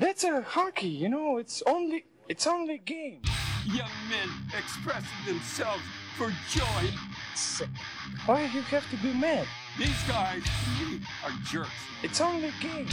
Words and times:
That's 0.00 0.24
a 0.24 0.40
hockey, 0.40 0.88
you 0.88 1.10
know, 1.10 1.36
it's 1.36 1.62
only 1.66 2.06
it's 2.26 2.46
only 2.46 2.78
game. 2.78 3.20
Young 3.66 3.90
men 4.08 4.30
expressing 4.58 5.10
themselves 5.26 5.82
for 6.16 6.32
joy. 6.48 6.90
So, 7.36 7.66
why 8.24 8.46
do 8.46 8.54
you 8.54 8.62
have 8.62 8.88
to 8.92 8.96
be 8.96 9.12
mad? 9.12 9.46
These 9.76 10.02
guys 10.08 10.42
to 10.42 11.00
are 11.22 11.36
jerks. 11.44 11.68
It's 12.02 12.18
only 12.22 12.50
game. 12.62 12.88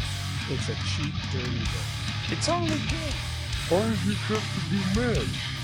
It's 0.49 0.67
a 0.67 0.75
cheap, 0.83 1.13
dirty 1.31 1.47
game. 1.47 2.27
It's 2.29 2.49
only 2.49 2.75
game. 2.75 3.17
Why 3.69 3.83
do 3.83 4.09
you 4.09 4.15
have 4.27 4.43
to 4.43 4.69
be 4.69 4.99
mad? 4.99 5.56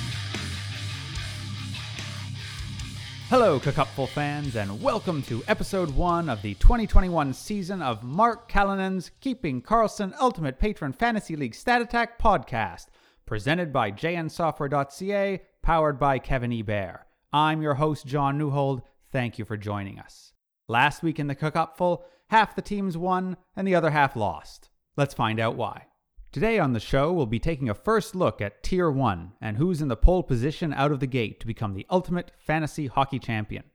Hello, 3.33 3.59
Cupful 3.59 4.05
fans, 4.05 4.55
and 4.55 4.79
welcome 4.79 5.23
to 5.23 5.43
episode 5.47 5.89
one 5.95 6.29
of 6.29 6.43
the 6.43 6.53
2021 6.53 7.33
season 7.33 7.81
of 7.81 8.03
Mark 8.03 8.47
Callinan's 8.47 9.09
Keeping 9.21 9.59
Karlsson 9.59 10.13
Ultimate 10.21 10.59
Patron 10.59 10.93
Fantasy 10.93 11.35
League 11.35 11.55
Stat 11.55 11.81
Attack 11.81 12.21
podcast, 12.21 12.89
presented 13.25 13.73
by 13.73 13.91
jnsoftware.ca, 13.91 15.41
powered 15.63 15.97
by 15.97 16.19
Kevin 16.19 16.53
Ebert. 16.53 17.07
I'm 17.33 17.63
your 17.63 17.73
host, 17.73 18.05
John 18.05 18.37
Newhold. 18.37 18.83
Thank 19.11 19.39
you 19.39 19.45
for 19.45 19.57
joining 19.57 19.97
us. 19.97 20.33
Last 20.67 21.01
week 21.01 21.17
in 21.17 21.25
the 21.25 21.33
Cupful, 21.33 22.03
half 22.27 22.55
the 22.55 22.61
teams 22.61 22.99
won 22.99 23.37
and 23.55 23.67
the 23.67 23.73
other 23.73 23.89
half 23.89 24.15
lost. 24.15 24.69
Let's 24.95 25.15
find 25.15 25.39
out 25.39 25.55
why. 25.55 25.87
Today 26.33 26.57
on 26.57 26.73
the 26.73 26.79
show, 26.79 27.13
we'll 27.13 27.27
be 27.27 27.37
taking 27.37 27.69
a 27.69 27.75
first 27.75 28.15
look 28.15 28.41
at 28.41 28.63
Tier 28.63 28.89
1 28.89 29.33
and 29.39 29.55
who's 29.55 29.83
in 29.83 29.87
the 29.87 29.95
pole 29.95 30.23
position 30.23 30.73
out 30.73 30.91
of 30.91 30.99
the 30.99 31.05
gate 31.05 31.39
to 31.39 31.45
become 31.45 31.75
the 31.75 31.85
ultimate 31.91 32.31
fantasy 32.39 32.87
hockey 32.87 33.19
champion. 33.19 33.65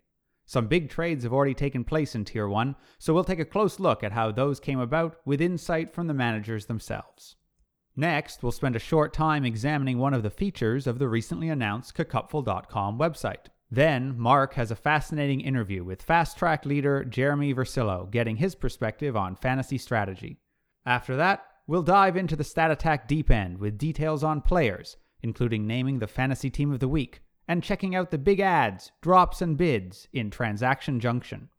Some 0.44 0.66
big 0.66 0.90
trades 0.90 1.22
have 1.22 1.32
already 1.32 1.54
taken 1.54 1.84
place 1.84 2.16
in 2.16 2.24
Tier 2.24 2.48
1, 2.48 2.74
so 2.98 3.14
we'll 3.14 3.22
take 3.22 3.38
a 3.38 3.44
close 3.44 3.78
look 3.78 4.02
at 4.02 4.10
how 4.10 4.32
those 4.32 4.58
came 4.58 4.80
about 4.80 5.20
with 5.24 5.40
insight 5.40 5.94
from 5.94 6.08
the 6.08 6.14
managers 6.14 6.66
themselves. 6.66 7.36
Next, 7.94 8.42
we'll 8.42 8.50
spend 8.50 8.74
a 8.74 8.80
short 8.80 9.14
time 9.14 9.44
examining 9.44 9.98
one 9.98 10.12
of 10.12 10.24
the 10.24 10.28
features 10.28 10.88
of 10.88 10.98
the 10.98 11.06
recently 11.06 11.50
announced 11.50 11.94
Cacupful.com 11.94 12.98
website. 12.98 13.46
Then, 13.70 14.18
Mark 14.18 14.54
has 14.54 14.72
a 14.72 14.76
fascinating 14.76 15.42
interview 15.42 15.84
with 15.84 16.02
Fast 16.02 16.36
Track 16.36 16.66
leader 16.66 17.04
Jeremy 17.04 17.54
Versillo, 17.54 18.10
getting 18.10 18.38
his 18.38 18.56
perspective 18.56 19.16
on 19.16 19.36
fantasy 19.36 19.78
strategy. 19.78 20.40
After 20.84 21.14
that, 21.18 21.44
We'll 21.68 21.82
dive 21.82 22.16
into 22.16 22.34
the 22.34 22.44
stat 22.44 22.70
attack 22.70 23.06
deep 23.06 23.30
end 23.30 23.58
with 23.58 23.76
details 23.76 24.24
on 24.24 24.40
players, 24.40 24.96
including 25.22 25.66
naming 25.66 25.98
the 25.98 26.06
fantasy 26.06 26.48
team 26.48 26.72
of 26.72 26.80
the 26.80 26.88
week 26.88 27.20
and 27.46 27.62
checking 27.62 27.94
out 27.94 28.10
the 28.10 28.16
big 28.16 28.40
ads, 28.40 28.90
drops, 29.02 29.42
and 29.42 29.54
bids 29.58 30.08
in 30.10 30.30
Transaction 30.30 30.98
Junction. 30.98 31.50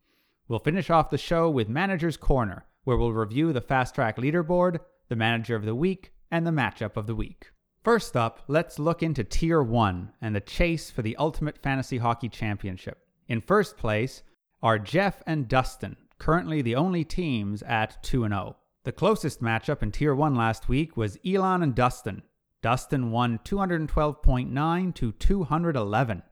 We'll 0.48 0.58
finish 0.58 0.90
off 0.90 1.10
the 1.10 1.16
show 1.16 1.48
with 1.48 1.68
Manager's 1.68 2.16
Corner, 2.16 2.66
where 2.82 2.96
we'll 2.96 3.12
review 3.12 3.52
the 3.52 3.60
Fast 3.60 3.94
Track 3.94 4.16
leaderboard, 4.16 4.80
the 5.08 5.14
Manager 5.14 5.54
of 5.54 5.64
the 5.64 5.76
Week, 5.76 6.12
and 6.28 6.44
the 6.44 6.50
Matchup 6.50 6.96
of 6.96 7.06
the 7.06 7.14
Week. 7.14 7.52
First 7.84 8.16
up, 8.16 8.42
let's 8.48 8.80
look 8.80 9.04
into 9.04 9.22
Tier 9.22 9.62
1 9.62 10.12
and 10.20 10.34
the 10.34 10.40
chase 10.40 10.90
for 10.90 11.02
the 11.02 11.14
Ultimate 11.18 11.56
Fantasy 11.56 11.98
Hockey 11.98 12.28
Championship. 12.28 12.98
In 13.28 13.40
first 13.40 13.76
place 13.76 14.24
are 14.60 14.76
Jeff 14.76 15.22
and 15.24 15.46
Dustin, 15.46 15.96
currently 16.18 16.62
the 16.62 16.74
only 16.74 17.04
teams 17.04 17.62
at 17.62 18.02
2 18.02 18.26
0. 18.26 18.56
The 18.82 18.92
closest 18.92 19.42
matchup 19.42 19.82
in 19.82 19.92
Tier 19.92 20.14
1 20.14 20.34
last 20.34 20.66
week 20.66 20.96
was 20.96 21.18
Elon 21.26 21.62
and 21.62 21.74
Dustin. 21.74 22.22
Dustin 22.62 23.10
won 23.10 23.38
212.9 23.44 24.94
to 24.94 25.12
211. 25.12 26.22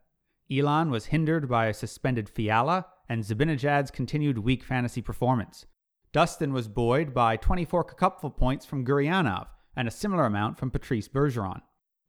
Elon 0.50 0.90
was 0.90 1.06
hindered 1.06 1.46
by 1.46 1.66
a 1.66 1.74
suspended 1.74 2.26
Fiala 2.26 2.86
and 3.06 3.22
Zibanejad's 3.22 3.90
continued 3.90 4.38
weak 4.38 4.64
fantasy 4.64 5.02
performance. 5.02 5.66
Dustin 6.10 6.54
was 6.54 6.68
buoyed 6.68 7.12
by 7.12 7.36
24 7.36 7.84
cupful 7.84 8.30
points 8.30 8.64
from 8.64 8.82
Gurianov 8.86 9.48
and 9.76 9.86
a 9.86 9.90
similar 9.90 10.24
amount 10.24 10.58
from 10.58 10.70
Patrice 10.70 11.06
Bergeron. 11.06 11.60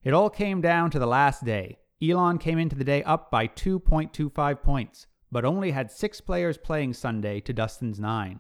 It 0.06 0.14
all 0.14 0.30
came 0.30 0.62
down 0.62 0.90
to 0.92 1.00
the 1.00 1.06
last 1.06 1.44
day. 1.44 1.80
Elon 2.02 2.38
came 2.38 2.60
into 2.60 2.78
the 2.78 2.86
day 2.86 3.04
up 3.04 3.30
by 3.30 3.46
2.25 3.46 4.64
points, 4.64 5.08
but 5.30 5.44
only 5.44 5.72
had 5.72 5.92
six 5.92 6.22
players 6.22 6.58
playing 6.58 6.94
Sunday 6.94 7.42
to 7.42 7.52
Dustin's 7.52 8.00
nine. 8.00 8.40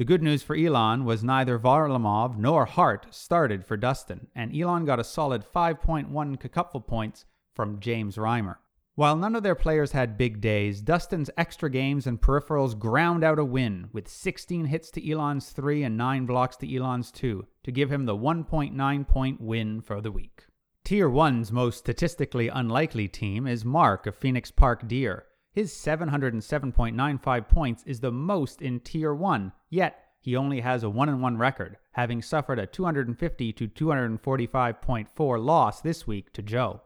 The 0.00 0.06
good 0.06 0.22
news 0.22 0.42
for 0.42 0.56
Elon 0.56 1.04
was 1.04 1.22
neither 1.22 1.58
Varlamov 1.58 2.38
nor 2.38 2.64
Hart 2.64 3.08
started 3.10 3.66
for 3.66 3.76
Dustin, 3.76 4.28
and 4.34 4.56
Elon 4.56 4.86
got 4.86 4.98
a 4.98 5.04
solid 5.04 5.44
5.1 5.44 6.50
cupful 6.50 6.80
points 6.80 7.26
from 7.54 7.80
James 7.80 8.16
Reimer. 8.16 8.56
While 8.94 9.16
none 9.16 9.36
of 9.36 9.42
their 9.42 9.54
players 9.54 9.92
had 9.92 10.16
big 10.16 10.40
days, 10.40 10.80
Dustin's 10.80 11.28
extra 11.36 11.68
games 11.68 12.06
and 12.06 12.18
peripherals 12.18 12.78
ground 12.78 13.22
out 13.22 13.38
a 13.38 13.44
win 13.44 13.90
with 13.92 14.08
16 14.08 14.64
hits 14.64 14.90
to 14.92 15.06
Elon's 15.06 15.50
3 15.50 15.82
and 15.82 15.98
9 15.98 16.24
blocks 16.24 16.56
to 16.56 16.74
Elon's 16.74 17.10
2 17.10 17.46
to 17.64 17.70
give 17.70 17.92
him 17.92 18.06
the 18.06 18.16
1.9 18.16 19.06
point 19.06 19.38
win 19.38 19.82
for 19.82 20.00
the 20.00 20.10
week. 20.10 20.46
Tier 20.82 21.10
1's 21.10 21.52
most 21.52 21.76
statistically 21.76 22.48
unlikely 22.48 23.06
team 23.06 23.46
is 23.46 23.66
Mark 23.66 24.06
of 24.06 24.16
Phoenix 24.16 24.50
Park 24.50 24.88
Deer, 24.88 25.26
his 25.52 25.72
707.95 25.72 27.48
points 27.48 27.82
is 27.84 28.00
the 28.00 28.12
most 28.12 28.62
in 28.62 28.80
Tier 28.80 29.12
1, 29.12 29.52
yet 29.68 30.04
he 30.20 30.36
only 30.36 30.60
has 30.60 30.82
a 30.82 30.90
1 30.90 31.20
1 31.20 31.36
record, 31.38 31.76
having 31.92 32.22
suffered 32.22 32.58
a 32.58 32.66
250 32.66 33.52
to 33.54 33.68
245.4 33.68 35.44
loss 35.44 35.80
this 35.80 36.06
week 36.06 36.32
to 36.34 36.42
Joe. 36.42 36.82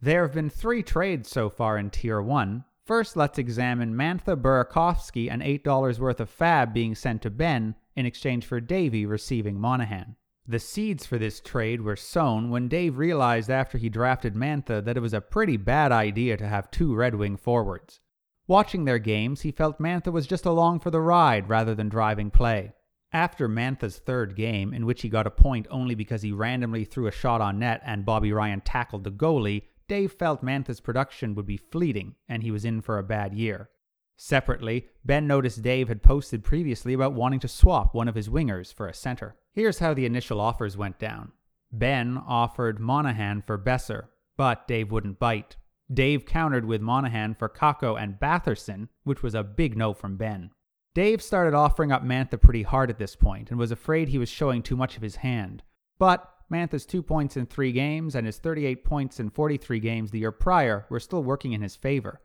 There 0.00 0.22
have 0.22 0.34
been 0.34 0.50
three 0.50 0.82
trades 0.82 1.28
so 1.28 1.50
far 1.50 1.76
in 1.76 1.90
Tier 1.90 2.22
1. 2.22 2.64
First, 2.84 3.16
let's 3.16 3.38
examine 3.38 3.94
Mantha 3.94 4.36
Burakovsky 4.36 5.30
and 5.30 5.42
$8 5.42 5.98
worth 5.98 6.20
of 6.20 6.30
fab 6.30 6.72
being 6.72 6.94
sent 6.94 7.22
to 7.22 7.30
Ben 7.30 7.74
in 7.96 8.06
exchange 8.06 8.46
for 8.46 8.60
Davey 8.60 9.04
receiving 9.04 9.58
Monahan. 9.58 10.16
The 10.46 10.60
seeds 10.60 11.04
for 11.04 11.18
this 11.18 11.40
trade 11.40 11.80
were 11.80 11.96
sown 11.96 12.50
when 12.50 12.68
Dave 12.68 12.98
realized 12.98 13.50
after 13.50 13.78
he 13.78 13.88
drafted 13.88 14.34
Mantha 14.34 14.84
that 14.84 14.96
it 14.96 15.00
was 15.00 15.14
a 15.14 15.20
pretty 15.20 15.56
bad 15.56 15.90
idea 15.90 16.36
to 16.36 16.46
have 16.46 16.70
two 16.70 16.94
Red 16.94 17.16
Wing 17.16 17.36
forwards. 17.36 18.00
Watching 18.48 18.84
their 18.84 19.00
games, 19.00 19.40
he 19.40 19.50
felt 19.50 19.80
Mantha 19.80 20.12
was 20.12 20.26
just 20.26 20.46
along 20.46 20.80
for 20.80 20.90
the 20.90 21.00
ride 21.00 21.48
rather 21.48 21.74
than 21.74 21.88
driving 21.88 22.30
play. 22.30 22.74
After 23.12 23.48
Mantha's 23.48 23.98
third 23.98 24.36
game, 24.36 24.72
in 24.72 24.86
which 24.86 25.02
he 25.02 25.08
got 25.08 25.26
a 25.26 25.30
point 25.30 25.66
only 25.70 25.94
because 25.94 26.22
he 26.22 26.32
randomly 26.32 26.84
threw 26.84 27.06
a 27.06 27.12
shot 27.12 27.40
on 27.40 27.58
net 27.58 27.80
and 27.84 28.04
Bobby 28.04 28.32
Ryan 28.32 28.60
tackled 28.60 29.04
the 29.04 29.10
goalie, 29.10 29.62
Dave 29.88 30.12
felt 30.12 30.44
Mantha's 30.44 30.80
production 30.80 31.34
would 31.34 31.46
be 31.46 31.56
fleeting 31.56 32.14
and 32.28 32.42
he 32.42 32.50
was 32.50 32.64
in 32.64 32.82
for 32.82 32.98
a 32.98 33.04
bad 33.04 33.34
year. 33.34 33.70
Separately, 34.16 34.86
Ben 35.04 35.26
noticed 35.26 35.62
Dave 35.62 35.88
had 35.88 36.02
posted 36.02 36.42
previously 36.42 36.94
about 36.94 37.12
wanting 37.12 37.40
to 37.40 37.48
swap 37.48 37.94
one 37.94 38.08
of 38.08 38.14
his 38.14 38.28
wingers 38.28 38.72
for 38.72 38.88
a 38.88 38.94
center. 38.94 39.36
Here's 39.52 39.78
how 39.78 39.92
the 39.92 40.06
initial 40.06 40.40
offers 40.40 40.76
went 40.76 40.98
down 40.98 41.32
Ben 41.72 42.16
offered 42.16 42.80
Monahan 42.80 43.42
for 43.42 43.58
Boeser, 43.58 44.06
but 44.36 44.66
Dave 44.66 44.90
wouldn't 44.90 45.18
bite. 45.18 45.56
Dave 45.92 46.26
countered 46.26 46.64
with 46.64 46.80
Monahan 46.80 47.34
for 47.34 47.48
Kakko 47.48 48.00
and 48.00 48.18
Batherson, 48.18 48.88
which 49.04 49.22
was 49.22 49.34
a 49.34 49.44
big 49.44 49.76
no 49.76 49.92
from 49.92 50.16
Ben. 50.16 50.50
Dave 50.94 51.22
started 51.22 51.54
offering 51.54 51.92
up 51.92 52.02
Mantha 52.02 52.40
pretty 52.40 52.62
hard 52.62 52.90
at 52.90 52.98
this 52.98 53.14
point 53.14 53.50
and 53.50 53.58
was 53.58 53.70
afraid 53.70 54.08
he 54.08 54.18
was 54.18 54.28
showing 54.28 54.62
too 54.62 54.76
much 54.76 54.96
of 54.96 55.02
his 55.02 55.16
hand. 55.16 55.62
But 55.98 56.28
Mantha's 56.50 56.86
two 56.86 57.02
points 57.02 57.36
in 57.36 57.46
three 57.46 57.72
games 57.72 58.14
and 58.14 58.26
his 58.26 58.38
38 58.38 58.84
points 58.84 59.20
in 59.20 59.30
43 59.30 59.78
games 59.78 60.10
the 60.10 60.20
year 60.20 60.32
prior 60.32 60.86
were 60.88 61.00
still 61.00 61.22
working 61.22 61.52
in 61.52 61.62
his 61.62 61.76
favor. 61.76 62.20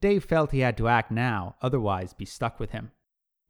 Dave 0.00 0.24
felt 0.24 0.50
he 0.50 0.60
had 0.60 0.76
to 0.76 0.88
act 0.88 1.10
now, 1.10 1.56
otherwise, 1.62 2.12
be 2.12 2.24
stuck 2.24 2.60
with 2.60 2.70
him. 2.70 2.90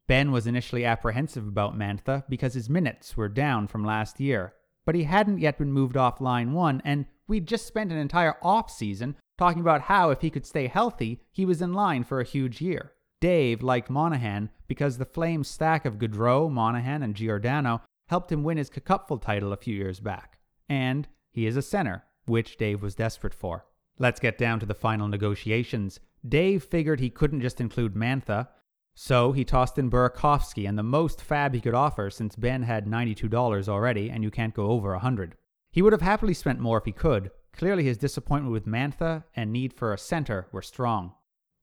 Ben 0.07 0.31
was 0.31 0.47
initially 0.47 0.85
apprehensive 0.85 1.45
about 1.45 1.77
Mantha 1.77 2.23
because 2.29 2.53
his 2.53 2.69
minutes 2.69 3.17
were 3.17 3.27
down 3.27 3.67
from 3.67 3.83
last 3.83 4.19
year, 4.19 4.53
but 4.85 4.95
he 4.95 5.03
hadn't 5.03 5.39
yet 5.39 5.57
been 5.57 5.73
moved 5.73 5.97
off 5.97 6.21
line 6.21 6.53
one, 6.53 6.81
and 6.85 7.05
we'd 7.27 7.47
just 7.47 7.67
spent 7.67 7.91
an 7.91 7.97
entire 7.97 8.37
off 8.41 8.71
season 8.71 9.17
talking 9.37 9.61
about 9.61 9.81
how 9.81 10.09
if 10.09 10.21
he 10.21 10.29
could 10.29 10.45
stay 10.45 10.67
healthy, 10.67 11.21
he 11.31 11.45
was 11.45 11.61
in 11.61 11.73
line 11.73 12.03
for 12.03 12.19
a 12.19 12.25
huge 12.25 12.61
year. 12.61 12.93
Dave 13.19 13.63
liked 13.63 13.89
Monahan 13.89 14.49
because 14.67 14.97
the 14.97 15.05
Flames 15.05 15.47
stack 15.47 15.85
of 15.85 15.97
Gaudreau, 15.97 16.51
Monahan, 16.51 17.01
and 17.01 17.15
Giordano 17.15 17.81
helped 18.09 18.31
him 18.31 18.43
win 18.43 18.57
his 18.57 18.69
Cupful 18.69 19.17
title 19.17 19.51
a 19.51 19.57
few 19.57 19.75
years 19.75 19.99
back. 19.99 20.37
And 20.69 21.07
he 21.31 21.45
is 21.45 21.57
a 21.57 21.61
center, 21.61 22.03
which 22.25 22.57
Dave 22.57 22.81
was 22.81 22.95
desperate 22.95 23.33
for. 23.33 23.65
Let's 23.99 24.19
get 24.19 24.37
down 24.37 24.59
to 24.59 24.65
the 24.65 24.75
final 24.75 25.07
negotiations. 25.07 25.99
Dave 26.27 26.63
figured 26.63 26.99
he 26.99 27.09
couldn't 27.09 27.41
just 27.41 27.59
include 27.59 27.95
Mantha, 27.95 28.49
so 28.95 29.31
he 29.31 29.45
tossed 29.45 29.77
in 29.77 29.89
Burakovsky 29.89 30.67
and 30.67 30.77
the 30.77 30.83
most 30.83 31.21
fab 31.21 31.53
he 31.53 31.61
could 31.61 31.75
offer 31.75 32.09
since 32.09 32.35
Ben 32.35 32.63
had 32.63 32.85
$92 32.85 33.69
already 33.69 34.09
and 34.09 34.23
you 34.23 34.31
can't 34.31 34.55
go 34.55 34.67
over 34.67 34.91
a 34.91 34.97
100. 34.97 35.35
He 35.71 35.81
would 35.81 35.93
have 35.93 36.01
happily 36.01 36.33
spent 36.33 36.59
more 36.59 36.79
if 36.79 36.85
he 36.85 36.91
could, 36.91 37.31
Clearly, 37.57 37.83
his 37.83 37.97
disappointment 37.97 38.53
with 38.53 38.67
Mantha 38.67 39.23
and 39.35 39.51
need 39.51 39.73
for 39.73 39.91
a 39.91 39.97
center 39.97 40.47
were 40.51 40.61
strong. 40.61 41.13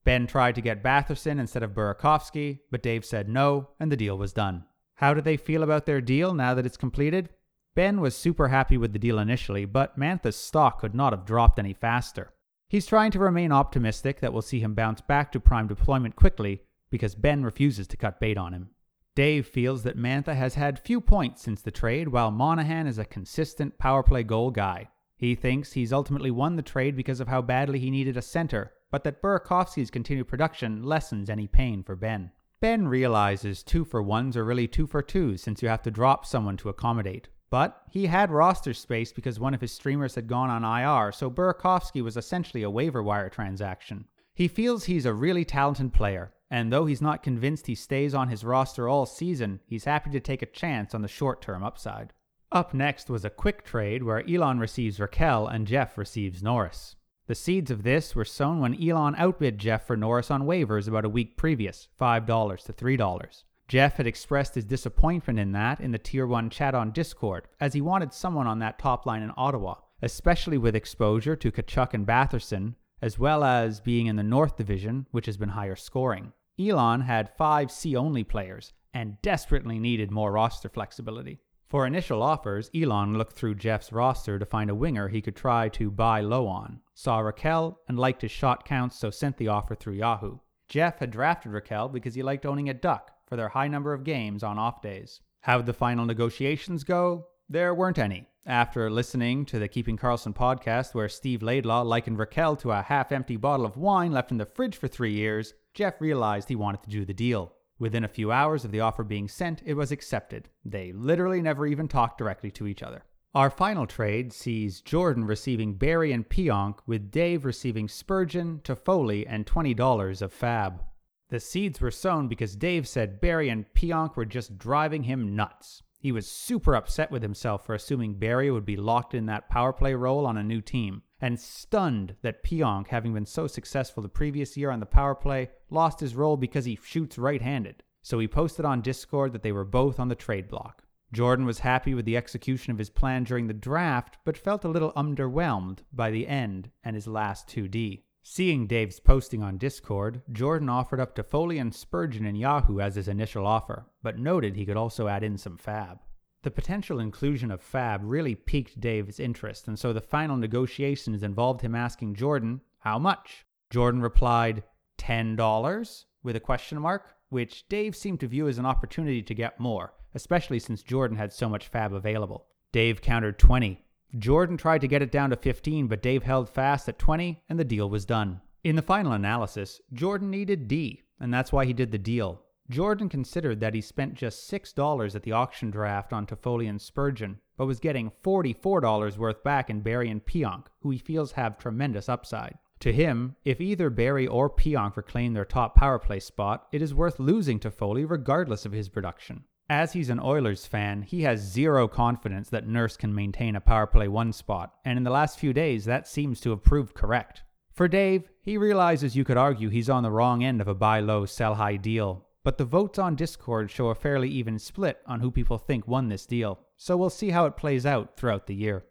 Ben 0.05 0.26
tried 0.26 0.56
to 0.56 0.61
get 0.61 0.82
Batherson 0.82 1.38
instead 1.38 1.62
of 1.62 1.73
Burakovsky, 1.73 2.58
but 2.70 2.82
Dave 2.82 3.05
said 3.05 3.29
no, 3.29 3.70
and 3.79 3.91
the 3.91 3.96
deal 3.96 4.19
was 4.19 4.32
done. 4.32 4.64
How 4.96 5.14
do 5.14 5.20
they 5.20 5.37
feel 5.37 5.62
about 5.62 5.87
their 5.87 6.00
deal 6.00 6.35
now 6.35 6.52
that 6.55 6.67
it's 6.67 6.76
completed? 6.76 7.31
Ben 7.76 8.00
was 8.00 8.17
super 8.17 8.49
happy 8.49 8.76
with 8.76 8.93
the 8.93 8.99
deal 8.99 9.19
initially, 9.19 9.64
but 9.64 9.99
Mantha's 9.99 10.37
stock 10.37 10.81
could 10.81 10.94
not 10.94 11.12
have 11.12 11.25
dropped 11.25 11.58
any 11.58 11.73
faster. 11.73 12.32
He's 12.69 12.87
trying 12.87 13.12
to 13.12 13.19
remain 13.20 13.52
optimistic 13.52 14.20
that 14.20 14.32
we'll 14.32 14.43
see 14.43 14.61
him 14.61 14.75
bounce 14.75 15.00
back 15.00 15.31
to 15.32 15.41
prime 15.41 15.69
deployment 15.69 16.17
quickly 16.17 16.62
because 16.91 17.14
Ben 17.14 17.44
refuses 17.44 17.87
to 17.88 17.96
cut 17.96 18.20
bait 18.20 18.37
on 18.37 18.52
him. 18.52 18.70
Dave 19.14 19.46
feels 19.46 19.85
that 19.85 19.96
Mantha 19.96 20.35
has 20.35 20.56
had 20.56 20.79
few 20.79 21.00
points 21.00 21.43
since 21.43 21.62
the 21.62 21.70
trade, 21.70 22.08
while 22.08 22.32
Monahan 22.32 22.88
is 22.88 22.99
a 22.99 23.05
consistent 23.05 23.79
power 23.79 24.02
play 24.02 24.25
goal 24.25 24.50
guy. 24.50 24.88
He 25.25 25.35
thinks 25.35 25.73
he's 25.73 25.91
ultimately 25.91 26.31
won 26.31 26.56
the 26.56 26.62
trade 26.62 26.94
because 26.94 27.19
of 27.19 27.29
how 27.29 27.41
badly 27.41 27.79
he 27.79 27.91
needed 27.91 28.19
a 28.19 28.21
center, 28.21 28.75
but 28.91 29.05
that 29.05 29.23
Burakovsky's 29.23 29.91
continued 29.91 30.29
production 30.29 30.82
lessens 30.82 31.31
any 31.31 31.47
pain 31.47 31.82
for 31.82 31.97
Ben. 31.97 32.31
Ben 32.61 32.87
realizes 32.88 33.62
two 33.62 33.87
for 33.87 34.03
ones 34.03 34.37
are 34.37 34.44
really 34.44 34.69
two 34.69 34.87
for 34.87 35.00
twos 35.00 35.41
since 35.41 35.62
you 35.62 35.69
have 35.69 35.81
to 35.85 35.91
drop 35.91 36.26
someone 36.26 36.59
to 36.59 36.69
accommodate. 36.69 37.29
But 37.49 37.85
he 37.88 38.05
had 38.05 38.31
roster 38.31 38.75
space 38.75 39.15
because 39.15 39.41
one 39.41 39.55
of 39.55 39.62
his 39.62 39.73
streamers 39.73 40.15
had 40.15 40.29
gone 40.29 40.50
on 40.50 40.62
IR, 40.62 41.11
so 41.11 41.31
Burakovsky 41.31 42.03
was 42.03 42.19
essentially 42.19 42.62
a 42.62 42.69
waiver 42.69 43.03
wire 43.03 43.31
transaction. 43.31 44.05
He 44.35 44.47
feels 44.47 44.85
he's 44.85 45.06
a 45.06 45.15
really 45.15 45.47
talented 45.47 45.94
player, 45.94 46.35
and 46.50 46.70
though 46.70 46.85
he's 46.85 47.00
not 47.00 47.23
convinced 47.23 47.67
he 47.67 47.75
stays 47.75 48.15
on 48.15 48.29
his 48.29 48.44
roster 48.44 48.91
all 48.91 49.06
season, 49.06 49.61
he's 49.65 49.85
happy 49.85 50.11
to 50.11 50.20
take 50.20 50.43
a 50.43 50.47
chance 50.47 50.94
on 50.94 51.00
the 51.00 51.09
short 51.09 51.41
term 51.41 51.65
upside. 51.65 52.12
Up 52.55 52.73
next 52.73 53.11
was 53.11 53.25
a 53.25 53.31
quick 53.31 53.65
trade 53.65 54.05
where 54.05 54.23
Elon 54.31 54.61
receives 54.61 55.01
Rakell 55.01 55.53
and 55.53 55.67
Jeff 55.67 55.99
receives 55.99 56.41
Norris. 56.41 56.95
The 57.27 57.35
seeds 57.35 57.69
of 57.69 57.83
this 57.83 58.15
were 58.15 58.25
sown 58.25 58.61
when 58.61 58.81
Elon 58.81 59.17
outbid 59.19 59.59
Jeff 59.59 59.89
for 59.89 59.97
Norris 59.97 60.31
on 60.31 60.45
waivers 60.45 60.87
about 60.87 61.05
a 61.05 61.09
week 61.09 61.37
previous, 61.37 61.89
$5 62.01 62.65
to 62.65 62.73
$3. 62.73 63.43
Jeff 63.67 63.97
had 63.97 64.06
expressed 64.06 64.55
his 64.55 64.65
disappointment 64.65 65.41
in 65.41 65.51
that 65.51 65.81
in 65.81 65.91
the 65.91 65.99
Tier 65.99 66.29
1 66.29 66.49
chat 66.49 66.77
on 66.77 66.93
Discord, 66.93 67.49
as 67.61 67.73
he 67.73 67.81
wanted 67.81 68.12
someone 68.12 68.47
on 68.47 68.61
that 68.61 68.79
top 68.79 69.05
line 69.05 69.23
in 69.25 69.33
Ottawa, 69.37 69.75
especially 70.01 70.56
with 70.56 70.77
exposure 70.77 71.35
to 71.35 71.51
Tkachuk 71.51 71.93
and 71.93 72.06
Batherson, 72.06 72.77
as 73.03 73.19
well 73.19 73.43
as 73.43 73.81
being 73.81 74.06
in 74.06 74.15
the 74.15 74.23
North 74.23 74.56
Division, 74.56 75.09
which 75.11 75.27
has 75.27 75.37
been 75.37 75.49
higher 75.49 75.75
scoring. 75.75 76.33
Elon 76.56 77.01
had 77.01 77.35
five 77.37 77.73
C 77.73 77.97
only 77.97 78.23
players 78.23 78.73
and 78.93 79.21
desperately 79.23 79.81
needed 79.81 80.12
more 80.12 80.31
roster 80.31 80.69
flexibility. 80.69 81.41
For 81.66 81.87
initial 81.87 82.22
offers, 82.22 82.70
Elon 82.75 83.16
looked 83.16 83.32
through 83.32 83.56
Jeff's 83.56 83.93
roster 83.93 84.38
to 84.38 84.46
find 84.46 84.70
a 84.70 84.75
winger 84.75 85.08
he 85.08 85.22
could 85.22 85.34
try 85.34 85.69
to 85.70 85.90
buy 85.90 86.20
low 86.20 86.46
on, 86.46 86.81
saw 86.94 87.20
Rakell, 87.20 87.76
and 87.88 87.99
liked 87.99 88.22
his 88.22 88.31
shot 88.31 88.64
counts, 88.64 88.96
so 88.96 89.11
sent 89.11 89.38
the 89.38 89.49
offer 89.49 89.75
through 89.75 89.94
Yahoo. 89.94 90.38
Jeff 90.69 90.99
had 90.99 91.11
drafted 91.11 91.52
Rakell 91.52 91.93
because 91.93 92.14
he 92.14 92.22
liked 92.22 92.46
owning 92.46 92.69
a 92.69 92.75
duck 92.75 93.12
for 93.26 93.37
their 93.37 93.49
high 93.49 93.69
number 93.69 93.93
of 93.93 94.05
games 94.05 94.43
on 94.43 94.58
off 94.58 94.82
days. 94.82 95.20
How'd 95.40 95.66
the 95.66 95.72
final 95.72 96.06
negotiations 96.06 96.84
go? 96.84 97.26
There 97.49 97.75
weren't 97.75 97.99
any. 97.99 98.28
After 98.46 98.90
listening 98.90 99.46
to 99.46 99.58
the 99.58 99.69
Keeping 99.69 99.96
Karlsson 99.96 100.34
podcast, 100.34 100.94
where 100.94 101.08
Steve 101.08 101.43
Laidlaw 101.43 101.82
likened 101.82 102.19
Rakell 102.19 102.58
to 102.60 102.72
a 102.72 102.82
half 102.82 103.10
empty 103.10 103.37
bottle 103.37 103.64
of 103.64 103.76
wine 103.76 104.12
left 104.12 104.31
in 104.31 104.37
the 104.37 104.46
fridge 104.46 104.76
for 104.76 104.88
three 104.88 105.12
years, 105.12 105.55
Jeff 105.72 106.00
realized 106.00 106.49
he 106.49 106.56
wanted 106.56 106.82
to 106.82 106.90
do 106.90 107.05
the 107.05 107.14
deal. 107.14 107.55
Within 107.84 108.02
a 108.02 108.08
few 108.08 108.32
hours 108.32 108.64
of 108.64 108.70
the 108.70 108.81
offer 108.81 109.04
being 109.04 109.28
sent, 109.28 109.60
it 109.66 109.75
was 109.75 109.92
accepted. 109.92 110.48
They 110.64 110.90
literally 110.92 111.42
never 111.42 111.66
even 111.66 111.86
talked 111.86 112.16
directly 112.16 112.50
to 112.52 112.66
each 112.66 112.82
other. 112.82 113.04
Our 113.34 113.50
final 113.50 113.86
trade 113.86 114.32
sees 114.32 114.81
Jordan 114.81 115.26
receiving 115.26 115.75
Barry 115.75 116.10
and 116.10 116.26
Pionk, 116.26 116.78
with 116.86 117.10
Dave 117.10 117.44
receiving 117.44 117.88
Spurgeon, 117.88 118.62
Toffoli, 118.64 119.26
and 119.28 119.44
$20 119.44 120.22
of 120.22 120.32
fab. 120.32 120.82
The 121.28 121.38
seeds 121.38 121.78
were 121.78 121.90
sown 121.90 122.26
because 122.26 122.56
Dave 122.56 122.88
said 122.88 123.20
Barry 123.20 123.50
and 123.50 123.66
Pionk 123.75 124.16
were 124.16 124.25
just 124.25 124.56
driving 124.56 125.02
him 125.02 125.36
nuts. 125.36 125.82
He 125.98 126.10
was 126.10 126.26
super 126.26 126.75
upset 126.75 127.10
with 127.10 127.20
himself 127.20 127.66
for 127.66 127.75
assuming 127.75 128.14
Barry 128.14 128.50
would 128.50 128.64
be 128.64 128.78
locked 128.78 129.12
in 129.12 129.26
that 129.26 129.50
power 129.50 129.75
play 129.75 129.92
role 129.92 130.25
on 130.25 130.38
a 130.38 130.42
new 130.42 130.62
team, 130.62 131.02
and 131.20 131.38
stunned 131.38 132.16
that 132.22 132.43
Pionk, 132.44 132.88
having 132.88 133.14
been 133.14 133.26
so 133.26 133.46
successful 133.46 134.02
the 134.02 134.08
previous 134.08 134.56
year 134.56 134.70
on 134.70 134.81
the 134.81 134.87
power 134.87 135.14
play, 135.14 135.50
lost 135.70 136.00
his 136.00 136.14
role 136.14 136.37
because 136.37 136.64
he 136.64 136.78
shoots 136.82 137.19
right 137.19 137.43
handed. 137.43 137.82
So 138.02 138.19
he 138.19 138.28
posted 138.28 138.64
on 138.64 138.82
Discord 138.82 139.32
that 139.32 139.43
they 139.43 139.52
were 139.52 139.64
both 139.64 139.99
on 139.99 140.08
the 140.08 140.14
trade 140.14 140.49
block. 140.49 140.82
Jordan 141.12 141.46
was 141.46 141.61
happy 141.61 141.94
with 141.94 142.05
the 142.05 142.16
execution 142.16 142.72
of 142.72 142.78
his 142.78 142.90
plan 142.90 143.25
during 143.25 143.46
the 143.46 143.55
draft, 143.55 144.19
but 144.25 144.37
felt 144.37 144.64
a 144.64 144.69
little 144.69 144.93
underwhelmed 144.93 145.78
by 145.93 146.11
the 146.11 146.26
end 146.26 146.70
and 146.82 146.96
his 146.96 147.06
last 147.06 147.49
2D. 147.49 148.02
Seeing 148.22 148.67
Dave's 148.67 149.00
posting 149.00 149.43
on 149.43 149.58
Discord, 149.58 150.22
Jordan 150.32 150.69
offered 150.69 150.99
up 150.99 151.14
Toffoli 151.14 151.60
and 151.60 151.75
Spurgeon 151.75 152.25
in 152.25 152.34
Yahoo 152.37 152.81
as 152.81 152.96
his 152.96 153.06
initial 153.06 153.46
offer, 153.46 153.87
but 154.02 154.19
noted 154.19 154.56
he 154.56 154.67
could 154.67 154.76
also 154.76 155.08
add 155.08 155.22
in 155.22 155.37
some 155.37 155.56
fab. 155.56 155.99
The 156.44 156.50
potential 156.50 157.00
inclusion 157.00 157.50
of 157.50 157.62
fab 157.62 158.02
really 158.05 158.35
piqued 158.35 158.79
Dave's 158.79 159.19
interest, 159.19 159.67
and 159.67 159.79
so 159.79 159.94
the 159.94 160.02
final 160.02 160.37
negotiations 160.37 161.23
involved 161.23 161.62
him 161.62 161.75
asking 161.75 162.17
Jordan, 162.17 162.61
How 162.81 162.99
much? 162.99 163.46
Jordan 163.70 164.02
replied, 164.02 164.62
$10? 164.99 166.05
with 166.23 166.37
a 166.37 166.41
question 166.41 166.79
mark, 166.82 167.14
which 167.31 167.67
Dave 167.70 167.96
seemed 167.96 168.20
to 168.20 168.29
view 168.29 168.46
as 168.46 168.58
an 168.58 168.67
opportunity 168.67 169.23
to 169.23 169.35
get 169.35 169.58
more, 169.58 169.94
especially 170.14 170.58
since 170.58 170.82
Jordan 170.82 171.17
had 171.17 171.32
so 171.32 171.49
much 171.49 171.69
fab 171.69 171.94
available. 171.94 172.44
Dave 172.73 173.00
countered 173.00 173.38
20, 173.38 173.82
Jordan 174.19 174.58
tried 174.58 174.82
to 174.82 174.88
get 174.88 175.00
it 175.00 175.11
down 175.11 175.31
to 175.31 175.37
15, 175.37 175.87
but 175.87 176.02
Dave 176.02 176.25
held 176.25 176.50
fast 176.50 176.91
at 176.91 176.99
20, 176.99 177.43
and 177.49 177.58
the 177.58 177.64
deal 177.64 177.88
was 177.88 178.05
done. 178.05 178.43
In 178.62 178.76
the 178.76 178.82
final 178.82 179.12
analysis, 179.12 179.81
Jordan 179.94 180.31
needed 180.31 180.69
D, 180.69 181.05
and 181.19 181.32
that's 181.32 181.52
why 181.52 181.64
he 181.64 181.73
did 181.73 181.91
the 181.91 181.96
deal. 181.96 182.43
Jordan 182.70 183.11
considered 183.11 183.61
that 183.61 183.75
he 183.75 183.81
spent 183.82 184.14
just 184.14 184.50
$6 184.50 185.14
at 185.14 185.22
the 185.22 185.32
auction 185.32 185.70
draft 185.70 186.12
on 186.12 186.26
Toffoli 186.26 186.69
and 186.69 186.81
Spurgeon, 186.81 187.38
but 187.58 187.66
was 187.66 187.78
getting 187.78 188.11
$44 188.22 189.19
worth 189.19 189.44
back 189.44 189.69
in 189.69 189.82
Barry 189.82 190.08
and 190.08 190.25
Pionk, 190.25 190.66
who 190.81 190.90
he 190.90 190.99
feels 190.99 191.32
have 191.32 191.58
tremendous 191.58 192.08
upside. 192.08 192.58
To 192.81 192.93
him, 192.93 193.37
if 193.44 193.61
either 193.61 193.90
Barry 193.90 194.26
or 194.26 194.49
Pionk 194.49 194.96
reclaim 194.96 195.34
their 195.34 195.44
top 195.44 195.75
power 195.75 195.99
play 195.99 196.20
spot, 196.20 196.66
it 196.72 196.81
is 196.81 196.94
worth 196.94 197.20
losing 197.20 197.61
Toffoli 197.61 198.08
regardless 198.08 198.64
of 198.64 198.72
his 198.72 198.88
production. 198.88 199.44
As 199.69 199.93
he's 199.93 200.10
an 200.10 200.20
Oilers 200.20 200.67
fan, 200.67 201.02
he 201.02 201.22
has 201.22 201.40
zero 201.40 201.87
confidence 201.88 202.50
that 202.50 202.67
Nurse 202.67 202.96
can 202.96 203.14
maintain 203.14 203.56
a 203.56 203.60
power 203.60 203.87
play 203.87 204.08
one 204.08 204.32
spot, 204.32 204.75
and 204.84 204.99
in 204.99 205.05
the 205.05 205.10
last 205.10 205.38
few 205.38 205.52
days, 205.52 205.84
that 205.84 206.08
seems 206.08 206.40
to 206.40 206.50
have 206.50 206.62
proved 206.62 206.94
correct. 206.94 207.43
For 207.72 207.88
Dave, 207.88 208.28
he 208.43 208.56
realizes 208.58 209.17
you 209.17 209.25
could 209.25 209.37
argue 209.37 209.69
he's 209.69 209.90
on 209.90 210.02
the 210.02 210.10
wrong 210.10 210.44
end 210.44 210.60
of 210.60 210.69
a 210.69 210.75
buy 210.75 211.00
low, 211.00 211.25
sell 211.25 211.55
high 211.55 211.76
deal, 211.76 212.26
but 212.44 212.58
the 212.58 212.64
votes 212.64 212.99
on 212.99 213.17
Discord 213.17 213.70
show 213.70 213.88
a 213.88 213.94
fairly 213.94 214.29
even 214.29 214.58
split 214.58 214.99
on 215.06 215.20
who 215.20 215.31
people 215.31 215.58
think 215.58 215.88
won 215.88 216.08
this 216.08 216.26
deal, 216.26 216.61
so 216.76 216.96
we'll 216.96 217.11
see 217.11 217.31
how 217.31 217.46
it 217.46 217.56
plays 217.56 217.87
out 217.87 218.17
throughout 218.17 218.46
the 218.46 218.55
year. 218.55 218.85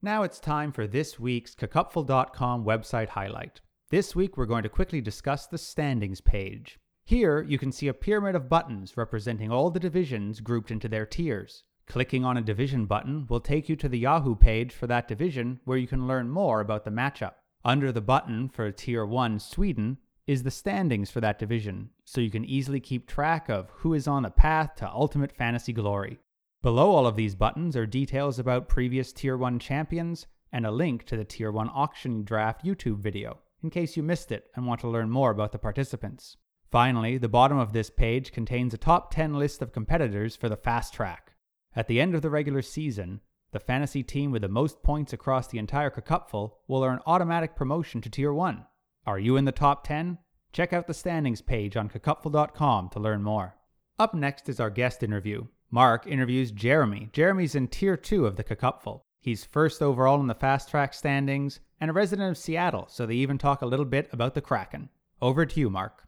Now 0.00 0.22
it's 0.22 0.38
time 0.38 0.72
for 0.72 0.86
this 0.86 1.18
week's 1.20 1.54
Cacupful.com 1.54 2.64
website 2.64 3.08
highlight. 3.08 3.60
This 3.90 4.16
week 4.16 4.36
we're 4.36 4.46
going 4.46 4.62
to 4.62 4.68
quickly 4.68 5.00
discuss 5.00 5.46
the 5.46 5.58
standings 5.58 6.20
page. 6.20 6.78
Here, 7.04 7.42
you 7.42 7.58
can 7.58 7.72
see 7.72 7.88
a 7.88 7.94
pyramid 7.94 8.36
of 8.36 8.48
buttons 8.48 8.96
representing 8.96 9.50
all 9.50 9.70
the 9.70 9.80
divisions 9.80 10.40
grouped 10.40 10.70
into 10.70 10.88
their 10.88 11.04
tiers. 11.04 11.64
Clicking 11.86 12.24
on 12.24 12.36
a 12.36 12.42
division 12.42 12.86
button 12.86 13.26
will 13.28 13.40
take 13.40 13.68
you 13.68 13.74
to 13.76 13.88
the 13.88 13.98
Yahoo 13.98 14.36
page 14.36 14.72
for 14.72 14.86
that 14.86 15.08
division 15.08 15.58
where 15.64 15.76
you 15.76 15.88
can 15.88 16.06
learn 16.06 16.30
more 16.30 16.60
about 16.60 16.84
the 16.84 16.90
matchup. 16.90 17.34
Under 17.64 17.90
the 17.90 18.00
button 18.00 18.48
for 18.48 18.70
Tier 18.70 19.04
1 19.04 19.40
Sweden 19.40 19.98
is 20.26 20.42
the 20.42 20.50
standings 20.50 21.10
for 21.10 21.20
that 21.20 21.38
division, 21.38 21.90
so 22.04 22.20
you 22.20 22.30
can 22.30 22.44
easily 22.44 22.80
keep 22.80 23.06
track 23.06 23.48
of 23.48 23.70
who 23.76 23.94
is 23.94 24.06
on 24.06 24.22
the 24.22 24.30
path 24.30 24.76
to 24.76 24.90
ultimate 24.90 25.32
fantasy 25.32 25.72
glory. 25.72 26.20
Below 26.62 26.90
all 26.90 27.06
of 27.06 27.16
these 27.16 27.34
buttons 27.34 27.76
are 27.76 27.86
details 27.86 28.38
about 28.38 28.68
previous 28.68 29.12
Tier 29.12 29.36
1 29.36 29.58
champions 29.58 30.26
and 30.52 30.64
a 30.64 30.70
link 30.70 31.04
to 31.06 31.16
the 31.16 31.24
Tier 31.24 31.50
1 31.50 31.70
auction 31.74 32.22
draft 32.22 32.64
YouTube 32.64 32.98
video, 32.98 33.38
in 33.62 33.70
case 33.70 33.96
you 33.96 34.02
missed 34.02 34.30
it 34.30 34.46
and 34.54 34.66
want 34.66 34.80
to 34.82 34.88
learn 34.88 35.10
more 35.10 35.30
about 35.30 35.50
the 35.50 35.58
participants. 35.58 36.36
Finally, 36.70 37.18
the 37.18 37.28
bottom 37.28 37.58
of 37.58 37.72
this 37.72 37.90
page 37.90 38.32
contains 38.32 38.72
a 38.72 38.78
top 38.78 39.12
10 39.12 39.34
list 39.34 39.60
of 39.60 39.72
competitors 39.72 40.36
for 40.36 40.48
the 40.48 40.56
fast 40.56 40.94
track. 40.94 41.34
At 41.74 41.88
the 41.88 42.00
end 42.00 42.14
of 42.14 42.22
the 42.22 42.30
regular 42.30 42.62
season, 42.62 43.20
the 43.50 43.60
fantasy 43.60 44.02
team 44.02 44.30
with 44.30 44.42
the 44.42 44.48
most 44.48 44.82
points 44.82 45.12
across 45.12 45.48
the 45.48 45.58
entire 45.58 45.90
Cupful 45.90 46.58
will 46.68 46.84
earn 46.84 47.00
automatic 47.06 47.56
promotion 47.56 48.00
to 48.00 48.08
Tier 48.08 48.32
1. 48.32 48.64
Are 49.04 49.18
you 49.18 49.36
in 49.36 49.44
the 49.44 49.52
top 49.52 49.84
10? 49.84 50.18
Check 50.52 50.72
out 50.72 50.86
the 50.86 50.94
standings 50.94 51.40
page 51.40 51.76
on 51.76 51.88
cacupful.com 51.88 52.88
to 52.90 53.00
learn 53.00 53.22
more. 53.22 53.56
Up 53.98 54.14
next 54.14 54.48
is 54.48 54.60
our 54.60 54.70
guest 54.70 55.02
interview. 55.02 55.46
Mark 55.72 56.06
interviews 56.06 56.52
Jeremy. 56.52 57.08
Jeremy's 57.12 57.56
in 57.56 57.66
Tier 57.66 57.96
2 57.96 58.26
of 58.26 58.36
the 58.36 58.44
Cupful. 58.44 59.02
He's 59.20 59.44
first 59.44 59.82
overall 59.82 60.20
in 60.20 60.28
the 60.28 60.34
fast 60.34 60.68
track 60.68 60.94
standings 60.94 61.58
and 61.80 61.90
a 61.90 61.94
resident 61.94 62.30
of 62.30 62.38
Seattle, 62.38 62.86
so 62.88 63.04
they 63.04 63.14
even 63.14 63.38
talk 63.38 63.60
a 63.60 63.66
little 63.66 63.84
bit 63.84 64.08
about 64.12 64.34
the 64.34 64.40
Kraken. 64.40 64.88
Over 65.20 65.46
to 65.46 65.60
you, 65.60 65.68
Mark. 65.68 66.06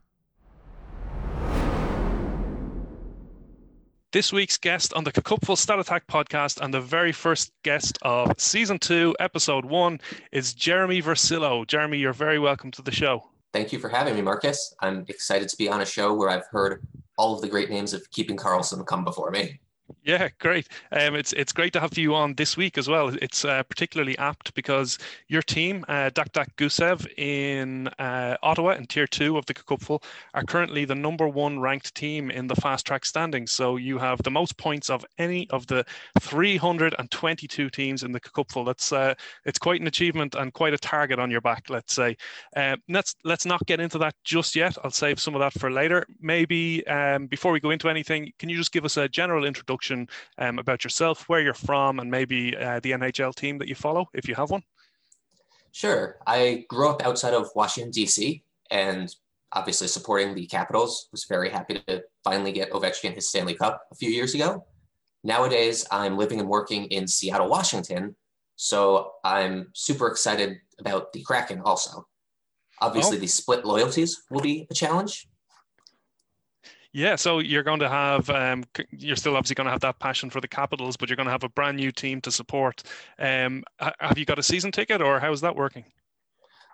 This 4.15 4.31
week's 4.31 4.55
guest 4.55 4.93
on 4.93 5.03
the 5.03 5.11
Cupful 5.11 5.57
Stat 5.57 5.77
Attack 5.77 6.07
podcast 6.07 6.61
and 6.61 6.73
the 6.73 6.79
very 6.79 7.11
first 7.11 7.51
guest 7.63 7.99
of 8.01 8.31
season 8.39 8.79
two, 8.79 9.13
episode 9.19 9.65
one, 9.65 9.99
is 10.31 10.53
Jeremy 10.53 11.01
Versillo. 11.01 11.67
Jeremy, 11.67 11.97
you're 11.97 12.13
very 12.13 12.39
welcome 12.39 12.71
to 12.71 12.81
the 12.81 12.93
show. 12.93 13.29
Thank 13.51 13.73
you 13.73 13.79
for 13.79 13.89
having 13.89 14.15
me, 14.15 14.21
Marcus. 14.21 14.73
I'm 14.79 15.03
excited 15.09 15.49
to 15.49 15.57
be 15.57 15.67
on 15.67 15.81
a 15.81 15.85
show 15.85 16.13
where 16.13 16.29
I've 16.29 16.45
heard 16.49 16.87
all 17.17 17.35
of 17.35 17.41
the 17.41 17.49
great 17.49 17.69
names 17.69 17.93
of 17.93 18.09
Keeping 18.11 18.37
Karlsson 18.37 18.87
come 18.87 19.03
before 19.03 19.31
me. 19.31 19.59
Yeah, 20.03 20.29
great. 20.39 20.67
Um, 20.91 21.15
it's 21.15 21.31
it's 21.33 21.51
great 21.51 21.71
to 21.73 21.79
have 21.79 21.95
you 21.95 22.15
on 22.15 22.33
this 22.35 22.57
week 22.57 22.77
as 22.77 22.87
well. 22.87 23.09
It's 23.21 23.45
uh, 23.45 23.61
particularly 23.63 24.17
apt 24.17 24.53
because 24.55 24.97
your 25.27 25.43
team, 25.43 25.85
uh, 25.87 26.09
Dach 26.09 26.29
Dach 26.31 26.47
Gusev 26.57 27.05
in 27.17 27.87
uh, 27.99 28.35
Ottawa 28.41 28.71
in 28.71 28.87
Tier 28.87 29.05
Two 29.05 29.37
of 29.37 29.45
the 29.45 29.53
Cupful, 29.53 30.01
are 30.33 30.43
currently 30.43 30.85
the 30.85 30.95
number 30.95 31.27
one 31.27 31.59
ranked 31.59 31.93
team 31.93 32.31
in 32.31 32.47
the 32.47 32.55
fast 32.55 32.87
track 32.87 33.05
standings. 33.05 33.51
So 33.51 33.77
you 33.77 33.99
have 33.99 34.21
the 34.23 34.31
most 34.31 34.57
points 34.57 34.89
of 34.89 35.05
any 35.19 35.47
of 35.51 35.67
the 35.67 35.85
322 36.19 37.69
teams 37.69 38.01
in 38.01 38.11
the 38.11 38.19
Cupful. 38.19 38.63
That's 38.65 38.91
uh, 38.91 39.13
it's 39.45 39.59
quite 39.59 39.81
an 39.81 39.87
achievement 39.87 40.33
and 40.33 40.51
quite 40.51 40.73
a 40.73 40.79
target 40.79 41.19
on 41.19 41.29
your 41.29 41.41
back. 41.41 41.69
Let's 41.69 41.93
say. 41.93 42.17
Uh, 42.55 42.77
let's 42.89 43.15
let's 43.23 43.45
not 43.45 43.63
get 43.67 43.79
into 43.79 43.99
that 43.99 44.15
just 44.23 44.55
yet. 44.55 44.77
I'll 44.83 44.89
save 44.91 45.19
some 45.19 45.35
of 45.35 45.41
that 45.41 45.53
for 45.59 45.69
later. 45.71 46.07
Maybe 46.19 46.85
um, 46.87 47.27
before 47.27 47.51
we 47.51 47.59
go 47.59 47.69
into 47.69 47.87
anything, 47.87 48.31
can 48.39 48.49
you 48.49 48.57
just 48.57 48.71
give 48.71 48.85
us 48.85 48.97
a 48.97 49.07
general 49.07 49.45
introduction? 49.45 49.74
Um, 50.37 50.59
about 50.59 50.83
yourself, 50.83 51.27
where 51.29 51.41
you're 51.41 51.53
from, 51.53 51.99
and 51.99 52.09
maybe 52.09 52.55
uh, 52.57 52.79
the 52.81 52.91
NHL 52.91 53.33
team 53.35 53.57
that 53.59 53.67
you 53.67 53.75
follow, 53.75 54.09
if 54.13 54.27
you 54.27 54.35
have 54.35 54.49
one. 54.49 54.63
Sure. 55.71 56.17
I 56.25 56.65
grew 56.69 56.89
up 56.89 57.05
outside 57.05 57.33
of 57.33 57.49
Washington, 57.55 57.91
D.C., 57.91 58.43
and 58.71 59.13
obviously 59.51 59.87
supporting 59.87 60.33
the 60.33 60.45
Capitals. 60.47 61.09
Was 61.11 61.25
very 61.25 61.49
happy 61.49 61.81
to 61.87 62.03
finally 62.23 62.51
get 62.51 62.71
Ovechkin 62.71 63.13
his 63.13 63.29
Stanley 63.29 63.55
Cup 63.55 63.81
a 63.91 63.95
few 63.95 64.09
years 64.09 64.33
ago. 64.35 64.65
Nowadays, 65.23 65.85
I'm 65.91 66.17
living 66.17 66.39
and 66.39 66.47
working 66.47 66.85
in 66.85 67.07
Seattle, 67.07 67.49
Washington, 67.49 68.15
so 68.55 69.13
I'm 69.23 69.69
super 69.73 70.07
excited 70.07 70.59
about 70.79 71.11
the 71.13 71.23
Kraken 71.23 71.61
also. 71.61 72.07
Obviously, 72.79 73.17
oh. 73.17 73.19
the 73.19 73.27
split 73.27 73.65
loyalties 73.65 74.23
will 74.29 74.41
be 74.41 74.67
a 74.69 74.73
challenge, 74.73 75.27
yeah, 76.95 77.17
so 77.17 77.39
you're 77.39 77.61
going 77.61 77.81
to 77.81 77.89
have, 77.89 78.29
um, 78.29 78.63
you're 78.91 79.17
still 79.17 79.35
obviously 79.35 79.55
going 79.55 79.65
to 79.65 79.71
have 79.71 79.81
that 79.81 79.99
passion 79.99 80.29
for 80.29 80.39
the 80.39 80.47
Capitals, 80.47 80.95
but 80.95 81.09
you're 81.09 81.17
going 81.17 81.25
to 81.25 81.31
have 81.31 81.43
a 81.43 81.49
brand 81.49 81.75
new 81.75 81.91
team 81.91 82.21
to 82.21 82.31
support. 82.31 82.83
Um, 83.19 83.65
have 83.99 84.17
you 84.17 84.23
got 84.23 84.39
a 84.39 84.43
season 84.43 84.71
ticket, 84.71 85.01
or 85.01 85.19
how 85.19 85.33
is 85.33 85.41
that 85.41 85.57
working? 85.57 85.83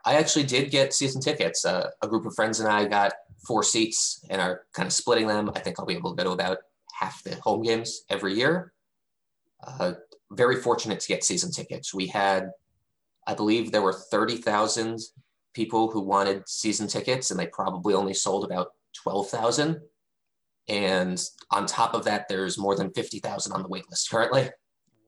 I 0.06 0.18
actually 0.18 0.44
did 0.46 0.70
get 0.70 0.94
season 0.94 1.22
tickets. 1.22 1.66
Uh, 1.66 1.90
a 2.04 2.08
group 2.08 2.28
of 2.28 2.36
friends 2.36 2.60
and 2.60 2.70
I 2.70 2.86
got 2.86 3.14
four 3.48 3.64
seats 3.64 4.24
and 4.30 4.40
are 4.40 4.62
kind 4.74 4.86
of 4.86 4.94
splitting 4.94 5.26
them. 5.26 5.50
I 5.56 5.60
think 5.60 5.80
I'll 5.80 5.88
be 5.88 5.96
able 5.96 6.16
to 6.16 6.24
go 6.24 6.30
to 6.30 6.36
about 6.36 6.60
half 7.00 7.24
the 7.24 7.36
home 7.38 7.64
games 7.64 8.04
every 8.08 8.36
year. 8.36 8.74
Uh, 9.66 9.94
very 10.34 10.62
fortunate 10.62 11.00
to 11.00 11.08
get 11.08 11.24
season 11.24 11.52
tickets. 11.52 11.96
We 11.96 12.06
had, 12.06 12.52
I 13.26 13.34
believe, 13.34 13.72
there 13.72 13.82
were 13.82 13.94
thirty 13.94 14.38
thousand 14.38 15.00
people 15.56 15.90
who 15.90 16.02
wanted 16.02 16.48
season 16.48 16.88
tickets, 16.88 17.32
and 17.32 17.40
they 17.40 17.48
probably 17.48 17.96
only 17.96 18.14
sold 18.14 18.46
about 18.46 18.74
twelve 18.94 19.28
thousand. 19.28 19.82
And 20.68 21.22
on 21.50 21.66
top 21.66 21.94
of 21.94 22.04
that, 22.06 22.28
there's 22.30 22.58
more 22.58 22.76
than 22.76 22.92
50,000 22.92 23.52
on 23.52 23.62
the 23.62 23.68
wait 23.68 23.90
list 23.90 24.10
currently. 24.10 24.50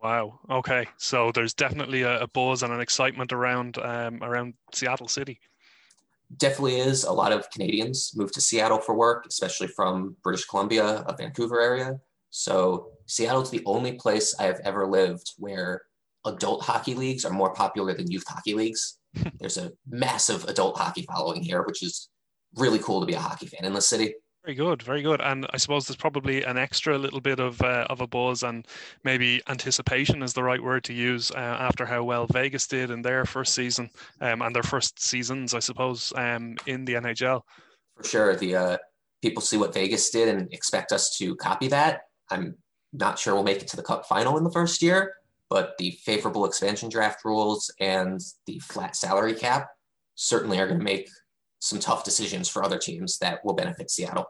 Wow. 0.02 0.40
Okay. 0.50 0.86
So 0.98 1.32
there's 1.32 1.54
definitely 1.54 2.02
a, 2.02 2.22
a 2.22 2.28
buzz 2.28 2.64
and 2.64 2.74
an 2.74 2.82
excitement 2.82 3.32
around 3.32 3.78
um, 3.78 4.22
around 4.22 4.54
Seattle 4.74 5.08
City. 5.08 5.40
Definitely 6.38 6.80
is. 6.80 7.06
A 7.06 7.12
lot 7.12 7.32
of 7.32 7.50
Canadians 7.52 8.12
move 8.16 8.32
to 8.34 8.42
Seattle 8.42 8.80
for 8.80 8.96
work, 8.96 9.26
especially 9.28 9.68
from 9.68 10.18
British 10.22 10.46
Columbia, 10.46 11.04
a 11.08 11.16
Vancouver 11.16 11.62
area. 11.62 12.00
So 12.32 12.90
Seattle's 13.06 13.52
the 13.52 13.64
only 13.66 13.94
place 13.94 14.36
I 14.40 14.44
have 14.44 14.60
ever 14.66 14.88
lived 14.88 15.34
where 15.38 15.84
adult 16.26 16.64
hockey 16.64 16.96
leagues 16.96 17.24
are 17.24 17.32
more 17.32 17.54
popular 17.54 17.94
than 17.94 18.12
youth 18.12 18.26
hockey 18.28 18.56
leagues. 18.56 18.98
There's 19.40 19.58
a 19.58 19.72
massive 19.88 20.44
adult 20.46 20.78
hockey 20.78 21.04
following 21.04 21.44
here, 21.44 21.64
which 21.64 21.84
is 21.84 22.10
really 22.56 22.80
cool 22.80 23.00
to 23.00 23.06
be 23.06 23.14
a 23.14 23.20
hockey 23.20 23.48
fan 23.48 23.66
in 23.66 23.74
the 23.74 23.82
city. 23.82 24.16
Very 24.46 24.56
good, 24.56 24.84
very 24.84 25.02
good. 25.02 25.22
And 25.22 25.48
I 25.52 25.58
suppose 25.58 25.88
there's 25.88 25.96
probably 25.96 26.44
an 26.44 26.58
extra 26.58 26.98
little 26.98 27.22
bit 27.22 27.40
of 27.40 27.62
uh, 27.62 27.88
of 27.90 28.02
a 28.02 28.08
buzz 28.08 28.44
and 28.44 28.68
maybe 29.06 29.42
anticipation 29.48 30.22
is 30.22 30.34
the 30.34 30.44
right 30.44 30.62
word 30.62 30.84
to 30.86 30.94
use 30.94 31.32
uh, 31.32 31.36
after 31.38 31.86
how 31.86 32.04
well 32.04 32.28
Vegas 32.28 32.68
did 32.68 32.92
in 32.92 33.02
their 33.02 33.24
first 33.24 33.54
season 33.54 33.90
um, 34.20 34.42
and 34.42 34.54
their 34.54 34.64
first 34.64 35.02
seasons, 35.02 35.54
I 35.54 35.60
suppose, 35.60 36.12
um, 36.18 36.58
in 36.66 36.84
the 36.84 36.96
NHL. 36.96 37.42
For 37.96 38.04
sure, 38.04 38.36
the 38.36 38.56
uh, 38.56 38.78
people 39.22 39.42
see 39.42 39.56
what 39.56 39.74
Vegas 39.74 40.10
did 40.10 40.28
and 40.28 40.54
expect 40.54 40.92
us 40.92 41.16
to 41.20 41.38
copy 41.38 41.70
that. 41.70 42.02
I'm 42.30 42.58
not 42.92 43.18
sure 43.18 43.36
we'll 43.36 43.44
make 43.44 43.62
it 43.62 43.70
to 43.70 43.78
the 43.78 43.84
Cup 43.84 44.06
final 44.06 44.38
in 44.38 44.44
the 44.44 44.52
first 44.52 44.82
year, 44.82 45.14
but 45.50 45.78
the 45.78 45.92
favorable 46.04 46.46
expansion 46.46 46.90
draft 46.90 47.24
rules 47.24 47.74
and 47.80 48.20
the 48.46 48.60
flat 48.60 48.98
salary 48.98 49.36
cap 49.36 49.70
certainly 50.16 50.60
are 50.60 50.68
going 50.68 50.80
to 50.80 50.84
make 50.84 51.08
some 51.64 51.80
tough 51.80 52.04
decisions 52.04 52.50
for 52.50 52.62
other 52.62 52.78
teams 52.78 53.18
that 53.20 53.44
will 53.46 53.54
benefit 53.54 53.90
Seattle. 53.90 54.26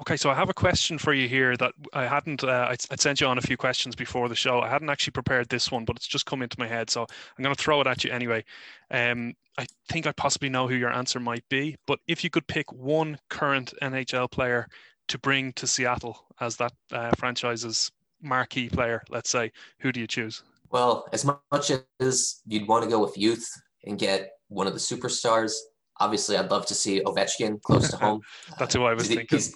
Okay, 0.00 0.16
so 0.16 0.28
I 0.28 0.34
have 0.34 0.50
a 0.50 0.54
question 0.54 0.98
for 0.98 1.14
you 1.14 1.28
here 1.28 1.56
that 1.56 1.72
I 1.92 2.04
hadn't. 2.04 2.42
Uh, 2.42 2.66
I, 2.68 2.76
would 2.90 3.00
sent 3.00 3.20
you 3.20 3.28
on 3.28 3.38
a 3.38 3.42
few 3.42 3.56
questions 3.56 3.94
before 3.94 4.28
the 4.28 4.34
show. 4.34 4.60
I 4.60 4.68
hadn't 4.68 4.90
actually 4.90 5.12
prepared 5.12 5.48
this 5.48 5.70
one, 5.70 5.84
but 5.84 5.96
it's 5.96 6.06
just 6.06 6.26
come 6.26 6.42
into 6.42 6.58
my 6.58 6.66
head, 6.66 6.90
so 6.90 7.02
I'm 7.02 7.42
going 7.42 7.54
to 7.54 7.62
throw 7.62 7.80
it 7.80 7.86
at 7.86 8.04
you 8.04 8.10
anyway. 8.10 8.44
Um, 8.90 9.34
I 9.56 9.66
think 9.88 10.06
I 10.06 10.12
possibly 10.12 10.50
know 10.50 10.68
who 10.68 10.74
your 10.74 10.92
answer 10.92 11.20
might 11.20 11.48
be, 11.48 11.76
but 11.86 12.00
if 12.08 12.24
you 12.24 12.28
could 12.28 12.46
pick 12.46 12.70
one 12.72 13.18
current 13.30 13.72
NHL 13.80 14.30
player 14.30 14.66
to 15.08 15.18
bring 15.18 15.52
to 15.54 15.66
Seattle 15.66 16.26
as 16.40 16.56
that 16.56 16.72
uh, 16.92 17.12
franchise's 17.16 17.90
marquee 18.20 18.68
player, 18.68 19.02
let's 19.08 19.30
say, 19.30 19.52
who 19.78 19.92
do 19.92 20.00
you 20.00 20.06
choose? 20.08 20.42
Well, 20.70 21.08
as 21.12 21.24
much 21.24 21.70
as 22.00 22.42
you'd 22.46 22.68
want 22.68 22.84
to 22.84 22.90
go 22.90 23.00
with 23.00 23.16
youth 23.16 23.48
and 23.84 23.98
get 23.98 24.32
one 24.48 24.66
of 24.66 24.74
the 24.74 24.80
superstars, 24.80 25.52
Obviously, 26.00 26.36
I'd 26.36 26.50
love 26.50 26.66
to 26.66 26.74
see 26.74 27.00
Ovechkin 27.00 27.62
close 27.66 27.90
to 27.90 27.96
home. 27.96 28.20
That's 28.58 28.74
who 28.74 28.84
I 28.84 28.94
was 28.94 29.08
thinking. 29.08 29.26
He's, 29.30 29.54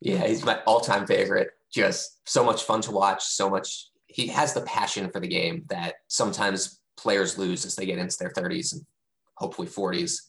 yeah, 0.00 0.26
he's 0.26 0.44
my 0.44 0.60
all-time 0.66 1.06
favorite. 1.06 1.50
Just 1.72 2.20
so 2.28 2.44
much 2.44 2.62
fun 2.62 2.80
to 2.82 2.92
watch. 2.92 3.24
So 3.24 3.50
much. 3.50 3.88
He 4.06 4.28
has 4.28 4.54
the 4.54 4.62
passion 4.62 5.10
for 5.10 5.20
the 5.20 5.28
game 5.28 5.64
that 5.68 5.96
sometimes 6.08 6.80
players 6.96 7.36
lose 7.36 7.66
as 7.66 7.76
they 7.76 7.86
get 7.86 7.98
into 7.98 8.16
their 8.18 8.30
30s 8.30 8.72
and 8.72 8.82
hopefully 9.36 9.68
40s. 9.68 10.22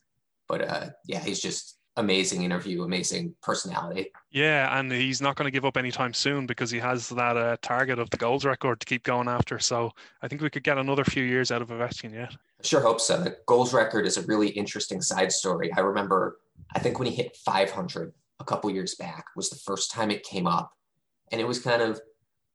But 0.50 0.62
uh, 0.68 0.90
yeah, 1.06 1.20
he's 1.20 1.40
just 1.40 1.77
amazing 1.98 2.44
interview, 2.44 2.84
amazing 2.84 3.36
personality. 3.42 4.12
Yeah, 4.32 4.80
and 4.80 4.92
he's 4.92 5.22
not 5.22 5.36
going 5.36 5.48
to 5.48 5.52
give 5.52 5.66
up 5.66 5.78
anytime 5.78 6.14
soon 6.14 6.46
because 6.46 6.72
he 6.72 6.80
has 6.80 7.10
that 7.10 7.36
uh, 7.36 7.58
target 7.62 8.00
of 8.00 8.10
the 8.12 8.18
goals 8.18 8.46
record 8.46 8.80
to 8.80 8.86
keep 8.86 9.04
going 9.04 9.28
after. 9.28 9.60
So 9.60 9.92
I 10.22 10.28
think 10.28 10.42
we 10.42 10.50
could 10.50 10.64
get 10.64 10.78
another 10.78 11.04
few 11.04 11.24
years 11.24 11.52
out 11.52 11.62
of 11.62 11.70
Ovechkin 11.70 12.14
yet. 12.14 12.34
I 12.34 12.66
sure 12.66 12.82
hope 12.82 13.02
so. 13.02 13.22
The 13.22 13.38
goals 13.48 13.74
record 13.74 14.06
is 14.06 14.18
a 14.18 14.22
really 14.24 14.50
interesting 14.50 15.02
side 15.02 15.32
story. 15.32 15.72
I 15.74 15.82
remember, 15.82 16.40
I 16.76 16.80
think 16.80 17.00
when 17.00 17.08
he 17.08 17.16
hit 17.16 17.36
500 17.36 18.14
a 18.40 18.44
couple 18.44 18.70
years 18.70 18.96
back 18.96 19.26
was 19.36 19.50
the 19.50 19.58
first 19.58 19.92
time 19.92 20.12
it 20.12 20.24
came 20.24 20.48
up, 20.48 20.72
and 21.32 21.42
it 21.42 21.48
was 21.48 21.60
kind 21.60 21.82
of, 21.82 22.00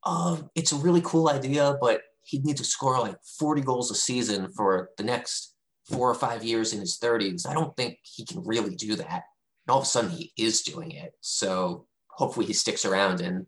oh, 0.04 0.48
it's 0.54 0.72
a 0.72 0.76
really 0.76 1.02
cool 1.04 1.28
idea, 1.28 1.76
but 1.80 2.02
he'd 2.24 2.44
need 2.44 2.56
to 2.56 2.64
score 2.64 3.00
like 3.00 3.16
40 3.38 3.62
goals 3.62 3.90
a 3.90 3.94
season 3.96 4.52
for 4.52 4.90
the 4.96 5.02
next 5.02 5.56
four 5.90 6.08
or 6.08 6.14
five 6.14 6.44
years 6.44 6.72
in 6.72 6.78
his 6.78 6.96
30s. 6.98 7.48
I 7.48 7.54
don't 7.54 7.76
think 7.76 7.98
he 8.02 8.24
can 8.24 8.44
really 8.44 8.76
do 8.76 8.94
that 8.94 9.24
all 9.68 9.78
of 9.78 9.84
a 9.84 9.86
sudden 9.86 10.10
he 10.10 10.32
is 10.36 10.62
doing 10.62 10.92
it. 10.92 11.14
So 11.20 11.86
hopefully 12.08 12.46
he 12.46 12.52
sticks 12.52 12.84
around 12.84 13.20
and 13.20 13.46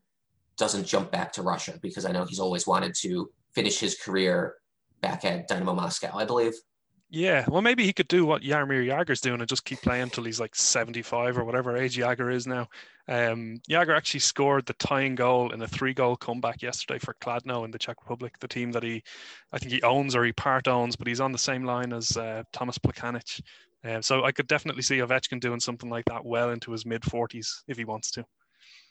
doesn't 0.56 0.87
jump 0.87 1.11
back 1.11 1.33
to 1.33 1.42
Russia 1.42 1.78
because 1.83 2.04
I 2.04 2.12
know 2.12 2.25
he's 2.25 2.40
always 2.40 2.66
wanted 2.66 2.94
to 3.02 3.30
finish 3.54 3.78
his 3.78 3.97
career 3.97 4.54
back 5.00 5.25
at 5.25 5.49
Dynamo 5.49 5.75
Moscow, 5.75 6.16
I 6.16 6.25
believe. 6.25 6.54
Yeah, 7.11 7.44
well, 7.47 7.62
maybe 7.62 7.85
he 7.85 7.92
could 7.92 8.09
do 8.09 8.26
what 8.26 8.42
Jaromir 8.42 8.85
Jagr's 8.85 9.21
doing 9.21 9.38
and 9.38 9.49
just 9.49 9.64
keep 9.64 9.80
playing 9.83 10.02
until 10.02 10.25
he's 10.25 10.40
like 10.40 10.54
75 10.56 11.38
or 11.38 11.44
whatever 11.44 11.76
age 11.76 11.97
Jagr 11.97 12.35
is 12.35 12.44
now. 12.44 12.66
Um, 13.06 13.61
actually 13.73 14.18
scored 14.21 14.66
the 14.66 14.73
tying 14.75 15.14
goal 15.14 15.52
in 15.52 15.62
a 15.62 15.68
three-goal 15.68 16.16
comeback 16.16 16.61
yesterday 16.61 16.99
for 16.99 17.14
Kladno 17.21 17.64
in 17.64 17.71
the 17.71 17.78
Czech 17.78 17.99
Republic, 18.02 18.37
the 18.40 18.49
team 18.49 18.73
that 18.73 18.83
he, 18.83 19.02
I 19.52 19.59
think 19.59 19.71
he 19.71 19.83
owns 19.83 20.16
or 20.16 20.25
he 20.25 20.33
part 20.33 20.66
owns, 20.66 20.97
but 20.97 21.06
he's 21.06 21.21
on 21.21 21.30
the 21.30 21.38
same 21.38 21.64
line 21.64 21.92
as 21.92 22.16
uh, 22.16 22.42
Thomas 22.52 22.78
Plekanec. 22.78 23.40
Um, 23.85 24.03
so 24.03 24.25
I 24.25 24.33
could 24.33 24.47
definitely 24.47 24.83
see 24.83 24.99
Ovechkin 24.99 25.41
doing 25.41 25.61
something 25.61 25.91
like 25.91 26.05
that 26.07 26.25
well 26.25 26.50
into 26.50 26.73
his 26.73 26.87
mid 26.87 27.03
40s 27.03 27.49
if 27.69 27.76
he 27.76 27.85
wants 27.85 28.11
to. 28.12 28.25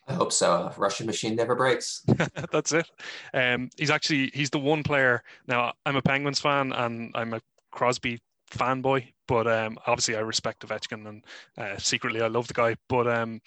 I 0.08 0.14
hope 0.14 0.34
so. 0.34 0.72
Russian 0.78 1.06
machine 1.06 1.36
never 1.36 1.56
breaks. 1.56 2.04
That's 2.52 2.74
it. 2.74 2.90
Um, 3.34 3.70
he's 3.78 3.90
actually 3.90 4.32
he's 4.34 4.50
the 4.50 4.60
one 4.60 4.84
player. 4.84 5.24
Now 5.48 5.74
I'm 5.86 5.96
a 5.96 6.02
Penguins 6.02 6.40
fan 6.40 6.74
and 6.74 7.12
I'm 7.16 7.34
a 7.34 7.42
Crosby 7.72 8.20
fanboy, 8.52 9.08
but 9.28 9.48
um, 9.48 9.78
obviously 9.88 10.16
I 10.16 10.20
respect 10.20 10.68
Ovechkin 10.68 11.08
and 11.08 11.26
uh, 11.58 11.78
secretly 11.78 12.22
I 12.22 12.28
love 12.28 12.48
the 12.48 12.54
guy. 12.54 12.76
But 12.90 13.08
um, 13.08 13.42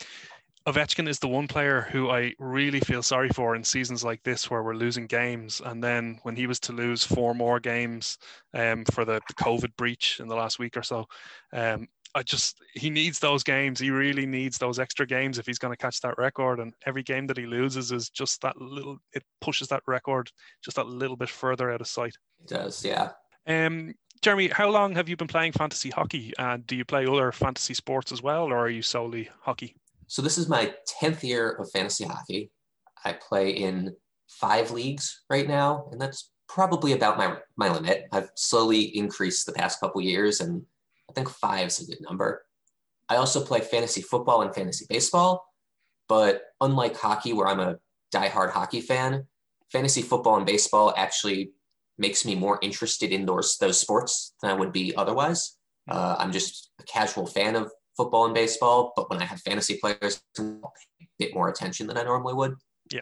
Ovechkin 0.67 1.09
is 1.09 1.21
the 1.21 1.29
one 1.29 1.47
player 1.47 1.83
who 1.93 2.11
I 2.11 2.35
really 2.41 2.81
feel 2.81 3.01
sorry 3.01 3.29
for 3.29 3.55
in 3.55 3.63
seasons 3.63 4.03
like 4.03 4.21
this 4.25 4.51
where 4.51 4.65
we're 4.65 4.75
losing 4.75 5.07
games. 5.07 5.63
And 5.65 5.83
then 5.83 6.19
when 6.25 6.35
he 6.35 6.49
was 6.49 6.59
to 6.61 6.73
lose 6.73 7.05
four 7.05 7.35
more 7.35 7.61
games 7.61 8.19
um, 8.53 8.85
for 8.87 9.05
the, 9.05 9.21
the, 9.29 9.35
COVID 9.35 9.77
breach 9.77 10.19
in 10.19 10.27
the 10.27 10.35
last 10.35 10.59
week 10.59 10.77
or 10.77 10.83
so, 10.83 11.07
um, 11.53 11.87
I 12.17 12.25
just, 12.25 12.57
he 12.75 12.91
needs 12.91 13.21
those 13.21 13.45
games. 13.45 13.79
He 13.79 13.91
really 13.91 14.27
needs 14.27 14.59
those 14.59 14.81
extra 14.81 15.07
games 15.07 15.39
if 15.39 15.47
he's 15.47 15.61
going 15.61 15.73
to 15.73 15.79
catch 15.79 16.01
that 16.01 16.19
record. 16.19 16.59
And 16.59 16.75
every 16.85 17.05
game 17.05 17.29
that 17.29 17.37
he 17.37 17.47
loses 17.47 17.93
is 17.93 18.11
just 18.11 18.43
that 18.43 18.61
little, 18.61 18.99
it 19.13 19.23
pushes 19.41 19.69
that 19.69 19.85
record 19.87 20.33
just 20.65 20.77
that 20.79 20.89
little 20.89 21.17
bit 21.17 21.29
further 21.29 21.71
out 21.71 21.81
of 21.81 21.87
sight. 21.87 22.17
It 22.43 22.49
does, 22.49 22.85
yeah. 22.85 23.11
Um, 23.47 23.95
Jeremy, 24.21 24.49
how 24.49 24.71
long 24.71 24.97
have 24.97 25.09
you 25.09 25.17
been 25.17 25.29
playing 25.29 25.53
fantasy 25.53 25.91
hockey? 25.91 26.33
And 26.41 26.67
do 26.67 26.75
you 26.75 26.85
play 26.85 27.07
other 27.07 27.31
fantasy 27.31 27.75
sports 27.75 28.11
as 28.11 28.21
well, 28.21 28.47
or 28.47 28.57
are 28.57 28.71
you 28.71 28.83
solely 28.83 29.29
hockey? 29.43 29.77
So 30.09 30.23
this 30.23 30.39
is 30.39 30.49
my 30.49 30.73
10th 31.01 31.23
year 31.23 31.51
of 31.51 31.71
fantasy 31.71 32.05
hockey. 32.05 32.51
I 33.05 33.13
play 33.13 33.51
in 33.51 33.95
five 34.29 34.71
leagues 34.71 35.23
right 35.31 35.47
now, 35.47 35.89
and 35.91 36.01
that's 36.01 36.31
probably 36.49 36.93
about 36.93 37.19
my 37.19 37.37
my 37.57 37.73
limit. 37.73 38.07
I've 38.13 38.31
slowly 38.37 38.97
increased 38.97 39.47
the 39.47 39.53
past 39.53 39.81
couple 39.81 40.01
years, 40.01 40.41
and 40.41 40.63
I 41.11 41.13
think 41.13 41.29
five 41.29 41.69
is 41.69 41.81
a 41.81 41.87
good 41.87 42.01
number. 42.01 42.45
I 43.09 43.17
also 43.17 43.45
play 43.45 43.61
fantasy 43.61 44.03
football 44.03 44.43
and 44.43 44.55
fantasy 44.55 44.87
baseball, 44.89 45.47
but 46.09 46.43
unlike 46.61 46.97
hockey, 46.97 47.33
where 47.33 47.47
I'm 47.47 47.61
a 47.61 47.77
diehard 48.13 48.51
hockey 48.51 48.81
fan, 48.81 49.27
fantasy 49.71 50.03
football 50.03 50.37
and 50.37 50.47
baseball 50.47 50.95
actually 50.97 51.53
makes 51.99 52.25
me 52.25 52.35
more 52.35 52.59
interested 52.63 53.13
in 53.13 53.27
those 53.27 53.57
those 53.59 53.81
sports 53.81 54.35
than 54.43 54.51
I 54.51 54.55
would 54.55 54.73
be 54.73 54.95
otherwise. 54.97 55.57
Uh, 55.89 56.17
I'm 56.19 56.33
just 56.33 56.71
a 56.81 56.85
casual 56.85 57.27
fan 57.27 57.55
of 57.55 57.71
football 57.97 58.27
and 58.27 58.35
baseball, 58.35 58.93
but 58.97 59.09
when 59.11 59.21
I 59.21 59.25
have 59.25 59.41
fantasy 59.41 59.79
players, 59.79 60.23
a 60.39 60.45
bit 61.19 61.35
more 61.35 61.49
attention 61.49 61.87
than 61.87 61.97
I 61.97 62.03
normally 62.03 62.35
would. 62.35 62.55
Yeah. 62.93 63.01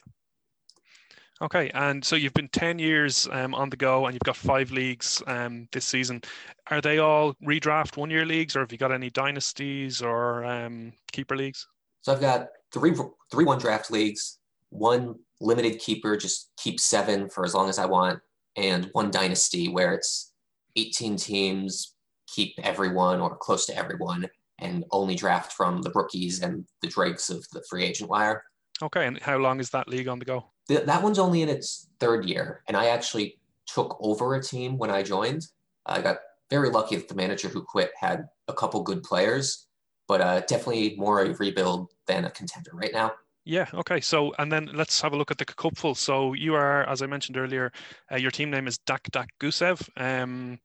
Okay, 1.42 1.70
and 1.74 2.04
so 2.04 2.14
you've 2.14 2.32
been 2.32 2.48
10 2.48 2.78
years 2.78 3.28
um, 3.32 3.54
on 3.54 3.68
the 3.68 3.76
go 3.76 4.06
and 4.06 4.14
you've 4.14 4.22
got 4.22 4.36
five 4.36 4.70
leagues 4.70 5.20
um, 5.26 5.68
this 5.72 5.84
season. 5.84 6.22
Are 6.70 6.80
they 6.80 6.98
all 6.98 7.34
redraft 7.44 7.96
one 7.96 8.08
year 8.08 8.24
leagues 8.24 8.54
or 8.54 8.60
have 8.60 8.70
you 8.70 8.78
got 8.78 8.92
any 8.92 9.10
dynasties 9.10 10.00
or 10.00 10.44
um, 10.44 10.92
keeper 11.12 11.36
leagues? 11.36 11.66
So 12.02 12.12
I've 12.12 12.20
got 12.20 12.48
three, 12.72 12.94
three 13.32 13.44
one 13.44 13.58
draft 13.58 13.90
leagues, 13.90 14.38
one 14.70 15.16
limited 15.40 15.80
keeper, 15.80 16.16
just 16.16 16.50
keep 16.56 16.78
seven 16.78 17.28
for 17.28 17.44
as 17.44 17.54
long 17.54 17.68
as 17.68 17.78
I 17.78 17.86
want, 17.86 18.20
and 18.56 18.88
one 18.92 19.10
dynasty 19.10 19.68
where 19.68 19.92
it's 19.92 20.32
18 20.76 21.16
teams, 21.16 21.94
keep 22.28 22.54
everyone 22.62 23.20
or 23.20 23.36
close 23.36 23.66
to 23.66 23.76
everyone, 23.76 24.28
and 24.58 24.84
only 24.90 25.14
draft 25.14 25.52
from 25.52 25.82
the 25.82 25.90
rookies 25.94 26.42
and 26.42 26.64
the 26.80 26.88
dregs 26.88 27.30
of 27.30 27.44
the 27.52 27.62
free 27.68 27.84
agent 27.84 28.10
wire. 28.10 28.42
Okay, 28.82 29.06
and 29.06 29.20
how 29.20 29.38
long 29.38 29.60
is 29.60 29.70
that 29.70 29.88
league 29.88 30.08
on 30.08 30.18
the 30.18 30.24
go? 30.24 30.50
Th- 30.68 30.84
that 30.84 31.02
one's 31.02 31.18
only 31.18 31.42
in 31.42 31.48
its 31.48 31.88
third 32.00 32.24
year, 32.24 32.62
and 32.68 32.76
I 32.76 32.86
actually 32.86 33.38
took 33.66 33.96
over 34.00 34.34
a 34.34 34.42
team 34.42 34.78
when 34.78 34.90
I 34.90 35.02
joined. 35.02 35.46
I 35.86 36.00
got 36.00 36.18
very 36.50 36.70
lucky 36.70 36.96
that 36.96 37.08
the 37.08 37.14
manager 37.14 37.48
who 37.48 37.62
quit 37.62 37.92
had 37.96 38.28
a 38.48 38.52
couple 38.52 38.82
good 38.82 39.02
players, 39.02 39.66
but 40.08 40.20
uh, 40.20 40.40
definitely 40.40 40.94
more 40.96 41.22
a 41.22 41.34
rebuild 41.34 41.92
than 42.06 42.24
a 42.24 42.30
contender 42.30 42.70
right 42.74 42.92
now. 42.92 43.12
Yeah. 43.44 43.66
Okay. 43.74 44.00
So, 44.00 44.32
and 44.38 44.50
then 44.50 44.70
let's 44.72 45.00
have 45.02 45.12
a 45.12 45.16
look 45.16 45.30
at 45.30 45.38
the 45.38 45.44
cupful. 45.44 45.94
So, 45.94 46.32
you 46.32 46.54
are, 46.54 46.88
as 46.88 47.02
I 47.02 47.06
mentioned 47.06 47.36
earlier, 47.36 47.72
uh, 48.10 48.16
your 48.16 48.30
team 48.30 48.50
name 48.50 48.66
is 48.66 48.78
Dach 48.78 49.02
Dach 49.10 49.28
Gusev. 49.38 49.86
Um, 49.96 50.58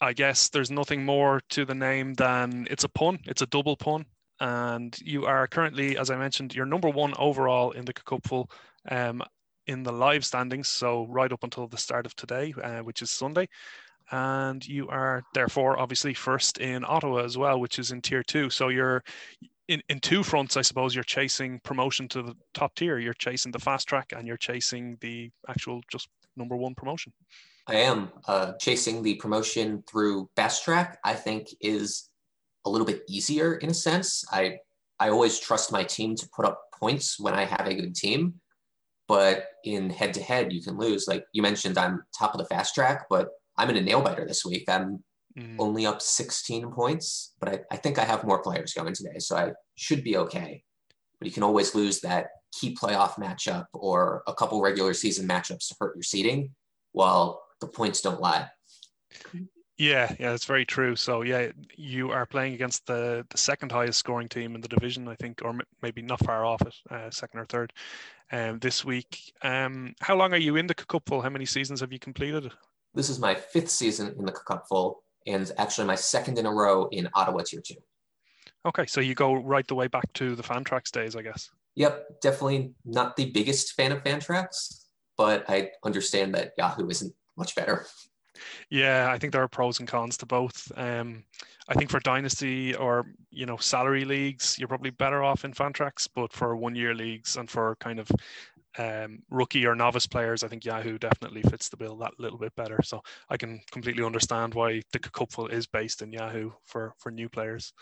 I 0.00 0.12
guess 0.12 0.48
there's 0.48 0.70
nothing 0.70 1.04
more 1.04 1.40
to 1.50 1.64
the 1.64 1.74
name 1.74 2.14
than 2.14 2.66
it's 2.70 2.84
a 2.84 2.88
pun. 2.88 3.18
It's 3.24 3.42
a 3.42 3.46
double 3.46 3.76
pun, 3.76 4.06
and 4.40 4.96
you 5.00 5.24
are 5.26 5.46
currently, 5.46 5.96
as 5.96 6.10
I 6.10 6.16
mentioned, 6.16 6.54
you're 6.54 6.66
number 6.66 6.88
one 6.90 7.14
overall 7.18 7.70
in 7.70 7.84
the 7.84 7.92
cupful. 7.92 8.50
Um, 8.90 9.22
in 9.66 9.82
the 9.82 9.92
live 9.92 10.24
standings, 10.24 10.68
so 10.68 11.06
right 11.08 11.32
up 11.32 11.42
until 11.42 11.66
the 11.66 11.78
start 11.78 12.06
of 12.06 12.14
today, 12.16 12.54
uh, 12.62 12.80
which 12.80 13.02
is 13.02 13.10
Sunday. 13.10 13.48
And 14.10 14.66
you 14.66 14.88
are 14.88 15.22
therefore 15.32 15.78
obviously 15.80 16.12
first 16.12 16.58
in 16.58 16.84
Ottawa 16.86 17.24
as 17.24 17.38
well, 17.38 17.58
which 17.58 17.78
is 17.78 17.90
in 17.90 18.02
tier 18.02 18.22
two. 18.22 18.50
So 18.50 18.68
you're 18.68 19.02
in, 19.68 19.82
in 19.88 20.00
two 20.00 20.22
fronts, 20.22 20.58
I 20.58 20.62
suppose 20.62 20.94
you're 20.94 21.04
chasing 21.04 21.60
promotion 21.60 22.08
to 22.08 22.22
the 22.22 22.34
top 22.52 22.74
tier. 22.74 22.98
You're 22.98 23.14
chasing 23.14 23.52
the 23.52 23.58
fast 23.58 23.88
track 23.88 24.12
and 24.14 24.26
you're 24.26 24.36
chasing 24.36 24.98
the 25.00 25.30
actual 25.48 25.80
just 25.90 26.08
number 26.36 26.56
one 26.56 26.74
promotion. 26.74 27.12
I 27.66 27.76
am 27.76 28.10
uh, 28.28 28.52
chasing 28.60 29.02
the 29.02 29.14
promotion 29.14 29.82
through 29.88 30.28
fast 30.36 30.64
track. 30.64 30.98
I 31.04 31.14
think 31.14 31.48
is 31.60 32.10
a 32.66 32.70
little 32.70 32.86
bit 32.86 33.02
easier 33.08 33.54
in 33.54 33.70
a 33.70 33.74
sense. 33.74 34.24
I 34.30 34.58
I 35.00 35.10
always 35.10 35.40
trust 35.40 35.72
my 35.72 35.82
team 35.82 36.14
to 36.16 36.28
put 36.34 36.46
up 36.46 36.60
points 36.78 37.18
when 37.18 37.34
I 37.34 37.44
have 37.44 37.66
a 37.66 37.74
good 37.74 37.94
team, 37.94 38.34
but 39.08 39.46
in 39.64 39.90
head 39.90 40.14
to 40.14 40.22
head 40.22 40.52
you 40.52 40.62
can 40.62 40.78
lose. 40.78 41.08
Like 41.08 41.24
you 41.32 41.42
mentioned, 41.42 41.78
I'm 41.78 42.02
top 42.16 42.34
of 42.34 42.38
the 42.38 42.46
fast 42.46 42.74
track, 42.74 43.06
but 43.10 43.28
I'm 43.56 43.70
in 43.70 43.76
a 43.76 43.82
nail 43.82 44.02
biter 44.02 44.26
this 44.26 44.44
week. 44.44 44.64
I'm 44.68 45.02
mm. 45.38 45.56
only 45.58 45.86
up 45.86 46.02
16 46.02 46.70
points, 46.70 47.34
but 47.40 47.48
I, 47.48 47.60
I 47.72 47.76
think 47.76 47.98
I 47.98 48.04
have 48.04 48.24
more 48.24 48.42
players 48.42 48.74
going 48.74 48.94
today, 48.94 49.18
so 49.18 49.36
I 49.36 49.52
should 49.74 50.04
be 50.04 50.16
okay. 50.18 50.62
But 51.18 51.26
you 51.26 51.32
can 51.32 51.42
always 51.42 51.74
lose 51.74 52.00
that 52.00 52.28
key 52.52 52.76
playoff 52.80 53.14
matchup 53.14 53.66
or 53.72 54.22
a 54.26 54.34
couple 54.34 54.60
regular 54.60 54.94
season 54.94 55.26
matchups 55.26 55.68
to 55.68 55.76
hurt 55.80 55.96
your 55.96 56.02
seeding, 56.02 56.54
while 56.92 57.43
the 57.60 57.66
points 57.66 58.00
don't 58.00 58.20
lie. 58.20 58.48
Yeah, 59.76 60.14
yeah, 60.20 60.30
that's 60.30 60.44
very 60.44 60.64
true. 60.64 60.94
So 60.94 61.22
yeah, 61.22 61.50
you 61.76 62.10
are 62.10 62.26
playing 62.26 62.54
against 62.54 62.86
the 62.86 63.26
the 63.30 63.38
second 63.38 63.72
highest 63.72 63.98
scoring 63.98 64.28
team 64.28 64.54
in 64.54 64.60
the 64.60 64.68
division, 64.68 65.08
I 65.08 65.16
think, 65.16 65.40
or 65.42 65.50
m- 65.50 65.62
maybe 65.82 66.00
not 66.00 66.24
far 66.24 66.44
off 66.44 66.62
it, 66.62 66.74
uh, 66.90 67.10
second 67.10 67.40
or 67.40 67.46
third, 67.46 67.72
um, 68.30 68.60
this 68.60 68.84
week. 68.84 69.32
Um, 69.42 69.94
how 70.00 70.14
long 70.14 70.32
are 70.32 70.38
you 70.38 70.56
in 70.56 70.68
the 70.68 70.74
Cupful? 70.74 71.22
How 71.22 71.30
many 71.30 71.44
seasons 71.44 71.80
have 71.80 71.92
you 71.92 71.98
completed? 71.98 72.52
This 72.94 73.08
is 73.08 73.18
my 73.18 73.34
fifth 73.34 73.70
season 73.70 74.14
in 74.16 74.24
the 74.24 74.32
Cupful, 74.32 75.02
and 75.26 75.50
actually 75.58 75.88
my 75.88 75.96
second 75.96 76.38
in 76.38 76.46
a 76.46 76.52
row 76.52 76.86
in 76.92 77.08
Ottawa 77.14 77.42
Tier 77.44 77.60
Two. 77.60 77.74
Okay, 78.66 78.86
so 78.86 79.00
you 79.00 79.14
go 79.16 79.34
right 79.34 79.66
the 79.66 79.74
way 79.74 79.88
back 79.88 80.10
to 80.14 80.36
the 80.36 80.42
Fantrax 80.42 80.92
days, 80.92 81.16
I 81.16 81.22
guess. 81.22 81.50
Yep, 81.74 82.20
definitely 82.22 82.74
not 82.84 83.16
the 83.16 83.30
biggest 83.32 83.72
fan 83.72 83.90
of 83.90 84.04
Fantrax, 84.04 84.84
but 85.18 85.44
I 85.50 85.70
understand 85.84 86.34
that 86.36 86.52
Yahoo 86.56 86.88
isn't 86.88 87.12
much 87.36 87.54
better. 87.54 87.86
Yeah, 88.70 89.08
I 89.10 89.18
think 89.18 89.32
there 89.32 89.42
are 89.42 89.48
pros 89.48 89.78
and 89.78 89.88
cons 89.88 90.16
to 90.18 90.26
both. 90.26 90.70
Um, 90.76 91.24
I 91.68 91.74
think 91.74 91.90
for 91.90 92.00
dynasty 92.00 92.74
or 92.74 93.06
you 93.30 93.46
know 93.46 93.56
salary 93.56 94.04
leagues, 94.04 94.58
you're 94.58 94.68
probably 94.68 94.90
better 94.90 95.22
off 95.22 95.44
in 95.44 95.52
Fantrax, 95.52 96.08
but 96.14 96.32
for 96.32 96.56
one 96.56 96.74
year 96.74 96.94
leagues 96.94 97.36
and 97.36 97.48
for 97.48 97.76
kind 97.80 98.00
of 98.00 98.10
um, 98.76 99.22
rookie 99.30 99.66
or 99.66 99.74
novice 99.74 100.06
players, 100.06 100.42
I 100.42 100.48
think 100.48 100.64
Yahoo 100.64 100.98
definitely 100.98 101.42
fits 101.42 101.68
the 101.68 101.76
bill 101.76 101.96
that 101.98 102.18
little 102.18 102.38
bit 102.38 102.54
better. 102.56 102.80
So 102.82 103.02
I 103.30 103.36
can 103.36 103.60
completely 103.70 104.04
understand 104.04 104.54
why 104.54 104.82
the 104.92 104.98
cupful 104.98 105.46
is 105.46 105.66
based 105.66 106.02
in 106.02 106.12
Yahoo 106.12 106.50
for 106.64 106.92
for 106.98 107.10
new 107.10 107.28
players. 107.28 107.72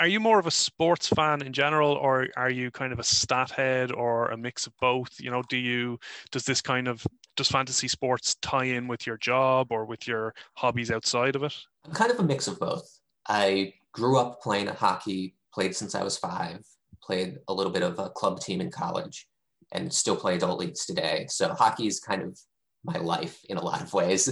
Are 0.00 0.06
you 0.06 0.20
more 0.20 0.38
of 0.38 0.46
a 0.46 0.50
sports 0.50 1.08
fan 1.08 1.40
in 1.42 1.52
general, 1.52 1.92
or 1.92 2.28
are 2.36 2.50
you 2.50 2.70
kind 2.70 2.92
of 2.92 2.98
a 2.98 3.04
stat 3.04 3.50
head, 3.50 3.90
or 3.90 4.28
a 4.28 4.36
mix 4.36 4.66
of 4.66 4.76
both? 4.80 5.18
You 5.18 5.30
know, 5.30 5.42
do 5.48 5.56
you 5.56 5.98
does 6.30 6.44
this 6.44 6.60
kind 6.60 6.88
of 6.88 7.06
does 7.36 7.48
fantasy 7.48 7.88
sports 7.88 8.36
tie 8.42 8.64
in 8.64 8.88
with 8.88 9.06
your 9.06 9.16
job 9.16 9.68
or 9.70 9.84
with 9.84 10.06
your 10.06 10.34
hobbies 10.54 10.90
outside 10.90 11.36
of 11.36 11.42
it? 11.42 11.54
I'm 11.84 11.92
kind 11.92 12.10
of 12.10 12.18
a 12.18 12.22
mix 12.22 12.46
of 12.46 12.58
both. 12.58 12.88
I 13.28 13.74
grew 13.92 14.18
up 14.18 14.40
playing 14.42 14.66
hockey, 14.68 15.34
played 15.52 15.74
since 15.74 15.94
I 15.94 16.02
was 16.02 16.18
five, 16.18 16.60
played 17.02 17.38
a 17.48 17.54
little 17.54 17.72
bit 17.72 17.82
of 17.82 17.98
a 17.98 18.10
club 18.10 18.40
team 18.40 18.60
in 18.60 18.70
college, 18.70 19.26
and 19.72 19.92
still 19.92 20.16
play 20.16 20.36
adult 20.36 20.60
leagues 20.60 20.84
today. 20.86 21.26
So 21.28 21.54
hockey 21.54 21.86
is 21.86 22.00
kind 22.00 22.22
of 22.22 22.38
my 22.84 22.98
life 22.98 23.38
in 23.48 23.56
a 23.56 23.64
lot 23.64 23.82
of 23.82 23.92
ways. 23.92 24.28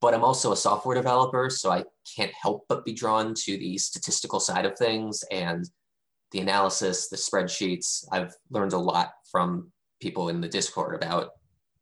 But 0.00 0.14
I'm 0.14 0.24
also 0.24 0.52
a 0.52 0.56
software 0.56 0.94
developer, 0.94 1.48
so 1.50 1.70
I 1.70 1.84
can't 2.16 2.32
help 2.32 2.64
but 2.68 2.84
be 2.84 2.92
drawn 2.92 3.34
to 3.34 3.56
the 3.56 3.78
statistical 3.78 4.38
side 4.38 4.66
of 4.66 4.76
things 4.76 5.24
and 5.30 5.68
the 6.32 6.40
analysis, 6.40 7.08
the 7.08 7.16
spreadsheets. 7.16 8.04
I've 8.12 8.34
learned 8.50 8.74
a 8.74 8.78
lot 8.78 9.12
from 9.30 9.72
people 10.00 10.28
in 10.28 10.40
the 10.40 10.48
Discord 10.48 10.94
about 10.94 11.30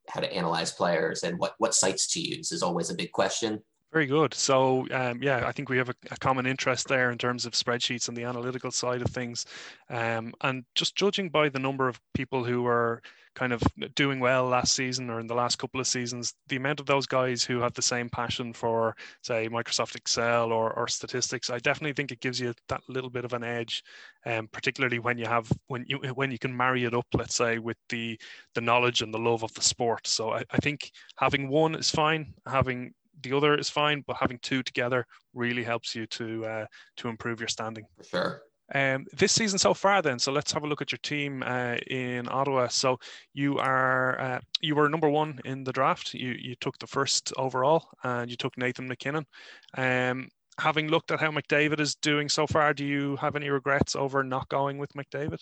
how 0.08 0.20
to 0.20 0.32
analyze 0.32 0.72
players 0.72 1.22
and 1.22 1.38
what 1.38 1.54
what 1.58 1.74
sites 1.74 2.12
to 2.12 2.20
use 2.20 2.52
is 2.52 2.62
always 2.62 2.90
a 2.90 2.94
big 2.94 3.12
question. 3.12 3.60
Very 3.92 4.06
good. 4.06 4.32
So, 4.32 4.86
um, 4.90 5.22
yeah, 5.22 5.46
I 5.46 5.52
think 5.52 5.68
we 5.68 5.76
have 5.76 5.90
a, 5.90 5.94
a, 6.10 6.16
common 6.16 6.46
interest 6.46 6.88
there 6.88 7.10
in 7.10 7.18
terms 7.18 7.44
of 7.44 7.52
spreadsheets 7.52 8.08
and 8.08 8.16
the 8.16 8.24
analytical 8.24 8.70
side 8.70 9.02
of 9.02 9.08
things. 9.08 9.44
Um, 9.90 10.32
and 10.40 10.64
just 10.74 10.96
judging 10.96 11.28
by 11.28 11.50
the 11.50 11.58
number 11.58 11.88
of 11.88 12.00
people 12.14 12.42
who 12.42 12.66
are 12.66 13.02
kind 13.34 13.52
of 13.52 13.62
doing 13.94 14.18
well 14.18 14.46
last 14.46 14.74
season 14.74 15.10
or 15.10 15.20
in 15.20 15.26
the 15.26 15.34
last 15.34 15.56
couple 15.58 15.78
of 15.78 15.86
seasons, 15.86 16.34
the 16.48 16.56
amount 16.56 16.80
of 16.80 16.86
those 16.86 17.06
guys 17.06 17.44
who 17.44 17.60
have 17.60 17.74
the 17.74 17.82
same 17.82 18.08
passion 18.08 18.54
for, 18.54 18.96
say, 19.20 19.46
Microsoft 19.50 19.94
Excel 19.94 20.52
or, 20.52 20.72
or 20.72 20.88
statistics, 20.88 21.50
I 21.50 21.58
definitely 21.58 21.92
think 21.92 22.12
it 22.12 22.20
gives 22.20 22.40
you 22.40 22.54
that 22.68 22.80
little 22.88 23.10
bit 23.10 23.26
of 23.26 23.34
an 23.34 23.44
edge, 23.44 23.84
um, 24.24 24.48
particularly 24.52 25.00
when 25.00 25.18
you 25.18 25.26
have 25.26 25.52
when 25.66 25.84
you 25.86 25.98
when 26.14 26.30
you 26.30 26.38
can 26.38 26.56
marry 26.56 26.84
it 26.84 26.94
up, 26.94 27.06
let's 27.12 27.34
say, 27.34 27.58
with 27.58 27.76
the 27.90 28.18
the 28.54 28.62
knowledge 28.62 29.02
and 29.02 29.12
the 29.12 29.18
love 29.18 29.44
of 29.44 29.52
the 29.52 29.62
sport. 29.62 30.06
So 30.06 30.30
I, 30.30 30.44
I 30.50 30.56
think 30.58 30.90
having 31.16 31.50
one 31.50 31.74
is 31.74 31.90
fine. 31.90 32.32
Having 32.46 32.94
the 33.22 33.36
other 33.36 33.56
is 33.56 33.68
fine, 33.68 34.02
but 34.06 34.16
having 34.18 34.38
two 34.42 34.62
together 34.62 35.06
really 35.34 35.64
helps 35.64 35.94
you 35.94 36.06
to 36.06 36.44
uh, 36.44 36.66
to 36.98 37.08
improve 37.08 37.40
your 37.40 37.48
standing. 37.48 37.84
For 37.96 38.04
sure. 38.04 38.42
Um, 38.74 39.06
this 39.12 39.32
season 39.32 39.58
so 39.58 39.74
far, 39.74 40.00
then, 40.00 40.18
so 40.18 40.32
let's 40.32 40.52
have 40.52 40.64
a 40.64 40.66
look 40.66 40.80
at 40.80 40.92
your 40.92 40.98
team 41.02 41.42
uh, 41.44 41.76
in 41.88 42.26
Ottawa. 42.30 42.68
So 42.68 42.98
you 43.34 43.58
are 43.58 44.20
uh, 44.20 44.40
you 44.60 44.74
were 44.74 44.88
number 44.88 45.10
one 45.10 45.40
in 45.44 45.64
the 45.64 45.72
draft. 45.72 46.14
You 46.14 46.34
you 46.38 46.54
took 46.56 46.78
the 46.78 46.86
first 46.86 47.32
overall, 47.36 47.88
and 48.04 48.30
you 48.30 48.36
took 48.36 48.56
Nathan 48.56 48.88
MacKinnon. 48.88 49.26
Um, 49.76 50.28
having 50.58 50.88
looked 50.88 51.10
at 51.10 51.20
how 51.20 51.30
McDavid 51.30 51.80
is 51.80 51.94
doing 51.96 52.28
so 52.28 52.46
far, 52.46 52.72
do 52.72 52.84
you 52.84 53.16
have 53.16 53.36
any 53.36 53.50
regrets 53.50 53.94
over 53.94 54.22
not 54.22 54.48
going 54.48 54.78
with 54.78 54.92
McDavid? 54.94 55.40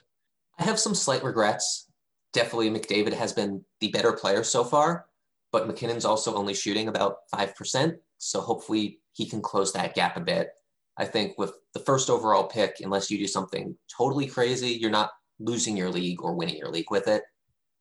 I 0.59 0.64
have 0.64 0.79
some 0.79 0.95
slight 0.95 1.23
regrets. 1.23 1.87
Definitely, 2.33 2.71
McDavid 2.71 3.12
has 3.12 3.33
been 3.33 3.64
the 3.81 3.88
better 3.88 4.12
player 4.12 4.43
so 4.43 4.64
far 4.64 5.07
but 5.53 5.67
MacKinnon's 5.67 6.05
also 6.05 6.35
only 6.35 6.55
shooting 6.55 6.89
about 6.89 7.17
5%. 7.35 7.97
So 8.19 8.41
hopefully 8.41 9.01
he 9.13 9.27
can 9.27 9.41
close 9.41 9.73
that 9.73 9.95
gap 9.95 10.17
a 10.17 10.21
bit. 10.21 10.51
I 10.97 11.05
think 11.05 11.39
with 11.39 11.53
the 11.73 11.81
first 11.81 12.11
overall 12.11 12.45
pick, 12.45 12.77
unless 12.81 13.11
you 13.11 13.19
do 13.19 13.27
something 13.27 13.77
totally 13.97 14.27
crazy, 14.27 14.69
you're 14.69 14.91
not 14.91 15.11
losing 15.39 15.77
your 15.77 15.91
league 15.91 16.23
or 16.23 16.35
winning 16.35 16.57
your 16.57 16.71
league 16.71 16.91
with 16.91 17.09
it. 17.09 17.23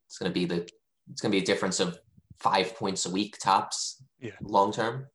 It's 0.07 0.17
going 0.17 0.31
to 0.31 0.33
be 0.33 0.45
the 0.45 0.67
it's 1.11 1.21
going 1.21 1.31
to 1.31 1.37
be 1.37 1.43
a 1.43 1.45
difference 1.45 1.79
of 1.79 1.97
five 2.39 2.75
points 2.75 3.05
a 3.05 3.09
week 3.09 3.37
tops. 3.39 4.01
Yeah. 4.19 4.31
Long 4.41 4.71
term. 4.71 5.07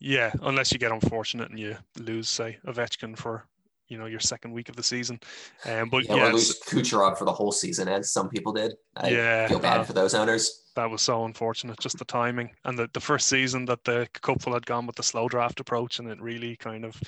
Yeah, 0.00 0.32
unless 0.42 0.72
you 0.72 0.78
get 0.78 0.92
unfortunate 0.92 1.50
and 1.50 1.58
you 1.58 1.76
lose, 1.98 2.28
say, 2.28 2.58
Ovechkin 2.66 3.16
for 3.16 3.46
you 3.88 3.98
know 3.98 4.06
your 4.06 4.20
second 4.20 4.52
week 4.52 4.68
of 4.68 4.76
the 4.76 4.82
season. 4.82 5.18
Um, 5.66 5.90
but 5.90 6.04
Yeah, 6.04 6.16
yeah, 6.16 6.32
lose 6.32 6.60
Kucherov 6.60 7.18
for 7.18 7.24
the 7.24 7.32
whole 7.32 7.52
season, 7.52 7.88
as 7.88 8.10
some 8.10 8.28
people 8.28 8.52
did. 8.52 8.74
I 8.96 9.10
Yeah, 9.10 9.48
feel 9.48 9.58
bad 9.58 9.80
uh, 9.80 9.84
for 9.84 9.92
those 9.92 10.14
owners. 10.14 10.60
that 10.76 10.90
was 10.90 11.02
so 11.02 11.24
unfortunate. 11.24 11.78
Just 11.80 11.98
the 11.98 12.04
timing 12.04 12.50
and 12.64 12.78
the, 12.78 12.88
the 12.92 13.00
first 13.00 13.28
season 13.28 13.64
that 13.66 13.84
the 13.84 14.08
Cupful 14.22 14.54
had 14.54 14.66
gone 14.66 14.86
with 14.86 14.96
the 14.96 15.02
slow 15.02 15.28
draft 15.28 15.60
approach, 15.60 15.98
and 15.98 16.08
it 16.08 16.20
really 16.20 16.56
kind 16.56 16.84
of 16.84 17.00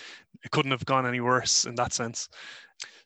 it 0.44 0.50
couldn't 0.50 0.70
have 0.70 0.84
gone 0.84 1.06
any 1.06 1.20
worse 1.20 1.64
in 1.64 1.74
that 1.76 1.92
sense. 1.92 2.28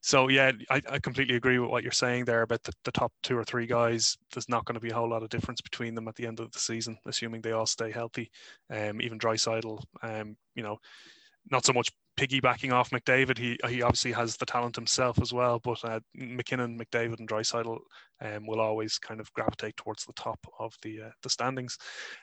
So 0.03 0.29
yeah, 0.29 0.53
I, 0.71 0.81
I 0.91 0.99
completely 0.99 1.37
agree 1.37 1.59
with 1.59 1.71
what 1.71 1.83
you're 1.83 1.93
saying 1.93 2.25
there 2.25 2.43
about 2.43 2.63
the, 2.63 2.73
the 2.85 2.93
top 2.93 3.13
two 3.23 3.37
or 3.37 3.45
three 3.45 3.67
guys. 3.67 4.17
There's 4.33 4.49
not 4.49 4.65
going 4.65 4.75
to 4.75 4.81
be 4.81 4.91
a 4.91 4.95
whole 4.95 5.09
lot 5.11 5.23
of 5.23 5.29
difference 5.29 5.61
between 5.61 5.95
them 5.95 6.09
at 6.09 6.17
the 6.17 6.27
end 6.27 6.41
of 6.41 6.51
the 6.53 6.59
season, 6.59 6.97
assuming 7.07 7.43
they 7.43 7.53
all 7.53 7.67
stay 7.67 7.91
healthy. 7.91 8.31
Um, 8.71 9.01
even 9.03 9.19
Draisaitl, 9.19 9.83
um, 10.03 10.37
you 10.55 10.63
know, 10.63 10.79
not 11.51 11.67
so 11.67 11.73
much 11.73 11.91
piggybacking 12.21 12.73
off 12.73 12.91
McDavid. 12.91 13.39
He 13.39 13.59
he 13.69 13.83
obviously 13.83 14.13
has 14.13 14.37
the 14.37 14.45
talent 14.45 14.77
himself 14.77 15.19
as 15.23 15.33
well, 15.33 15.59
but 15.59 15.83
uh, 15.85 16.01
MacKinnon, 16.15 16.79
McDavid, 16.79 17.19
and 17.19 17.29
Draisaitl 17.29 17.79
um, 18.21 18.47
will 18.47 18.61
always 18.61 18.99
kind 18.99 19.21
of 19.21 19.33
gravitate 19.33 19.77
towards 19.77 20.05
the 20.05 20.13
top 20.13 20.39
of 20.59 20.75
the 20.83 21.03
uh, 21.03 21.11
the 21.23 21.31
standings. 21.31 21.79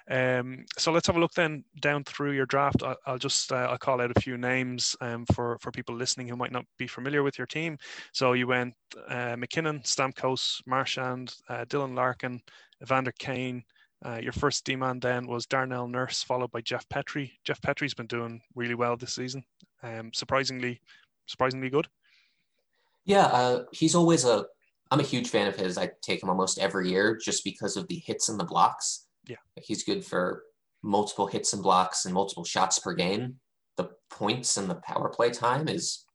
Um, 0.09 0.65
so 0.77 0.91
let's 0.91 1.07
have 1.07 1.15
a 1.15 1.19
look 1.19 1.33
then 1.33 1.63
down 1.81 2.03
through 2.03 2.33
your 2.33 2.45
draft. 2.45 2.83
I, 2.83 2.95
I'll 3.07 3.17
just 3.17 3.51
uh, 3.51 3.67
I'll 3.71 3.77
call 3.79 3.99
out 3.99 4.15
a 4.15 4.21
few 4.21 4.37
names 4.37 4.95
um, 5.01 5.25
for 5.33 5.57
for 5.61 5.71
people 5.71 5.95
listening 5.95 6.27
who 6.27 6.35
might 6.35 6.51
not 6.51 6.65
be 6.77 6.87
familiar 6.87 7.23
with 7.23 7.37
your 7.39 7.47
team. 7.47 7.77
So 8.13 8.33
you 8.33 8.45
went 8.45 8.75
uh, 9.09 9.35
MacKinnon, 9.35 9.79
Stamkos, 9.79 10.61
Marchand, 10.67 11.33
uh, 11.49 11.65
Dylan 11.65 11.95
Larkin, 11.95 12.39
Evander 12.83 13.13
Kane. 13.17 13.63
Uh, 14.05 14.19
your 14.21 14.31
first 14.31 14.63
D-man 14.63 14.99
then 14.99 15.25
was 15.25 15.47
Darnell 15.47 15.87
Nurse, 15.87 16.21
followed 16.21 16.51
by 16.51 16.61
Jeff 16.61 16.87
Petry. 16.87 17.31
Jeff 17.43 17.59
Petry's 17.61 17.95
been 17.95 18.05
doing 18.05 18.39
really 18.53 18.75
well 18.75 18.95
this 18.95 19.15
season, 19.15 19.43
um, 19.83 20.11
surprisingly, 20.13 20.81
surprisingly 21.25 21.69
good. 21.69 21.87
Yeah, 23.05 23.25
uh, 23.25 23.63
he's 23.71 23.95
always 23.95 24.25
a. 24.25 24.45
I'm 24.89 24.99
a 24.99 25.03
huge 25.03 25.29
fan 25.29 25.47
of 25.47 25.55
his. 25.55 25.77
I 25.77 25.91
take 26.01 26.23
him 26.23 26.29
almost 26.29 26.59
every 26.59 26.89
year 26.89 27.17
just 27.17 27.43
because 27.43 27.75
of 27.75 27.87
the 27.87 28.01
hits 28.05 28.29
and 28.29 28.39
the 28.39 28.45
blocks. 28.45 29.05
Yeah. 29.27 29.35
he's 29.61 29.83
good 29.83 30.05
for 30.05 30.43
multiple 30.81 31.27
hits 31.27 31.51
and 31.51 31.61
blocks 31.61 32.05
and 32.05 32.13
multiple 32.13 32.45
shots 32.45 32.79
per 32.79 32.93
game. 32.93 33.35
The 33.75 33.89
points 34.09 34.55
and 34.55 34.69
the 34.69 34.75
power 34.75 35.09
play 35.09 35.31
time 35.31 35.67
is 35.67 36.05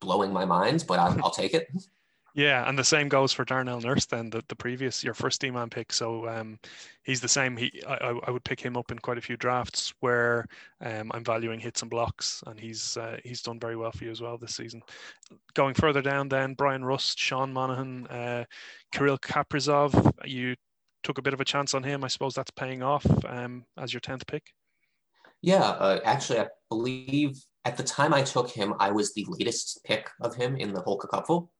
blowing 0.00 0.32
my 0.32 0.44
mind, 0.44 0.84
but 0.86 0.98
I'll, 0.98 1.18
I'll 1.24 1.30
take 1.30 1.54
it. 1.54 1.68
Yeah, 2.34 2.68
and 2.68 2.78
the 2.78 2.84
same 2.84 3.08
goes 3.08 3.32
for 3.32 3.44
Darnell 3.44 3.80
Nurse 3.80 4.06
then, 4.06 4.30
the, 4.30 4.42
the 4.48 4.54
previous 4.54 5.02
your 5.02 5.14
first 5.14 5.40
D 5.40 5.50
man 5.50 5.70
pick. 5.70 5.92
So 5.92 6.28
um, 6.28 6.58
he's 7.02 7.20
the 7.20 7.28
same. 7.28 7.56
He 7.56 7.82
I, 7.86 8.14
I 8.26 8.30
would 8.30 8.44
pick 8.44 8.60
him 8.60 8.76
up 8.76 8.92
in 8.92 8.98
quite 8.98 9.18
a 9.18 9.22
few 9.22 9.36
drafts 9.36 9.92
where 10.00 10.46
um, 10.80 11.10
I'm 11.12 11.24
valuing 11.24 11.58
hits 11.58 11.82
and 11.82 11.90
blocks, 11.90 12.44
and 12.46 12.60
he's 12.60 12.96
uh, 12.96 13.18
he's 13.24 13.42
done 13.42 13.58
very 13.58 13.76
well 13.76 13.92
for 13.92 14.04
you 14.04 14.10
as 14.10 14.20
well 14.20 14.38
this 14.38 14.54
season. 14.54 14.82
Going 15.54 15.74
further 15.74 16.02
down, 16.02 16.28
then 16.28 16.54
Bryan 16.54 16.84
Rust, 16.84 17.18
Sean 17.18 17.52
Monahan, 17.52 18.06
uh, 18.06 18.44
Kirill 18.92 19.18
Kaprizov. 19.18 20.12
You 20.24 20.54
took 21.02 21.18
a 21.18 21.22
bit 21.22 21.34
of 21.34 21.40
a 21.40 21.44
chance 21.44 21.74
on 21.74 21.82
him. 21.82 22.04
I 22.04 22.08
suppose 22.08 22.34
that's 22.34 22.50
paying 22.50 22.82
off 22.82 23.06
um, 23.26 23.64
as 23.78 23.92
your 23.92 24.00
tenth 24.00 24.26
pick. 24.26 24.44
Yeah, 25.40 25.62
uh, 25.62 26.00
actually, 26.04 26.40
I 26.40 26.48
believe 26.68 27.38
at 27.64 27.76
the 27.76 27.84
time 27.84 28.12
I 28.12 28.22
took 28.22 28.50
him, 28.50 28.74
I 28.78 28.90
was 28.90 29.14
the 29.14 29.24
latest 29.28 29.80
pick 29.84 30.10
of 30.20 30.34
him 30.34 30.56
in 30.56 30.72
the 30.72 30.80
whole 30.80 30.98
cupful. 30.98 31.50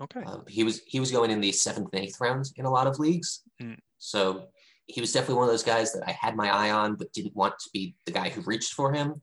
Okay. 0.00 0.22
Um, 0.22 0.44
he 0.48 0.64
was 0.64 0.80
he 0.86 1.00
was 1.00 1.10
going 1.10 1.30
in 1.30 1.40
the 1.40 1.52
seventh 1.52 1.90
and 1.92 2.02
eighth 2.02 2.20
rounds 2.20 2.52
in 2.56 2.64
a 2.64 2.70
lot 2.70 2.86
of 2.86 2.98
leagues. 2.98 3.42
Mm. 3.62 3.78
So 3.98 4.46
he 4.86 5.00
was 5.00 5.12
definitely 5.12 5.36
one 5.36 5.44
of 5.44 5.50
those 5.50 5.62
guys 5.62 5.92
that 5.92 6.02
I 6.06 6.12
had 6.12 6.36
my 6.36 6.50
eye 6.50 6.70
on, 6.70 6.96
but 6.96 7.12
didn't 7.12 7.36
want 7.36 7.54
to 7.60 7.70
be 7.72 7.94
the 8.04 8.12
guy 8.12 8.28
who 8.28 8.40
reached 8.42 8.72
for 8.74 8.92
him. 8.92 9.20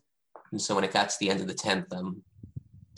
And 0.51 0.62
so 0.62 0.75
when 0.75 0.84
it 0.84 0.93
got 0.93 1.10
to 1.10 1.15
the 1.19 1.29
end 1.29 1.41
of 1.41 1.47
the 1.47 1.53
tenth, 1.53 1.88
I'm 1.91 2.23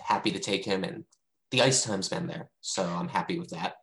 happy 0.02 0.32
to 0.32 0.40
take 0.40 0.64
him, 0.64 0.84
and 0.84 1.04
the 1.52 1.62
ice 1.62 1.84
time's 1.84 2.10
been 2.10 2.28
there, 2.28 2.50
so 2.62 2.84
I'm 2.84 3.10
happy 3.10 3.40
with 3.40 3.50
that. 3.50 3.76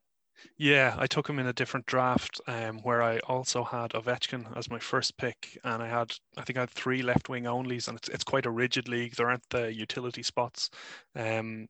Yeah, 0.57 0.95
I 0.99 1.07
took 1.07 1.29
him 1.29 1.39
in 1.39 1.47
a 1.47 1.53
different 1.53 1.87
draft 1.87 2.41
um, 2.47 2.79
where 2.79 3.03
I 3.03 3.19
also 3.21 3.65
had 3.65 3.91
Ovechkin 3.91 4.57
as 4.57 4.71
my 4.71 4.79
first 4.79 5.17
pick, 5.17 5.59
and 5.65 5.83
I 5.83 5.89
had 5.89 6.15
I 6.37 6.43
think 6.43 6.57
I 6.57 6.61
had 6.61 6.71
three 6.71 7.03
left 7.03 7.29
wing 7.29 7.45
onlys, 7.45 7.89
and 7.89 7.99
it's 7.99 8.09
it's 8.09 8.25
quite 8.25 8.47
a 8.47 8.51
rigid 8.51 8.89
league. 8.89 9.17
There 9.17 9.29
aren't 9.29 9.49
the 9.51 9.73
utility 9.73 10.23
spots, 10.23 10.71
um, 11.17 11.69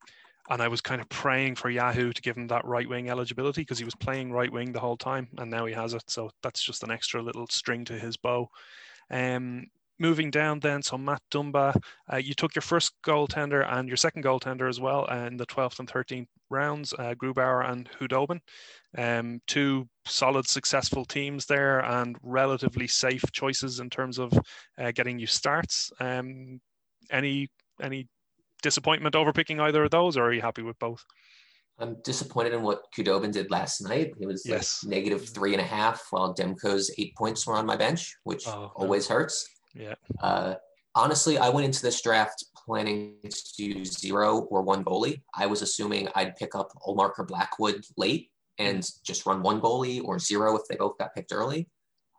and 0.50 0.62
I 0.62 0.68
was 0.68 0.80
kind 0.80 1.00
of 1.00 1.08
praying 1.08 1.56
for 1.56 1.70
Yahoo 1.70 2.12
to 2.12 2.22
give 2.22 2.36
him 2.36 2.46
that 2.48 2.64
right 2.64 2.88
wing 2.88 3.10
eligibility 3.10 3.62
because 3.62 3.78
he 3.78 3.84
was 3.84 3.94
playing 3.94 4.32
right 4.32 4.52
wing 4.52 4.72
the 4.72 4.80
whole 4.80 4.96
time, 4.96 5.28
and 5.38 5.50
now 5.50 5.66
he 5.66 5.74
has 5.74 5.94
it. 5.94 6.04
So 6.08 6.30
that's 6.42 6.62
just 6.62 6.82
an 6.82 6.90
extra 6.90 7.22
little 7.22 7.46
string 7.48 7.84
to 7.86 7.98
his 7.98 8.16
bow. 8.16 8.48
Um, 9.10 9.66
moving 9.98 10.30
down 10.30 10.60
then, 10.60 10.82
so 10.82 10.96
Matt 10.96 11.22
Dumba, 11.30 11.78
uh, 12.12 12.16
you 12.16 12.34
took 12.34 12.54
your 12.54 12.62
first 12.62 12.92
goaltender 13.04 13.66
and 13.70 13.88
your 13.88 13.96
second 13.96 14.24
goaltender 14.24 14.68
as 14.68 14.80
well 14.80 15.06
uh, 15.10 15.26
in 15.26 15.36
the 15.36 15.46
12th 15.46 15.80
and 15.80 15.90
13th 15.90 16.28
rounds, 16.50 16.94
uh, 16.98 17.14
Grubauer 17.14 17.68
and 17.70 17.88
Khudobin. 17.90 18.40
Um, 18.96 19.40
two 19.46 19.86
solid, 20.06 20.48
successful 20.48 21.04
teams 21.04 21.46
there 21.46 21.80
and 21.80 22.16
relatively 22.22 22.86
safe 22.86 23.24
choices 23.32 23.80
in 23.80 23.90
terms 23.90 24.18
of 24.18 24.32
uh, 24.78 24.92
getting 24.92 25.18
you 25.18 25.26
starts. 25.26 25.92
Um, 26.00 26.60
any 27.10 27.48
any 27.80 28.08
disappointment 28.62 29.14
over 29.14 29.32
picking 29.32 29.60
either 29.60 29.84
of 29.84 29.90
those, 29.90 30.16
or 30.16 30.24
are 30.24 30.32
you 30.32 30.40
happy 30.40 30.62
with 30.62 30.78
both? 30.78 31.04
I'm 31.80 31.96
disappointed 32.02 32.54
in 32.54 32.62
what 32.62 32.82
Khudobin 32.96 33.30
did 33.32 33.50
last 33.52 33.80
night. 33.82 34.12
He 34.18 34.26
was 34.26 34.44
like 34.48 34.64
negative 34.84 35.28
three 35.28 35.52
and 35.52 35.60
a 35.60 35.64
half, 35.64 36.04
while 36.10 36.34
Demko's 36.34 36.92
eight 36.98 37.14
points 37.16 37.46
were 37.46 37.54
on 37.54 37.66
my 37.66 37.76
bench, 37.76 38.16
which 38.24 38.48
Oh, 38.48 38.52
no. 38.62 38.72
always 38.74 39.06
hurts. 39.06 39.48
Yeah. 39.74 39.94
Uh, 40.20 40.54
honestly, 40.96 41.38
I 41.38 41.50
went 41.50 41.66
into 41.66 41.80
this 41.82 42.02
draft 42.02 42.44
planning 42.66 43.14
to 43.22 43.54
do 43.56 43.84
zero 43.84 44.40
or 44.50 44.62
one 44.62 44.84
goalie. 44.84 45.22
I 45.34 45.46
was 45.46 45.62
assuming 45.62 46.08
I'd 46.16 46.34
pick 46.34 46.56
up 46.56 46.72
Ullmark 46.86 47.12
or 47.18 47.24
Blackwood 47.24 47.84
late 47.96 48.30
and 48.58 48.84
just 49.04 49.24
run 49.24 49.40
one 49.42 49.60
goalie 49.60 50.02
or 50.04 50.18
zero 50.18 50.56
if 50.56 50.62
they 50.68 50.74
both 50.74 50.98
got 50.98 51.14
picked 51.14 51.32
early. 51.32 51.68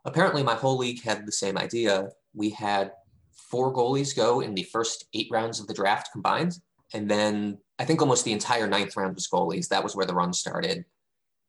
Apparently, 0.06 0.42
my 0.42 0.54
whole 0.54 0.78
league 0.78 1.02
had 1.02 1.26
the 1.26 1.32
same 1.32 1.58
idea. 1.58 2.08
We 2.34 2.48
had 2.48 2.92
four 3.34 3.72
goalies 3.72 4.14
go 4.14 4.40
in 4.40 4.54
the 4.54 4.62
first 4.64 5.06
eight 5.14 5.28
rounds 5.30 5.60
of 5.60 5.66
the 5.66 5.74
draft 5.74 6.10
combined. 6.12 6.58
And 6.92 7.10
then 7.10 7.58
I 7.78 7.84
think 7.84 8.00
almost 8.00 8.24
the 8.24 8.32
entire 8.32 8.66
ninth 8.66 8.96
round 8.96 9.14
was 9.14 9.28
goalies. 9.28 9.68
That 9.68 9.84
was 9.84 9.94
where 9.94 10.06
the 10.06 10.14
run 10.14 10.32
started. 10.32 10.84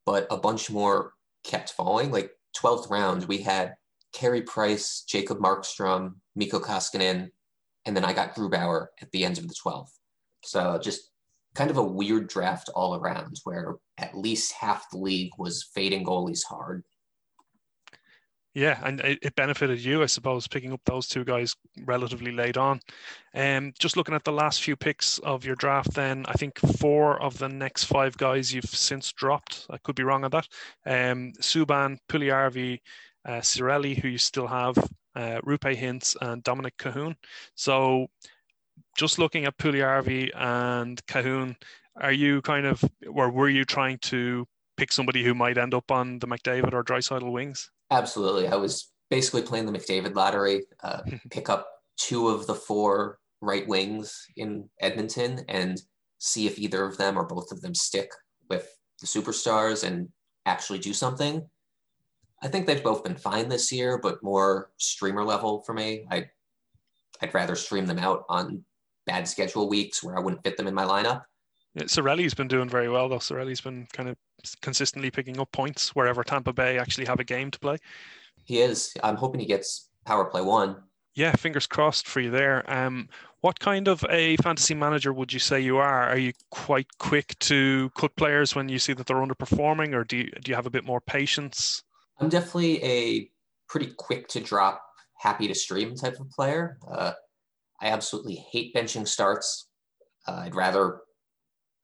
But 0.06 0.28
a 0.30 0.38
bunch 0.38 0.70
more 0.70 1.14
kept 1.44 1.72
falling. 1.72 2.12
Like 2.12 2.32
12th 2.58 2.90
round, 2.90 3.26
we 3.26 3.40
had 3.40 3.76
Carey 4.14 4.42
Price, 4.42 5.04
Jacob 5.08 5.40
Markstrom, 5.40 6.16
Mikko 6.36 6.60
Koskinen, 6.60 7.30
and 7.86 7.96
then 7.96 8.06
I 8.06 8.14
got 8.14 8.36
Grubauer 8.36 8.88
at 9.02 9.12
the 9.12 9.26
end 9.26 9.38
of 9.38 9.48
the 9.48 9.56
12th. 9.56 9.92
So 10.44 10.80
just 10.82 11.12
kind 11.56 11.70
of 11.70 11.78
a 11.78 11.84
weird 11.84 12.28
draft 12.30 12.70
all 12.76 12.96
around 12.96 13.40
where 13.44 13.76
at 13.98 14.18
least 14.18 14.54
half 14.54 14.90
the 14.92 14.98
league 14.98 15.32
was 15.38 15.70
fading 15.74 16.06
goalies 16.06 16.44
hard. 16.48 16.84
Yeah, 18.54 18.82
and 18.84 19.00
it, 19.00 19.20
it 19.22 19.36
benefited 19.36 19.80
you, 19.80 20.04
I 20.04 20.08
suppose, 20.08 20.46
picking 20.46 20.74
up 20.74 20.82
those 20.86 21.08
two 21.08 21.24
guys 21.24 21.56
relatively 21.86 22.34
late 22.34 22.58
on. 22.58 22.82
Um, 23.34 23.72
just 23.80 23.96
looking 23.96 24.14
at 24.14 24.26
the 24.26 24.34
last 24.34 24.62
few 24.62 24.76
picks 24.76 25.20
of 25.20 25.46
your 25.46 25.56
draft, 25.56 25.94
then 25.94 26.26
I 26.28 26.34
think 26.34 26.60
four 26.60 27.22
of 27.22 27.38
the 27.38 27.48
next 27.48 27.86
five 27.86 28.18
guys 28.18 28.54
you've 28.54 28.66
since 28.66 29.14
dropped. 29.14 29.68
I 29.70 29.78
could 29.78 29.96
be 29.96 30.04
wrong 30.04 30.26
on 30.26 30.32
that. 30.32 30.48
Um, 30.86 31.32
Subban, 31.40 31.98
Puljujarvi, 32.10 32.80
uh, 33.26 33.40
Cirelli, 33.40 33.98
who 33.98 34.10
you 34.10 34.18
still 34.18 34.48
have, 34.48 34.78
uh, 35.16 35.40
Roope 35.46 35.74
Hintz, 35.78 36.18
and 36.20 36.44
Dominik 36.44 36.76
Kahun. 36.78 37.16
So, 37.56 38.08
just 38.98 39.18
looking 39.18 39.46
at 39.46 39.58
Puljujarvi 39.58 40.32
and 40.36 41.06
Kahun, 41.06 41.56
are 42.02 42.12
you 42.12 42.42
kind 42.42 42.66
of, 42.66 42.84
or 43.10 43.32
were 43.32 43.50
you 43.50 43.64
trying 43.64 43.98
to 44.00 44.46
pick 44.76 44.92
somebody 44.92 45.24
who 45.24 45.34
might 45.34 45.58
end 45.58 45.74
up 45.74 45.90
on 45.90 46.20
the 46.20 46.28
McDavid 46.28 46.74
or 46.74 46.84
Draisaitl 46.84 47.32
wings? 47.32 47.72
Absolutely. 47.92 48.48
I 48.48 48.56
was 48.56 48.92
basically 49.10 49.42
playing 49.42 49.66
the 49.66 49.78
McDavid 49.78 50.16
lottery, 50.16 50.64
uh, 50.84 51.02
pick 51.30 51.50
up 51.50 51.68
two 51.98 52.30
of 52.30 52.48
the 52.48 52.56
four 52.56 53.20
right 53.42 53.68
wings 53.68 54.26
in 54.38 54.70
Edmonton 54.80 55.44
and 55.50 55.80
see 56.20 56.48
if 56.48 56.58
either 56.58 56.86
of 56.86 56.98
them 56.98 57.18
or 57.18 57.26
both 57.26 57.52
of 57.52 57.62
them 57.62 57.76
stick 57.76 58.10
with 58.50 58.68
the 59.00 59.08
superstars 59.08 59.84
and 59.84 60.08
actually 60.46 60.80
do 60.80 60.94
something. 60.94 61.48
I 62.44 62.48
think 62.48 62.66
they've 62.66 62.84
both 62.84 63.04
been 63.04 63.16
fine 63.16 63.50
this 63.50 63.72
year, 63.72 64.00
but 64.02 64.24
more 64.24 64.72
streamer 64.78 65.24
level 65.24 65.62
for 65.62 65.74
me. 65.74 66.06
I, 66.10 66.26
I'd 67.22 67.34
rather 67.34 67.56
stream 67.56 67.86
them 67.86 68.00
out 68.00 68.24
on 68.30 68.64
bad 69.06 69.28
schedule 69.28 69.70
weeks 69.70 70.04
where 70.04 70.18
I 70.18 70.22
wouldn't 70.22 70.44
fit 70.44 70.58
them 70.58 70.68
in 70.68 70.74
my 70.74 70.86
lineup. 70.86 71.24
Yeah, 71.76 71.84
Cirelli's 71.84 72.34
been 72.34 72.48
doing 72.48 72.70
very 72.70 72.90
well 72.90 73.10
though. 73.10 73.18
Cirelli's 73.18 73.62
been 73.62 73.88
kind 73.94 74.10
of 74.10 74.18
consistently 74.62 75.12
picking 75.12 75.40
up 75.40 75.52
points 75.52 75.96
wherever 75.96 76.24
Tampa 76.24 76.54
Bay 76.54 76.78
actually 76.78 77.06
have 77.06 77.20
a 77.20 77.24
game 77.24 77.52
to 77.52 77.60
play. 77.60 77.78
He 78.46 78.60
is. 78.60 78.94
I'm 79.04 79.16
hoping 79.16 79.40
he 79.40 79.46
gets 79.46 79.90
power 80.06 80.26
play 80.26 80.42
one. 80.42 80.78
Yeah, 81.14 81.36
fingers 81.36 81.68
crossed 81.68 82.08
for 82.08 82.22
you 82.22 82.32
there. 82.32 82.64
Um, 82.72 83.10
what 83.42 83.60
kind 83.60 83.88
of 83.88 84.06
a 84.10 84.38
fantasy 84.38 84.74
manager 84.74 85.12
would 85.12 85.34
you 85.34 85.40
say 85.40 85.60
you 85.60 85.78
are? 85.78 86.08
Are 86.08 86.18
you 86.18 86.32
quite 86.52 86.88
quick 87.00 87.38
to 87.40 87.92
cut 87.98 88.16
players 88.16 88.56
when 88.56 88.70
you 88.70 88.80
see 88.80 88.94
that 88.94 89.08
they're 89.08 89.18
underperforming, 89.18 89.94
or 89.94 90.04
do 90.04 90.18
you, 90.18 90.32
do 90.42 90.50
you 90.50 90.56
have 90.56 90.68
a 90.68 90.72
bit 90.72 90.86
more 90.86 91.02
patience? 91.02 91.84
I'm 92.20 92.30
definitely 92.30 92.84
a 92.84 93.30
pretty 93.68 93.94
quick 93.98 94.28
to 94.30 94.40
drop, 94.40 94.82
happy 95.18 95.48
to 95.48 95.56
stream 95.56 95.96
type 95.96 96.20
of 96.20 96.30
player. 96.30 96.78
Uh, 96.90 97.14
I 97.82 97.88
absolutely 97.88 98.46
hate 98.52 98.74
benching 98.76 99.08
starts. 99.08 99.68
Uh, 100.28 100.44
I'd 100.46 100.56
rather 100.56 101.00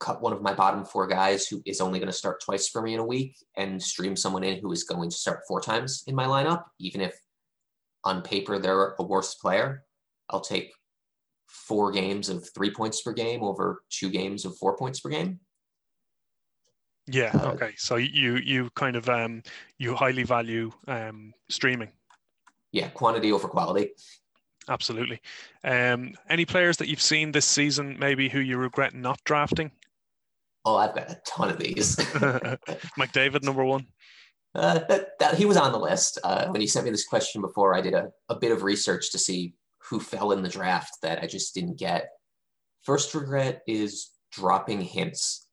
cut 0.00 0.22
one 0.22 0.32
of 0.32 0.42
my 0.42 0.54
bottom 0.54 0.84
four 0.84 1.06
guys 1.06 1.46
who 1.46 1.60
is 1.66 1.80
only 1.80 1.98
going 1.98 2.10
to 2.10 2.12
start 2.12 2.40
twice 2.42 2.68
for 2.68 2.82
me 2.82 2.94
in 2.94 3.00
a 3.00 3.04
week 3.04 3.36
and 3.56 3.82
stream 3.82 4.16
someone 4.16 4.44
in 4.44 4.58
who 4.60 4.70
is 4.72 4.84
going 4.84 5.10
to 5.10 5.16
start 5.16 5.40
four 5.48 5.60
times 5.60 6.04
in 6.06 6.14
my 6.14 6.24
lineup, 6.24 6.64
even 6.78 7.00
if 7.00 7.18
on 8.04 8.22
paper 8.22 8.58
they're 8.58 8.94
a 8.98 9.02
worse 9.02 9.34
player. 9.34 9.84
I'll 10.30 10.40
take 10.40 10.72
four 11.46 11.90
games 11.90 12.28
of 12.28 12.48
three 12.54 12.70
points 12.70 13.02
per 13.02 13.12
game 13.12 13.42
over 13.42 13.82
two 13.90 14.10
games 14.10 14.44
of 14.44 14.56
four 14.56 14.76
points 14.76 15.00
per 15.00 15.08
game. 15.08 15.40
Yeah. 17.06 17.30
Uh, 17.34 17.52
okay. 17.52 17.72
So 17.76 17.96
you 17.96 18.36
you 18.36 18.70
kind 18.74 18.94
of 18.94 19.08
um 19.08 19.42
you 19.78 19.94
highly 19.94 20.24
value 20.24 20.70
um 20.86 21.32
streaming. 21.48 21.90
Yeah, 22.70 22.88
quantity 22.88 23.32
over 23.32 23.48
quality. 23.48 23.92
Absolutely. 24.68 25.20
Um, 25.64 26.14
any 26.28 26.44
players 26.44 26.76
that 26.76 26.88
you've 26.88 27.00
seen 27.00 27.32
this 27.32 27.46
season, 27.46 27.96
maybe 27.98 28.28
who 28.28 28.40
you 28.40 28.58
regret 28.58 28.94
not 28.94 29.18
drafting? 29.24 29.70
Oh, 30.64 30.76
I've 30.76 30.94
got 30.94 31.10
a 31.10 31.20
ton 31.26 31.50
of 31.50 31.58
these. 31.58 31.96
McDavid, 32.98 33.42
number 33.42 33.64
one. 33.64 33.86
Uh, 34.54 34.80
that, 34.88 35.18
that, 35.20 35.34
he 35.34 35.44
was 35.44 35.56
on 35.56 35.72
the 35.72 35.78
list. 35.78 36.18
Uh, 36.24 36.48
when 36.48 36.60
you 36.60 36.66
sent 36.66 36.84
me 36.84 36.90
this 36.90 37.06
question 37.06 37.40
before, 37.40 37.74
I 37.74 37.80
did 37.80 37.94
a, 37.94 38.10
a 38.28 38.34
bit 38.34 38.50
of 38.50 38.62
research 38.62 39.12
to 39.12 39.18
see 39.18 39.54
who 39.88 40.00
fell 40.00 40.32
in 40.32 40.42
the 40.42 40.48
draft 40.48 40.98
that 41.02 41.22
I 41.22 41.26
just 41.26 41.54
didn't 41.54 41.78
get. 41.78 42.08
First 42.82 43.14
regret 43.14 43.62
is 43.66 44.10
dropping 44.32 44.80
Hintz. 44.80 45.44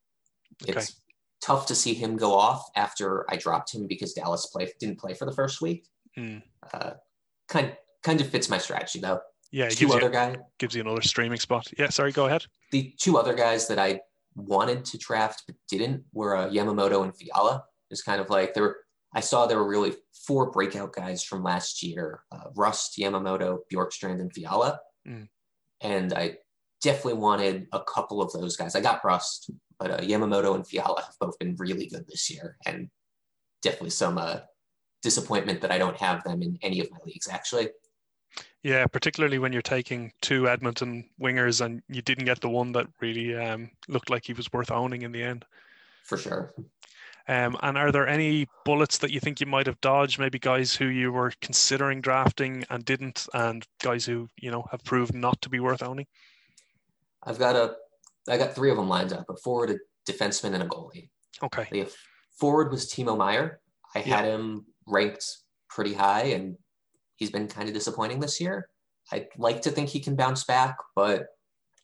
It's 0.68 1.02
tough 1.42 1.68
to 1.68 1.76
see 1.76 1.94
him 1.94 2.18
go 2.18 2.34
off 2.34 2.66
after 2.76 3.26
I 3.30 3.36
dropped 3.36 3.74
him 3.74 3.88
because 3.88 4.14
Dallas 4.14 4.48
play, 4.48 4.72
didn't 4.80 5.00
play 5.00 5.14
for 5.14 5.26
the 5.26 5.34
first 5.34 5.62
week. 5.62 5.88
Hmm. 6.16 6.38
Uh, 6.74 6.92
kind 7.48 7.76
kind 8.04 8.22
of 8.22 8.28
fits 8.30 8.50
my 8.50 8.58
strategy 8.58 9.00
though. 9.00 9.20
Yeah, 9.52 9.70
Two 9.70 9.92
other 9.94 10.08
you, 10.08 10.12
guy, 10.12 10.38
gives 10.58 10.76
you 10.76 10.82
another 10.82 11.02
streaming 11.02 11.40
spot. 11.40 11.68
Yeah, 11.78 11.90
sorry, 11.90 12.12
go 12.12 12.26
ahead. 12.26 12.46
the 12.72 12.94
two 13.00 13.18
other 13.18 13.34
guys 13.34 13.68
that 13.68 13.80
I 13.80 14.02
wanted 14.36 14.86
to 14.86 14.98
draft 14.98 15.44
but 15.48 15.56
didn't 15.70 16.04
were 16.14 16.36
uh, 16.36 16.50
Yamamoto 16.50 17.04
and 17.04 17.16
Fiala. 17.16 17.64
It's 17.90 18.02
kind 18.02 18.20
of 18.20 18.30
like 18.30 18.54
there 18.54 18.64
were, 18.64 18.78
I 19.14 19.22
saw 19.22 19.46
there 19.46 19.58
were 19.58 19.68
really 19.68 19.94
four 20.26 20.52
breakout 20.52 20.94
guys 20.94 21.24
from 21.24 21.44
last 21.44 21.82
year: 21.84 22.22
uh, 22.32 22.50
Rust, 22.56 22.98
Yamamoto, 22.98 23.60
Bjorkstrand, 23.72 24.20
and 24.20 24.34
Fiala. 24.34 24.80
Mm. 25.08 25.30
And 25.82 26.14
I 26.14 26.38
definitely 26.82 27.20
wanted 27.20 27.68
a 27.72 27.82
couple 27.82 28.22
of 28.22 28.32
those 28.34 28.58
guys. 28.58 28.76
I 28.76 28.82
got 28.82 29.04
Rust, 29.06 29.52
but 29.80 29.92
uh, 29.92 30.00
Yamamoto 30.00 30.56
and 30.56 30.68
Fiala 30.68 31.02
have 31.02 31.16
both 31.20 31.38
been 31.40 31.56
really 31.58 31.88
good 31.88 32.06
this 32.08 32.30
year, 32.30 32.58
and 32.66 32.90
definitely 33.62 33.92
some 33.92 34.18
uh, 34.18 34.40
disappointment 35.02 35.62
that 35.62 35.72
I 35.72 35.78
don't 35.78 35.98
have 35.98 36.24
them 36.24 36.42
in 36.42 36.58
any 36.62 36.80
of 36.82 36.92
my 36.92 36.98
leagues. 37.06 37.30
Actually, 37.30 37.70
Yeah, 38.66 38.88
particularly 38.88 39.38
when 39.38 39.54
you're 39.54 39.62
taking 39.62 40.12
two 40.22 40.50
Edmonton 40.50 41.08
wingers 41.22 41.64
and 41.64 41.84
you 41.88 42.02
didn't 42.02 42.26
get 42.26 42.42
the 42.42 42.50
one 42.50 42.72
that 42.72 42.88
really 43.00 43.36
um, 43.36 43.70
looked 43.88 44.10
like 44.10 44.26
he 44.26 44.34
was 44.34 44.52
worth 44.52 44.72
owning 44.72 45.04
in 45.04 45.12
the 45.12 45.22
end. 45.22 45.46
for 46.04 46.18
sure. 46.18 46.52
Um, 47.28 47.56
and 47.62 47.78
are 47.78 47.92
there 47.92 48.08
any 48.08 48.48
bullets 48.66 48.98
that 48.98 49.12
you 49.12 49.20
think 49.20 49.40
you 49.40 49.46
might 49.46 49.68
have 49.68 49.80
dodged? 49.82 50.18
Maybe 50.18 50.40
guys 50.40 50.76
who 50.76 50.86
you 50.88 51.12
were 51.12 51.32
considering 51.42 52.02
drafting 52.02 52.66
and 52.72 52.84
didn't, 52.84 53.28
and 53.36 53.64
guys 53.84 54.04
who 54.04 54.30
you 54.42 54.50
know 54.50 54.66
have 54.72 54.84
proved 54.84 55.14
not 55.14 55.40
to 55.44 55.50
be 55.50 55.60
worth 55.60 55.84
owning. 55.84 56.08
I've 57.22 57.38
got 57.38 57.56
a, 57.56 57.76
I 58.28 58.38
got 58.38 58.56
three 58.56 58.72
of 58.72 58.78
them 58.78 58.90
lined 58.90 59.14
up: 59.14 59.30
a 59.30 59.36
forward, 59.38 59.70
a 59.70 60.12
defenseman, 60.12 60.56
and 60.56 60.64
a 60.64 60.68
goalie. 60.68 61.10
Okay. 61.44 61.68
The 61.72 61.88
forward 62.40 62.72
was 62.72 62.92
Timo 62.92 63.16
Meier. 63.16 63.60
I 63.94 64.00
Yeah. 64.00 64.16
had 64.18 64.26
him 64.26 64.66
ranked 64.88 65.38
pretty 65.70 65.94
high, 65.94 66.24
and 66.36 66.58
he's 67.16 67.32
been 67.32 67.48
kind 67.48 67.68
of 67.68 67.74
disappointing 67.74 68.20
this 68.20 68.40
year. 68.40 68.70
I'd 69.12 69.28
like 69.38 69.62
to 69.64 69.72
think 69.72 69.90
he 69.90 70.00
can 70.00 70.16
bounce 70.16 70.44
back, 70.44 70.78
but 70.96 71.28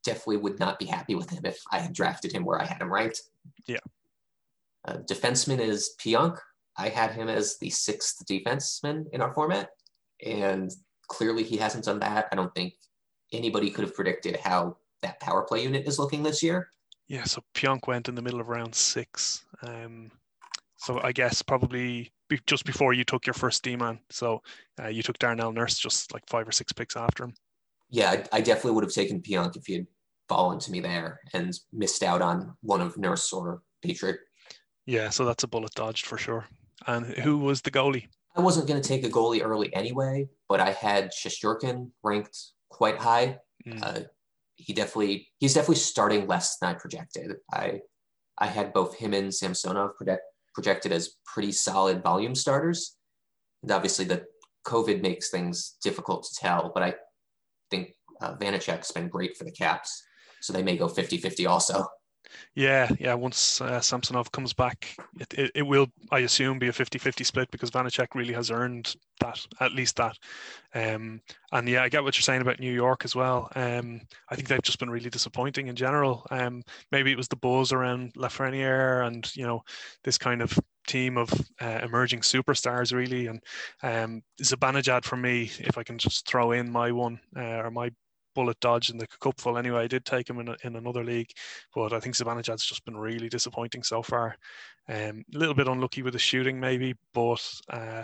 definitely 0.04 0.38
would 0.38 0.60
not 0.60 0.80
be 0.80 0.86
happy 0.86 1.16
with 1.16 1.30
him 1.30 1.46
if 1.46 1.60
I 1.72 1.80
had 1.80 1.94
drafted 1.94 2.32
him 2.32 2.44
where 2.44 2.60
I 2.60 2.66
had 2.66 2.82
him 2.82 2.92
ranked. 2.92 3.22
Yeah. 3.68 3.78
Uh, 4.88 4.98
defenseman 5.10 5.60
is 5.60 5.96
Pionk. 6.00 6.38
I 6.78 6.90
had 6.90 7.12
him 7.12 7.30
as 7.30 7.58
the 7.60 7.70
sixth 7.70 8.26
defenseman 8.26 9.06
in 9.14 9.22
our 9.22 9.34
format, 9.34 9.70
and 10.26 10.72
clearly 11.08 11.44
he 11.44 11.58
hasn't 11.58 11.86
done 11.86 12.00
that. 12.00 12.28
I 12.32 12.36
don't 12.36 12.54
think 12.56 12.74
anybody 13.32 13.70
could 13.70 13.86
have 13.86 13.94
predicted 13.94 14.38
how 14.38 14.78
that 15.02 15.20
power 15.20 15.44
play 15.44 15.64
unit 15.64 15.88
is 15.88 16.00
looking 16.00 16.24
this 16.24 16.42
year. 16.42 16.70
Yeah, 17.08 17.26
so 17.26 17.44
Pionk 17.54 17.88
went 17.88 18.08
in 18.08 18.16
the 18.16 18.22
middle 18.22 18.40
of 18.40 18.48
round 18.48 18.74
six. 18.74 19.46
Um, 19.64 20.12
so 20.78 21.00
I 21.04 21.12
guess 21.12 21.42
probably 21.42 22.12
be, 22.32 22.40
just 22.48 22.66
before 22.66 22.94
you 22.94 23.04
took 23.04 23.28
your 23.28 23.34
first 23.36 23.64
D 23.64 23.76
man. 23.76 24.00
So 24.10 24.42
uh, 24.82 24.88
you 24.88 25.04
took 25.04 25.20
Darnell 25.20 25.52
Nurse 25.52 25.78
just 25.78 26.14
like 26.14 26.24
five 26.28 26.48
or 26.48 26.52
six 26.52 26.74
picks 26.74 26.96
after 26.96 27.26
him. 27.26 27.34
yeah, 27.90 28.10
I, 28.12 28.38
I 28.38 28.42
definitely 28.42 28.72
would 28.72 28.84
have 28.84 28.94
taken 28.94 29.22
Pionk 29.22 29.56
if 29.56 29.66
he 29.68 29.74
had 29.74 29.88
fallen 30.28 30.60
to 30.60 30.72
me 30.72 30.80
there 30.80 31.20
and 31.34 31.54
missed 31.74 32.04
out 32.04 32.22
on 32.22 32.56
one 32.62 32.82
of 32.82 32.98
Nurse 32.98 33.32
or 33.34 33.62
Petry. 33.86 34.16
Yeah, 34.86 35.10
so 35.10 35.26
that's 35.26 35.44
a 35.44 35.48
bullet 35.48 35.74
dodged 35.76 36.06
for 36.06 36.18
sure. 36.18 36.46
And 36.88 37.06
who 37.06 37.38
was 37.38 37.62
the 37.62 37.72
goalie? 37.72 38.08
I 38.36 38.42
wasn't 38.42 38.68
going 38.68 38.82
to 38.82 38.88
take 38.88 39.06
a 39.06 39.10
goalie 39.10 39.44
early 39.44 39.74
anyway, 39.76 40.30
but 40.48 40.60
I 40.60 40.72
had 40.72 41.12
Shesterkin 41.12 41.92
ranked 42.02 42.38
quite 42.70 42.98
high. 42.98 43.38
Mm. 43.68 43.84
Uh, 43.84 44.00
he 44.56 44.74
definitely 44.74 45.28
he's 45.40 45.54
definitely 45.54 45.76
starting 45.76 46.28
less 46.28 46.58
than 46.58 46.70
I 46.70 46.80
projected. 46.80 47.36
I 47.52 47.82
I 48.38 48.48
had 48.48 48.74
both 48.74 48.96
him 48.96 49.14
and 49.14 49.34
Samsonov 49.34 49.98
project, 49.98 50.24
projected 50.54 50.92
as 50.92 51.16
pretty 51.26 51.52
solid 51.52 52.04
volume 52.04 52.36
starters, 52.36 52.96
and 53.64 53.72
obviously 53.72 54.06
the 54.06 54.26
COVID 54.66 55.02
makes 55.02 55.30
things 55.30 55.78
difficult 55.84 56.24
to 56.24 56.36
tell. 56.40 56.72
But 56.74 56.84
I 56.84 56.96
think 57.70 57.96
uh, 58.22 58.36
Vanecek's 58.36 58.92
been 58.92 59.08
great 59.08 59.38
for 59.38 59.44
the 59.44 59.52
Caps, 59.52 60.04
so 60.42 60.54
they 60.54 60.64
may 60.64 60.78
go 60.78 60.88
50-50 60.88 61.50
also. 61.50 61.86
Yeah, 62.56 62.90
yeah. 63.00 63.14
Once 63.14 63.62
uh, 63.62 63.80
Samsonov 63.80 64.32
comes 64.32 64.54
back, 64.54 64.96
it, 65.20 65.34
it, 65.34 65.52
it 65.56 65.62
will, 65.62 65.88
I 66.12 66.20
assume, 66.20 66.60
be 66.60 66.68
a 66.68 66.74
50 66.74 66.98
50 66.98 67.24
split 67.24 67.52
because 67.52 67.72
Vanecek 67.72 68.08
really 68.16 68.34
has 68.34 68.52
earned 68.52 68.96
that, 69.20 69.46
at 69.60 69.74
least 69.74 69.98
that. 69.98 70.18
Um, 70.74 71.22
and 71.52 71.68
yeah, 71.68 71.84
I 71.84 71.90
get 71.90 72.04
what 72.04 72.18
you're 72.18 72.24
saying 72.24 72.42
about 72.42 72.60
New 72.60 72.72
York 72.72 73.06
as 73.06 73.16
well. 73.16 73.50
Um, 73.56 74.02
I 74.30 74.36
think 74.36 74.48
they've 74.48 74.62
just 74.62 74.80
been 74.80 74.90
really 74.90 75.10
disappointing 75.10 75.68
in 75.68 75.76
general. 75.76 76.26
Um, 76.32 76.64
maybe 76.92 77.12
it 77.12 77.18
was 77.18 77.28
the 77.28 77.36
buzz 77.36 77.72
around 77.72 78.14
Lafreniere 78.16 79.06
and, 79.06 79.34
you 79.36 79.46
know, 79.46 79.64
this 80.04 80.18
kind 80.18 80.42
of 80.42 80.58
team 80.88 81.18
of 81.18 81.32
uh, 81.62 81.80
emerging 81.84 82.22
superstars, 82.22 82.94
really. 82.94 83.28
And 83.28 83.42
um, 83.84 84.24
Zibanejad 84.42 85.06
for 85.06 85.18
me, 85.18 85.52
if 85.60 85.78
I 85.78 85.84
can 85.84 85.98
just 85.98 86.28
throw 86.28 86.52
in 86.52 86.72
my 86.72 86.92
one 86.92 87.20
uh, 87.36 87.64
or 87.64 87.72
my 87.72 87.92
bullet 88.34 88.60
dodge 88.60 88.90
in 88.90 88.98
the 88.98 89.08
cupful 89.22 89.58
anyway. 89.58 89.84
I 89.84 89.88
did 89.88 90.06
take 90.06 90.30
him 90.30 90.40
in, 90.40 90.48
a, 90.50 90.56
in 90.64 90.76
another 90.76 91.04
league, 91.04 91.32
but 91.74 91.94
I 91.94 92.00
think 92.00 92.16
Zibanejad's 92.16 92.66
just 92.66 92.86
been 92.86 92.98
really 92.98 93.30
disappointing 93.30 93.84
so 93.84 94.02
far. 94.02 94.36
Um, 94.88 95.24
a 95.34 95.38
little 95.38 95.56
bit 95.56 95.68
unlucky 95.68 96.02
with 96.02 96.14
the 96.14 96.20
shooting, 96.20 96.60
maybe, 96.60 96.96
but 97.14 97.44
uh, 97.70 98.02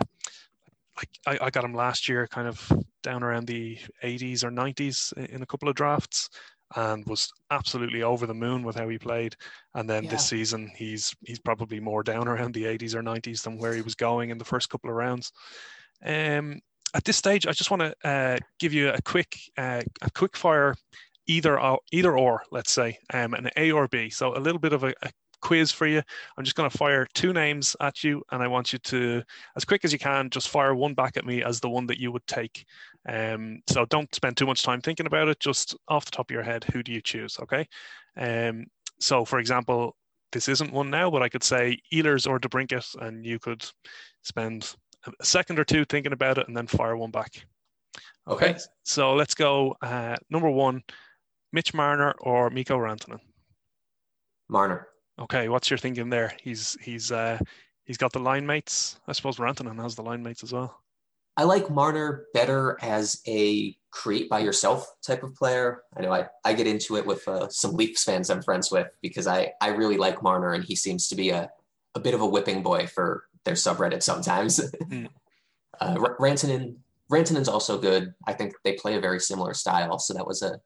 I, 1.26 1.38
I 1.42 1.50
got 1.50 1.64
him 1.64 1.74
last 1.74 2.08
year, 2.08 2.26
kind 2.26 2.48
of 2.48 2.72
down 3.02 3.22
around 3.22 3.46
the 3.46 3.78
80s 4.02 4.44
or 4.44 4.50
90s 4.50 5.12
in- 5.16 5.26
in 5.26 5.42
a 5.42 5.46
couple 5.46 5.68
of 5.68 5.74
drafts, 5.74 6.28
and 6.76 7.04
was 7.06 7.32
absolutely 7.50 8.02
over 8.02 8.26
the 8.26 8.34
moon 8.34 8.62
with 8.62 8.76
how 8.76 8.88
he 8.88 8.98
played. 8.98 9.34
And 9.74 9.88
then 9.88 10.04
Yeah. 10.04 10.10
this 10.10 10.28
season, 10.28 10.70
he's 10.76 11.14
he's 11.24 11.38
probably 11.38 11.80
more 11.80 12.02
down 12.02 12.28
around 12.28 12.52
the 12.54 12.64
80s 12.66 12.94
or 12.94 13.02
90s 13.02 13.42
than 13.42 13.58
where 13.58 13.74
he 13.74 13.82
was 13.82 13.94
going 13.94 14.30
in 14.30 14.38
the 14.38 14.44
first 14.44 14.68
couple 14.68 14.90
of 14.90 14.96
rounds. 14.96 15.32
Um, 16.04 16.60
at 16.94 17.04
this 17.04 17.16
stage, 17.16 17.46
I 17.46 17.52
just 17.52 17.70
want 17.70 17.82
to 17.82 18.08
uh, 18.08 18.38
give 18.58 18.72
you 18.72 18.90
a 18.90 19.02
quick 19.02 19.38
uh, 19.56 19.82
a 20.02 20.10
quick 20.10 20.36
fire 20.36 20.74
either 21.26 21.60
or, 21.60 21.78
either 21.92 22.16
or 22.16 22.42
let's 22.50 22.72
say 22.72 22.98
um, 23.12 23.34
an 23.34 23.50
A 23.56 23.70
or 23.70 23.86
B. 23.88 24.10
So 24.10 24.36
a 24.36 24.40
little 24.40 24.58
bit 24.58 24.72
of 24.72 24.84
a, 24.84 24.94
a 25.02 25.10
quiz 25.40 25.70
for 25.70 25.86
you. 25.86 26.02
I'm 26.36 26.44
just 26.44 26.56
going 26.56 26.68
to 26.68 26.76
fire 26.76 27.06
two 27.14 27.32
names 27.32 27.76
at 27.80 28.02
you, 28.02 28.22
and 28.32 28.42
I 28.42 28.48
want 28.48 28.72
you 28.72 28.78
to, 28.78 29.22
as 29.56 29.64
quick 29.64 29.84
as 29.84 29.92
you 29.92 29.98
can, 29.98 30.30
just 30.30 30.48
fire 30.48 30.74
one 30.74 30.94
back 30.94 31.16
at 31.16 31.26
me 31.26 31.42
as 31.42 31.60
the 31.60 31.68
one 31.68 31.86
that 31.86 32.00
you 32.00 32.10
would 32.12 32.26
take. 32.26 32.64
Um, 33.08 33.60
so 33.68 33.84
don't 33.86 34.12
spend 34.14 34.36
too 34.36 34.46
much 34.46 34.62
time 34.62 34.80
thinking 34.80 35.06
about 35.06 35.28
it. 35.28 35.40
Just 35.40 35.76
off 35.88 36.04
the 36.04 36.10
top 36.10 36.30
of 36.30 36.34
your 36.34 36.42
head, 36.42 36.64
who 36.64 36.82
do 36.82 36.92
you 36.92 37.00
choose? 37.00 37.38
Okay. 37.40 37.66
Um, 38.16 38.66
so 38.98 39.24
for 39.24 39.38
example, 39.38 39.96
this 40.32 40.48
isn't 40.48 40.72
one 40.72 40.90
now, 40.90 41.10
but 41.10 41.22
I 41.22 41.28
could 41.28 41.44
say 41.44 41.78
Ehlers 41.92 42.28
or 42.28 42.38
DeBrincat, 42.38 43.00
and 43.00 43.24
you 43.24 43.38
could 43.38 43.64
spend 44.22 44.74
a 45.06 45.24
second 45.24 45.58
or 45.58 45.64
two 45.64 45.84
thinking 45.84 46.12
about 46.12 46.38
it 46.38 46.48
and 46.48 46.56
then 46.56 46.66
fire 46.66 46.96
one 46.96 47.10
back. 47.10 47.46
Okay. 48.26 48.56
So 48.84 49.14
let's 49.14 49.34
go. 49.34 49.76
Uh, 49.80 50.16
number 50.30 50.50
one, 50.50 50.82
Mitch 51.52 51.72
Marner 51.72 52.14
or 52.20 52.50
Mikko 52.50 52.76
Rantanen. 52.76 53.20
Marner. 54.48 54.88
Okay, 55.18 55.48
what's 55.48 55.70
your 55.70 55.78
thinking 55.78 56.10
there? 56.10 56.32
He's 56.42 56.76
he's 56.80 57.10
uh, 57.10 57.38
he's 57.84 57.96
got 57.96 58.12
the 58.12 58.20
line 58.20 58.46
mates. 58.46 59.00
I 59.08 59.12
suppose 59.12 59.36
Rantanen 59.36 59.80
has 59.82 59.94
the 59.94 60.02
line 60.02 60.22
mates 60.22 60.42
as 60.42 60.52
well. 60.52 60.80
I 61.36 61.44
like 61.44 61.70
Marner 61.70 62.26
better 62.34 62.76
as 62.82 63.20
a 63.26 63.76
create 63.90 64.28
by 64.28 64.40
yourself 64.40 64.92
type 65.06 65.22
of 65.22 65.34
player. 65.36 65.82
I 65.96 66.02
know 66.02 66.12
I, 66.12 66.26
I 66.44 66.52
get 66.52 66.66
into 66.66 66.96
it 66.96 67.06
with 67.06 67.26
uh, 67.28 67.48
some 67.48 67.74
Leafs 67.74 68.02
fans 68.02 68.28
I'm 68.28 68.42
friends 68.42 68.72
with 68.72 68.88
because 69.02 69.28
I, 69.28 69.52
I 69.60 69.68
really 69.68 69.96
like 69.96 70.20
Marner 70.20 70.54
and 70.54 70.64
he 70.64 70.74
seems 70.74 71.06
to 71.08 71.14
be 71.14 71.30
a, 71.30 71.48
a 71.94 72.00
bit 72.00 72.14
of 72.14 72.22
a 72.22 72.26
whipping 72.26 72.62
boy 72.62 72.88
for 72.88 73.24
their 73.48 73.56
subreddit 73.56 74.02
sometimes. 74.02 74.60
Mm. 74.88 75.08
uh, 75.80 75.94
Rantanen, 76.18 76.76
Rantanen's 77.10 77.48
also 77.48 77.78
good. 77.78 78.14
I 78.26 78.32
think 78.32 78.54
they 78.64 78.72
play 78.74 78.96
a 78.96 79.00
very 79.00 79.20
similar 79.20 79.54
style. 79.54 79.98
So 79.98 80.14
that 80.14 80.26
was 80.26 80.42
a, 80.42 80.60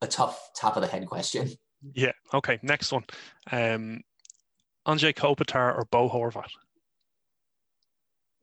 a 0.00 0.06
tough 0.06 0.50
top 0.56 0.76
of 0.76 0.82
the 0.82 0.88
head 0.88 1.06
question. 1.06 1.48
Yeah. 1.94 2.12
Okay. 2.34 2.58
Next 2.62 2.92
one. 2.92 3.04
Um, 3.50 4.00
Anze 4.86 5.14
Kopitar 5.14 5.76
or 5.76 5.86
Bo 5.90 6.08
Horvat? 6.08 6.48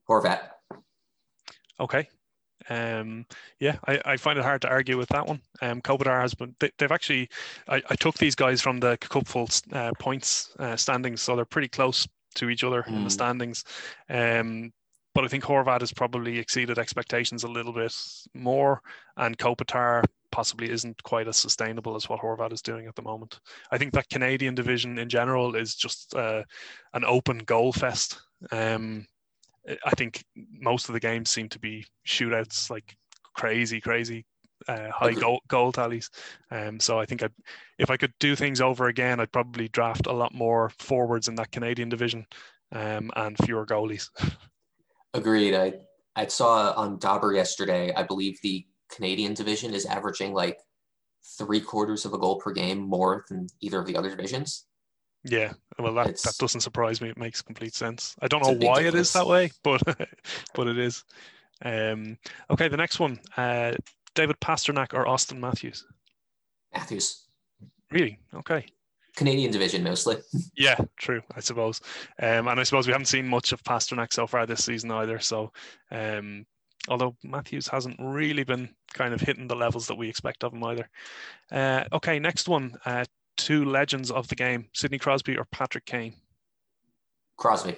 Horvat. 0.09 0.39
Okay. 1.79 2.07
Um, 2.69 3.25
yeah, 3.59 3.77
I, 3.87 4.01
I 4.05 4.17
find 4.17 4.37
it 4.37 4.45
hard 4.45 4.61
to 4.61 4.69
argue 4.69 4.97
with 4.97 5.09
that 5.09 5.27
one. 5.27 5.41
Um, 5.61 5.81
Kopitar 5.81 6.21
has 6.21 6.33
been, 6.33 6.55
they, 6.59 6.71
have 6.79 6.91
actually, 6.91 7.29
I, 7.67 7.81
I 7.89 7.95
took 7.95 8.17
these 8.17 8.35
guys 8.35 8.61
from 8.61 8.79
the 8.79 8.97
cupful 8.97 9.49
uh, 9.73 9.91
points 9.99 10.55
uh, 10.59 10.75
standings, 10.75 11.21
so 11.21 11.35
they're 11.35 11.45
pretty 11.45 11.69
close 11.69 12.07
to 12.35 12.49
each 12.49 12.63
other 12.63 12.83
mm. 12.83 12.87
in 12.87 13.03
the 13.03 13.09
Mm. 13.09 13.11
standings. 13.11 13.63
Um, 14.09 14.73
but 15.15 15.25
I 15.25 15.27
think 15.27 15.43
Horvat 15.43 15.81
has 15.81 15.91
probably 15.91 16.37
exceeded 16.37 16.77
expectations 16.77 17.43
a 17.43 17.47
little 17.47 17.73
bit 17.73 17.93
more, 18.33 18.81
and 19.17 19.37
Kopitar 19.37 20.03
possibly 20.31 20.69
isn't 20.69 21.01
quite 21.03 21.27
as 21.27 21.35
sustainable 21.35 21.95
as 21.95 22.07
what 22.07 22.21
Horvat 22.21 22.53
is 22.53 22.61
doing 22.61 22.87
at 22.87 22.95
the 22.95 23.01
moment. 23.01 23.39
I 23.71 23.77
think 23.77 23.93
that 23.93 24.09
Canadian 24.09 24.53
division 24.53 24.99
in 24.99 25.09
general 25.09 25.55
is 25.55 25.75
just 25.75 26.13
uh, 26.15 26.43
an 26.93 27.03
open 27.05 27.39
goal 27.39 27.73
fest. 27.73 28.21
Um, 28.51 29.07
I 29.83 29.91
think 29.91 30.23
most 30.35 30.89
of 30.89 30.93
the 30.93 30.99
games 30.99 31.29
seem 31.29 31.49
to 31.49 31.59
be 31.59 31.85
shootouts, 32.07 32.69
like 32.69 32.95
crazy, 33.33 33.81
crazy 33.81 34.25
uh, 34.67 34.89
high 34.91 35.13
goal, 35.13 35.41
goal 35.47 35.71
tallies. 35.71 36.09
Um, 36.51 36.79
so 36.79 36.99
I 36.99 37.05
think 37.05 37.23
I'd, 37.23 37.33
if 37.77 37.89
I 37.89 37.97
could 37.97 38.13
do 38.19 38.35
things 38.35 38.61
over 38.61 38.87
again, 38.87 39.19
I'd 39.19 39.31
probably 39.31 39.67
draft 39.67 40.07
a 40.07 40.13
lot 40.13 40.33
more 40.33 40.71
forwards 40.79 41.27
in 41.27 41.35
that 41.35 41.51
Canadian 41.51 41.89
division 41.89 42.25
um, 42.71 43.11
and 43.15 43.37
fewer 43.43 43.65
goalies. 43.65 44.09
Agreed. 45.13 45.55
I, 45.55 45.73
I 46.15 46.27
saw 46.27 46.73
on 46.73 46.99
Dobber 46.99 47.33
yesterday, 47.33 47.93
I 47.95 48.03
believe 48.03 48.39
the 48.41 48.65
Canadian 48.89 49.33
division 49.33 49.73
is 49.73 49.85
averaging 49.85 50.33
like 50.33 50.59
three 51.37 51.61
quarters 51.61 52.05
of 52.05 52.13
a 52.13 52.17
goal 52.17 52.37
per 52.37 52.51
game 52.51 52.79
more 52.79 53.25
than 53.29 53.47
either 53.61 53.79
of 53.79 53.85
the 53.85 53.95
other 53.95 54.09
divisions. 54.09 54.65
Yeah, 55.23 55.53
well, 55.77 55.93
that, 55.95 56.17
that 56.21 56.35
doesn't 56.39 56.61
surprise 56.61 57.01
me. 57.01 57.09
It 57.09 57.17
makes 57.17 57.41
complete 57.41 57.73
sense. 57.73 58.15
I 58.21 58.27
don't 58.27 58.41
know 58.41 58.67
why 58.67 58.81
it 58.83 58.95
is 58.95 59.11
that 59.13 59.27
way, 59.27 59.51
but 59.63 59.81
but 60.53 60.67
it 60.67 60.77
is. 60.77 61.03
Um, 61.63 62.17
okay, 62.49 62.69
the 62.69 62.77
next 62.77 62.99
one, 62.99 63.19
uh, 63.35 63.73
David 64.15 64.39
Pastrnak 64.39 64.93
or 64.93 65.05
Auston 65.05 65.39
Matthews. 65.39 65.85
Matthews, 66.73 67.25
Really? 67.91 68.19
Okay. 68.33 68.65
Canadian 69.15 69.51
division 69.51 69.83
mostly. 69.83 70.17
Yeah, 70.55 70.77
true. 70.97 71.21
I 71.35 71.39
suppose, 71.39 71.81
um, 72.21 72.47
and 72.47 72.59
I 72.59 72.63
suppose 72.63 72.85
we 72.85 72.93
haven't 72.93 73.05
seen 73.05 73.27
much 73.27 73.51
of 73.53 73.63
Pastrnak 73.63 74.13
so 74.13 74.27
far 74.27 74.45
this 74.45 74.63
season 74.63 74.91
either. 74.91 75.19
So, 75.19 75.51
um, 75.89 76.45
although 76.87 77.15
Matthews 77.23 77.67
hasn't 77.67 77.95
really 77.99 78.43
been 78.43 78.69
kind 78.93 79.13
of 79.13 79.21
hitting 79.21 79.47
the 79.47 79.55
levels 79.55 79.87
that 79.87 79.95
we 79.95 80.09
expect 80.09 80.43
of 80.43 80.53
him 80.53 80.63
either. 80.63 80.89
Uh, 81.51 81.85
okay, 81.93 82.19
next 82.19 82.47
one, 82.47 82.77
uh, 82.85 83.05
two 83.37 83.65
legends 83.65 84.11
of 84.11 84.27
the 84.27 84.35
game: 84.35 84.67
Sidney 84.73 84.99
Crosby 84.99 85.37
or 85.37 85.45
Patrick 85.45 85.85
Kane. 85.85 86.13
Crosby. 87.37 87.77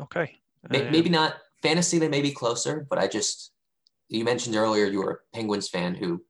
Okay. 0.00 0.36
Um, 0.70 0.90
Maybe 0.90 1.08
not 1.08 1.36
fantasy, 1.62 1.98
they 1.98 2.08
may 2.08 2.22
be 2.22 2.32
closer, 2.32 2.86
but 2.88 2.98
I 2.98 3.06
just, 3.06 3.52
you 4.18 4.24
mentioned 4.24 4.56
earlier 4.56 4.86
you 4.86 4.98
were 5.00 5.10
a 5.32 5.36
Penguins 5.36 5.68
fan 5.68 5.94
who 5.94 6.22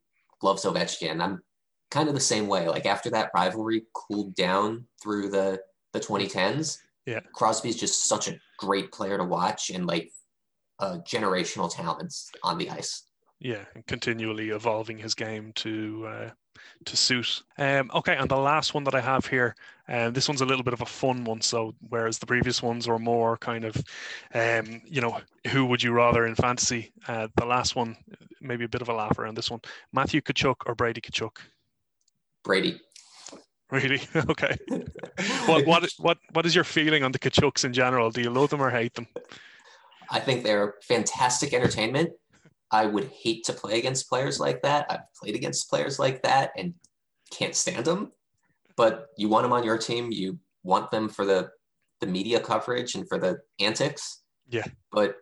loves 0.43 0.65
Ovechkin. 0.65 1.21
I'm 1.23 1.43
kind 1.91 2.09
of 2.09 2.15
the 2.15 2.21
same 2.21 2.47
way. 2.49 2.69
Like 2.69 2.87
after 2.87 3.11
that 3.11 3.31
rivalry 3.35 3.85
cooled 3.95 4.35
down 4.35 4.87
through 5.03 5.31
the, 5.31 5.61
the 5.93 6.01
2010s, 6.01 6.79
Yeah. 7.07 7.21
Crosby's 7.35 7.77
just 7.79 8.07
such 8.07 8.29
a 8.29 8.39
great 8.59 8.93
player 8.93 9.19
to 9.19 9.25
watch 9.25 9.71
and 9.71 9.87
like 9.87 10.11
a 10.81 10.99
generational 11.01 11.73
talent 11.75 12.15
on 12.43 12.59
the 12.59 12.71
ice. 12.71 13.05
yeah, 13.41 13.65
and 13.75 13.87
continually 13.87 14.51
evolving 14.51 14.99
his 14.99 15.15
game 15.15 15.53
to 15.57 16.07
uh, 16.09 16.31
to 16.85 16.97
suit. 16.97 17.43
Um, 17.59 17.91
okay, 17.95 18.17
and 18.17 18.29
the 18.29 18.37
last 18.37 18.75
one 18.75 18.85
that 18.85 18.95
I 18.95 19.01
have 19.01 19.27
here, 19.27 19.55
um, 19.89 20.13
this 20.13 20.29
one's 20.29 20.41
a 20.41 20.47
little 20.47 20.65
bit 20.65 20.75
of 20.75 20.81
a 20.81 20.87
fun 20.87 21.25
one. 21.25 21.41
So 21.41 21.75
whereas 21.89 22.19
the 22.19 22.27
previous 22.27 22.63
ones 22.63 22.89
were 22.89 22.99
more 22.99 23.37
kind 23.39 23.65
of, 23.65 23.77
um, 24.35 24.83
you 24.85 25.01
know, 25.01 25.21
who 25.49 25.67
would 25.67 25.83
you 25.83 25.93
rather 25.93 26.27
in 26.27 26.35
fantasy? 26.35 26.93
Uh, 27.09 27.29
the 27.37 27.47
last 27.47 27.77
one, 27.77 27.97
maybe 28.41 28.65
a 28.65 28.69
bit 28.69 28.83
of 28.83 28.89
a 28.89 28.95
laugh 28.95 29.19
around 29.19 29.37
this 29.37 29.51
one: 29.51 29.61
Matthew 29.93 30.21
Tkachuk 30.21 30.57
or 30.67 30.75
Brady 30.75 31.01
Tkachuk. 31.01 31.39
Brady. 32.45 32.81
Really? 33.71 34.03
okay. 34.17 34.57
What 35.47 35.67
what 35.67 35.91
what 35.99 36.19
what 36.33 36.47
is 36.47 36.55
your 36.55 36.65
feeling 36.65 37.03
on 37.05 37.13
the 37.13 37.19
Tkachuks 37.19 37.65
in 37.65 37.73
general? 37.73 38.11
Do 38.11 38.21
you 38.21 38.31
love 38.31 38.51
them 38.51 38.61
or 38.61 38.71
hate 38.71 38.95
them? 38.95 39.07
I 40.11 40.21
think 40.21 40.45
they're 40.45 40.75
fantastic 40.83 41.55
entertainment. 41.55 42.11
I 42.73 42.87
would 42.87 43.11
hate 43.11 43.45
to 43.45 43.53
play 43.53 43.79
against 43.79 44.09
players 44.09 44.41
like 44.41 44.63
that. 44.63 44.87
I've 44.89 45.13
played 45.21 45.37
against 45.37 45.69
players 45.69 45.99
like 45.99 46.23
that 46.23 46.53
and 46.57 46.75
can't 47.31 47.55
stand 47.55 47.85
them. 47.85 48.13
But 48.77 49.09
you 49.19 49.29
want 49.29 49.45
them 49.45 49.53
on 49.53 49.63
your 49.63 49.77
team. 49.77 50.11
You 50.11 50.39
want 50.65 50.91
them 50.91 51.09
for 51.09 51.27
the 51.27 51.51
the 52.01 52.07
media 52.07 52.41
coverage 52.41 52.95
and 52.95 53.07
for 53.07 53.19
the 53.19 53.39
antics. 53.61 54.23
Yeah. 54.49 54.65
But 54.91 55.17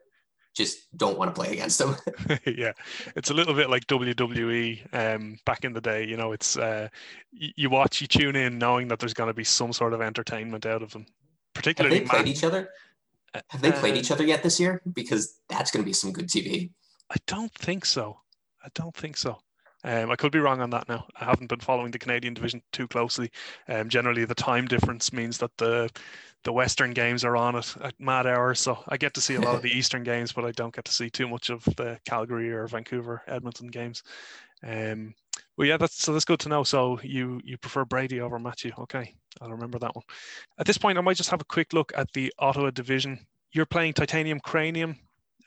just 0.55 0.97
don't 0.97 1.19
want 1.19 1.35
to 1.35 1.41
play 1.41 1.53
against 1.53 1.79
them. 1.79 1.97
yeah, 2.47 2.73
it's 3.17 3.31
a 3.31 3.35
little 3.35 3.55
bit 3.55 3.71
like 3.71 3.87
WWE 3.87 4.95
um, 4.95 5.39
back 5.45 5.65
in 5.65 5.73
the 5.73 5.81
day. 5.81 6.05
You 6.07 6.17
know, 6.17 6.33
it's 6.33 6.57
uh, 6.57 6.89
you 7.33 7.71
watch, 7.71 8.01
you 8.01 8.07
tune 8.07 8.37
in, 8.37 8.59
knowing 8.59 8.89
that 8.89 8.99
there's 8.99 9.15
going 9.15 9.29
to 9.29 9.35
be 9.35 9.45
some 9.45 9.73
sort 9.73 9.93
of 9.93 10.01
entertainment 10.01 10.67
out 10.67 10.83
of 10.83 10.93
them. 10.93 11.07
Particularly, 11.55 12.01
Have 12.01 12.09
Particularly, 12.09 12.25
they 12.25 12.33
played 12.33 12.37
each 12.37 12.45
other? 12.45 12.71
Have 13.49 13.63
they 13.63 13.73
played 13.73 13.95
uh, 13.95 13.99
each 13.99 14.11
other 14.11 14.25
yet 14.25 14.43
this 14.43 14.59
year? 14.59 14.83
Because 14.93 15.39
that's 15.49 15.71
going 15.71 15.85
to 15.85 15.89
be 15.89 15.93
some 15.93 16.13
good 16.13 16.29
TV. 16.29 16.71
I 17.11 17.17
don't 17.27 17.53
think 17.55 17.85
so. 17.85 18.21
I 18.65 18.69
don't 18.75 18.95
think 18.95 19.17
so. 19.17 19.39
Um, 19.83 20.11
I 20.11 20.17
could 20.17 20.33
be 20.33 20.39
wrong 20.39 20.61
on 20.61 20.71
that 20.71 20.89
now. 20.89 21.07
I 21.19 21.25
haven't 21.25 21.49
been 21.49 21.61
following 21.61 21.91
the 21.91 21.99
Canadian 21.99 22.35
division 22.35 22.63
too 22.73 22.87
closely. 22.87 23.31
Um, 23.69 23.89
generally, 23.89 24.25
the 24.25 24.35
time 24.35 24.67
difference 24.67 25.13
means 25.13 25.39
that 25.39 25.57
the 25.57 25.91
the 26.45 26.53
Western 26.53 26.93
games 26.93 27.23
are 27.23 27.37
on 27.37 27.57
at, 27.57 27.77
at 27.83 28.01
mad 28.01 28.27
hours, 28.27 28.61
so 28.61 28.83
I 28.89 28.97
get 28.97 29.13
to 29.15 29.21
see 29.21 29.35
a 29.35 29.41
lot 29.41 29.55
of 29.55 29.63
the 29.63 29.71
Eastern 29.79 30.03
games, 30.03 30.33
but 30.33 30.45
I 30.45 30.53
don't 30.53 30.75
get 30.75 30.87
to 30.87 30.93
see 30.93 31.11
too 31.11 31.29
much 31.29 31.51
of 31.51 31.65
the 31.77 31.99
Calgary 32.07 32.51
or 32.51 32.67
Vancouver, 32.67 33.23
Edmonton 33.27 33.69
games. 33.69 34.03
Um, 34.63 35.15
well, 35.57 35.69
yeah, 35.69 35.77
that's 35.77 36.03
so 36.03 36.13
that's 36.13 36.25
good 36.25 36.41
to 36.41 36.49
know. 36.49 36.63
So 36.63 37.01
you 37.03 37.41
you 37.45 37.57
prefer 37.57 37.85
Brady 37.85 38.21
over 38.21 38.39
Matthew? 38.39 38.73
Okay, 38.79 39.15
I'll 39.41 39.51
remember 39.51 39.79
that 39.79 39.95
one. 39.95 40.05
At 40.59 40.67
this 40.67 40.79
point, 40.79 40.99
I 40.99 41.03
might 41.03 41.17
just 41.17 41.31
have 41.31 41.41
a 41.41 41.47
quick 41.47 41.73
look 41.73 41.93
at 41.97 42.13
the 42.13 42.33
Ottawa 42.39 42.71
division. 42.71 43.27
You're 43.53 43.67
playing 43.67 43.95
Titanium 43.95 44.41
Cranium 44.41 44.97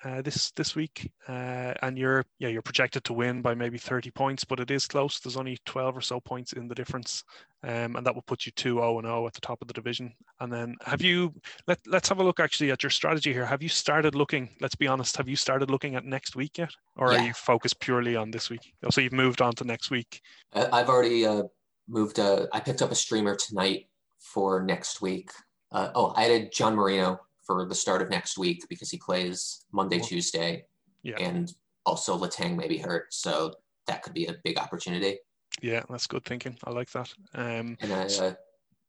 uh, 0.04 0.22
this 0.22 0.52
this 0.52 0.76
week, 0.76 1.10
uh, 1.28 1.74
and 1.82 1.98
you're 1.98 2.26
yeah 2.40 2.50
you're 2.50 2.62
projected 2.62 3.04
to 3.06 3.14
win 3.14 3.42
by 3.42 3.54
maybe 3.54 3.78
30 3.78 4.12
points, 4.12 4.44
but 4.44 4.60
it 4.60 4.70
is 4.70 4.88
close. 4.88 5.20
There's 5.20 5.38
only 5.38 5.58
12 5.66 5.98
or 5.98 6.02
so 6.02 6.20
points 6.20 6.54
in 6.54 6.68
the 6.68 6.76
difference, 6.76 7.24
um, 7.64 7.96
and 7.96 8.06
that 8.06 8.14
will 8.14 8.24
put 8.24 8.46
you 8.46 8.52
2-0 8.52 9.00
and 9.00 9.08
0 9.08 9.28
at 9.28 9.34
the 9.34 9.42
top 9.42 9.62
of 9.62 9.68
the 9.68 9.74
division. 9.74 10.14
And 10.40 10.52
then 10.52 10.76
have 10.86 11.02
you 11.02 11.34
let 11.68 11.80
let's 11.88 12.10
have 12.10 12.20
a 12.20 12.24
look 12.24 12.40
actually 12.40 12.72
at 12.72 12.84
your 12.84 12.90
strategy 12.90 13.32
here. 13.32 13.46
Have 13.46 13.64
you 13.64 13.70
started 13.70 14.16
looking? 14.16 14.50
Let's 14.60 14.76
be 14.76 14.88
honest. 14.88 15.16
Have 15.18 15.30
you 15.30 15.36
started 15.36 15.70
looking 15.70 15.96
at 15.96 16.06
next 16.06 16.36
week 16.36 16.58
yet, 16.58 16.72
or 16.98 17.14
are 17.14 17.24
you 17.24 17.34
focused 17.34 17.80
purely 17.80 18.16
on 18.16 18.32
this 18.32 18.50
week? 18.50 18.74
Oh, 18.84 18.90
so 18.90 19.02
you've 19.02 19.14
moved 19.14 19.42
on 19.42 19.54
to 19.56 19.64
next 19.64 19.90
week. 19.90 20.22
I've 20.54 20.90
already 20.90 21.26
uh, 21.26 21.44
moved. 21.88 22.20
Uh, 22.20 22.48
I 22.52 22.60
picked 22.60 22.82
up 22.82 22.92
a 22.92 22.96
streamer 22.96 23.36
tonight 23.36 23.88
for 24.20 24.64
next 24.64 25.02
week. 25.02 25.32
Uh, 25.72 25.90
oh, 25.96 26.14
I 26.16 26.26
added 26.26 26.52
John 26.52 26.76
Marino 26.76 27.20
for 27.46 27.66
the 27.66 27.76
start 27.76 28.02
of 28.02 28.10
next 28.10 28.38
week 28.38 28.66
because 28.70 28.90
he 28.90 28.98
plays 28.98 29.66
Monday, 29.72 30.00
Cool. 30.00 30.08
Tuesday, 30.08 30.66
Yeah. 31.04 31.18
and 31.20 31.54
also 31.86 32.18
Letang 32.18 32.56
may 32.56 32.68
be 32.68 32.78
hurt, 32.78 33.14
so 33.14 33.54
that 33.88 34.02
could 34.04 34.14
be 34.14 34.26
a 34.28 34.36
big 34.44 34.58
opportunity. 34.58 35.20
Yeah, 35.62 35.84
that's 35.90 36.08
good 36.08 36.24
thinking. 36.26 36.58
I 36.64 36.72
like 36.72 36.90
that. 36.92 37.14
Um, 37.34 37.78
And 37.82 37.94
I 37.94 38.06
uh, 38.06 38.34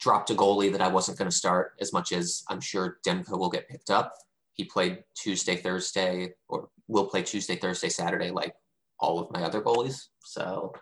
dropped 0.00 0.30
a 0.30 0.34
goalie 0.34 0.72
that 0.72 0.80
I 0.80 0.88
wasn't 0.88 1.18
going 1.18 1.30
to 1.30 1.36
start 1.36 1.74
as 1.80 1.92
much 1.92 2.12
as 2.12 2.42
I'm 2.48 2.60
sure 2.60 2.98
Demko 3.06 3.38
will 3.38 3.50
get 3.50 3.68
picked 3.68 3.90
up. 3.90 4.12
He 4.54 4.64
played 4.64 5.02
Tuesday, 5.16 5.56
Thursday, 5.56 6.34
or 6.48 6.68
will 6.86 7.08
play 7.08 7.22
Tuesday, 7.22 7.56
Thursday, 7.56 7.88
Saturday, 7.88 8.30
like 8.30 8.54
all 9.00 9.18
of 9.18 9.30
my 9.32 9.42
other 9.42 9.60
goalies. 9.60 9.96
So 10.20 10.72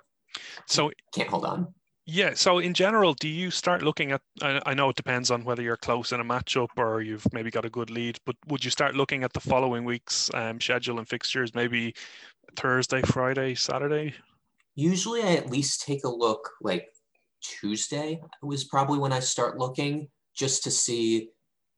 so 0.67 0.91
can't 1.15 1.29
hold 1.29 1.45
on. 1.47 1.75
Yeah. 2.05 2.35
So 2.35 2.59
in 2.59 2.75
general, 2.75 3.15
do 3.15 3.29
you 3.29 3.51
start 3.51 3.83
looking 3.83 4.13
at? 4.13 4.21
I, 4.43 4.75
know 4.75 4.89
it 4.89 4.97
depends 4.97 5.31
on 5.31 5.45
whether 5.45 5.63
you're 5.63 5.77
close 5.77 6.13
in 6.13 6.21
a 6.21 6.25
matchup 6.25 6.69
or 6.77 7.01
you've 7.01 7.27
maybe 7.33 7.51
got 7.51 7.65
a 7.65 7.71
good 7.71 7.91
lead. 7.91 8.19
But 8.27 8.37
would 8.49 8.65
you 8.65 8.71
start 8.71 8.97
looking 8.97 9.23
at 9.23 9.33
the 9.33 9.41
following 9.41 9.85
week's 9.85 10.31
um, 10.35 10.61
schedule 10.61 10.99
and 10.99 11.09
fixtures? 11.09 11.55
Maybe 11.55 11.95
Thursday, 12.57 13.03
Friday, 13.03 13.55
Saturday. 13.55 14.15
Usually, 14.75 15.23
I 15.23 15.37
at 15.37 15.51
least 15.51 15.83
take 15.83 16.05
a 16.05 16.09
look 16.09 16.51
like 16.61 16.89
Tuesday 17.41 18.21
was 18.43 18.65
probably 18.65 18.99
when 18.99 19.13
I 19.13 19.21
start 19.21 19.59
looking 19.59 20.09
just 20.35 20.65
to 20.65 20.71
see 20.71 21.31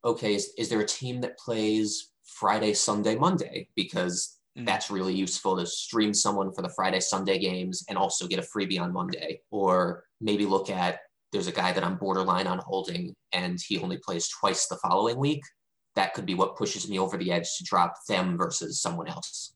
okay, 0.05 0.35
is, 0.35 0.53
is 0.59 0.69
there 0.69 0.81
a 0.81 0.87
team 0.87 1.21
that 1.23 1.39
plays 1.39 2.11
Friday, 2.25 2.73
Sunday, 2.73 3.15
Monday 3.15 3.69
because. 3.77 4.34
That's 4.57 4.91
really 4.91 5.15
useful 5.15 5.57
to 5.57 5.67
stream 5.67 6.15
someone 6.15 6.53
for 6.53 6.63
the 6.63 6.69
Friday, 6.69 7.01
Sunday 7.01 7.39
games 7.39 7.85
and 7.89 7.99
also 7.99 8.27
get 8.27 8.39
a 8.39 8.43
freebie 8.43 8.81
on 8.81 8.93
Monday. 8.93 9.41
Or 9.51 10.05
maybe 10.21 10.47
look 10.47 10.71
at 10.71 11.01
there's 11.33 11.49
a 11.49 11.53
guy 11.53 11.73
that 11.73 11.83
I'm 11.83 11.97
borderline 11.97 12.47
on 12.47 12.59
holding 12.59 13.15
and 13.33 13.59
he 13.67 13.79
only 13.79 13.99
plays 13.99 14.29
twice 14.29 14.69
the 14.69 14.77
following 14.77 15.19
week. 15.19 15.43
That 15.97 16.15
could 16.15 16.27
be 16.27 16.35
what 16.35 16.57
pushes 16.57 16.89
me 16.89 16.99
over 16.99 17.17
the 17.17 17.33
edge 17.33 17.57
to 17.59 17.65
drop 17.65 17.95
them 18.09 18.39
versus 18.39 18.81
someone 18.81 19.09
else. 19.09 19.55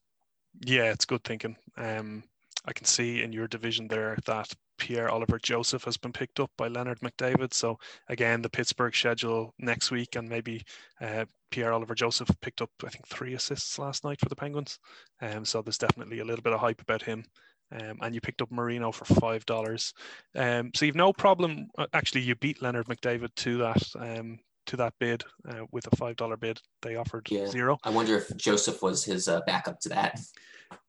Yeah, 0.64 0.90
it's 0.90 1.04
good 1.04 1.22
thinking. 1.22 1.56
Um, 1.76 2.24
I 2.64 2.72
can 2.72 2.84
see 2.84 3.22
in 3.22 3.32
your 3.32 3.46
division 3.46 3.86
there 3.86 4.16
that 4.26 4.52
Pierre-Olivier 4.78 5.38
Joseph 5.42 5.84
has 5.84 5.96
been 5.96 6.12
picked 6.12 6.40
up 6.40 6.50
by 6.56 6.68
Leonard 6.68 7.00
McDavid. 7.00 7.52
So 7.52 7.78
again, 8.08 8.40
the 8.42 8.50
Pittsburgh 8.50 8.94
schedule 8.94 9.54
next 9.58 9.90
week, 9.90 10.16
and 10.16 10.28
maybe 10.28 10.62
uh, 11.00 11.24
Pierre-Olivier 11.50 11.94
Joseph 11.94 12.30
picked 12.40 12.62
up 12.62 12.70
I 12.84 12.88
think 12.88 13.06
three 13.06 13.34
assists 13.34 13.78
last 13.78 14.04
night 14.04 14.20
for 14.20 14.28
the 14.28 14.36
Penguins. 14.36 14.78
Um, 15.20 15.44
so 15.44 15.60
there's 15.62 15.78
definitely 15.78 16.20
a 16.20 16.24
little 16.24 16.42
bit 16.42 16.52
of 16.52 16.60
hype 16.60 16.80
about 16.80 17.02
him. 17.02 17.24
Um, 17.70 17.98
and 18.00 18.14
you 18.14 18.20
picked 18.22 18.40
up 18.40 18.50
Marino 18.50 18.90
for 18.92 19.04
five 19.04 19.44
dollars. 19.44 19.92
Um, 20.34 20.70
so 20.74 20.86
you've 20.86 20.94
no 20.96 21.12
problem. 21.12 21.66
uh, 21.76 21.86
Actually, 21.92 22.22
you 22.22 22.34
beat 22.36 22.62
Leonard 22.62 22.86
McDavid 22.86 23.34
to 23.36 23.58
that 23.58 23.82
um, 23.98 24.38
to 24.66 24.76
that 24.78 24.94
bid 24.98 25.22
uh, 25.48 25.64
with 25.70 25.86
a 25.92 25.96
five 25.96 26.16
dollar 26.16 26.38
bid. 26.38 26.58
They 26.80 26.96
offered 26.96 27.28
Yeah. 27.30 27.46
zero. 27.46 27.76
I 27.84 27.90
wonder 27.90 28.16
if 28.16 28.34
Joseph 28.38 28.80
was 28.80 29.04
his 29.04 29.28
uh, 29.28 29.42
backup 29.46 29.80
to 29.80 29.90
that. 29.90 30.18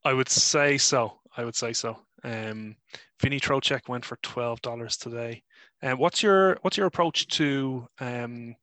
I 0.06 0.14
would 0.14 0.30
say 0.30 0.78
so. 0.78 1.19
I 1.38 1.46
would 1.46 1.56
say 1.56 1.74
so. 1.74 1.98
Um, 2.24 2.76
Vinny 3.22 3.40
Trocheck 3.40 3.88
went 3.88 4.06
for 4.06 4.18
twelve 4.24 4.62
dollars 4.62 4.98
today. 4.98 5.44
And 5.82 5.98
what's 5.98 6.24
your 6.24 6.58
what's 6.62 6.78
your 6.78 6.88
approach 6.88 7.28
to? 7.28 7.88
Um, 8.00 8.56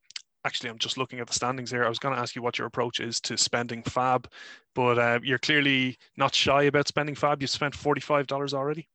actually, 0.44 0.70
I'm 0.70 0.78
just 0.78 0.98
looking 0.98 1.20
at 1.20 1.26
the 1.26 1.32
standings 1.32 1.70
here. 1.70 1.84
I 1.84 1.88
was 1.88 1.98
going 1.98 2.14
to 2.14 2.20
ask 2.20 2.36
you 2.36 2.42
what 2.42 2.58
your 2.58 2.66
approach 2.66 3.00
is 3.00 3.20
to 3.22 3.36
spending 3.36 3.82
Fab, 3.82 4.28
but 4.74 4.98
uh, 4.98 5.18
you're 5.22 5.38
clearly 5.38 5.96
not 6.16 6.34
shy 6.34 6.64
about 6.64 6.88
spending 6.88 7.14
Fab. 7.14 7.40
You 7.40 7.48
spent 7.48 7.74
forty 7.74 8.00
five 8.00 8.26
dollars 8.26 8.54
already. 8.54 8.88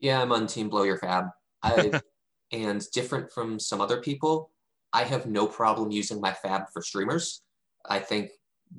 Yeah, 0.00 0.20
I'm 0.20 0.32
on 0.32 0.46
Team 0.46 0.68
Blow 0.68 0.82
Your 0.82 0.98
Fab. 0.98 1.26
I 1.62 2.00
and 2.52 2.88
different 2.92 3.32
from 3.32 3.58
some 3.58 3.80
other 3.80 4.00
people, 4.00 4.50
I 4.92 5.04
have 5.04 5.26
no 5.26 5.46
problem 5.46 5.90
using 5.90 6.20
my 6.20 6.32
Fab 6.32 6.64
for 6.72 6.82
streamers. 6.82 7.42
I 7.88 7.98
think 7.98 8.30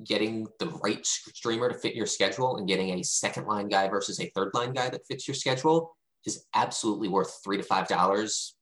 getting 0.04 0.46
the 0.58 0.68
right 0.82 1.04
streamer 1.06 1.68
to 1.68 1.78
fit 1.78 1.94
your 1.94 2.06
schedule 2.06 2.56
and 2.56 2.68
getting 2.68 2.90
a 2.90 3.02
second 3.02 3.46
line 3.46 3.68
guy 3.68 3.88
versus 3.88 4.20
a 4.20 4.30
third 4.34 4.50
line 4.54 4.72
guy 4.72 4.88
that 4.88 5.06
fits 5.08 5.26
your 5.26 5.34
schedule 5.34 5.96
is 6.24 6.44
absolutely 6.54 7.08
worth 7.08 7.40
three 7.44 7.56
to 7.56 7.62
five 7.62 7.88
dollars 7.88 8.56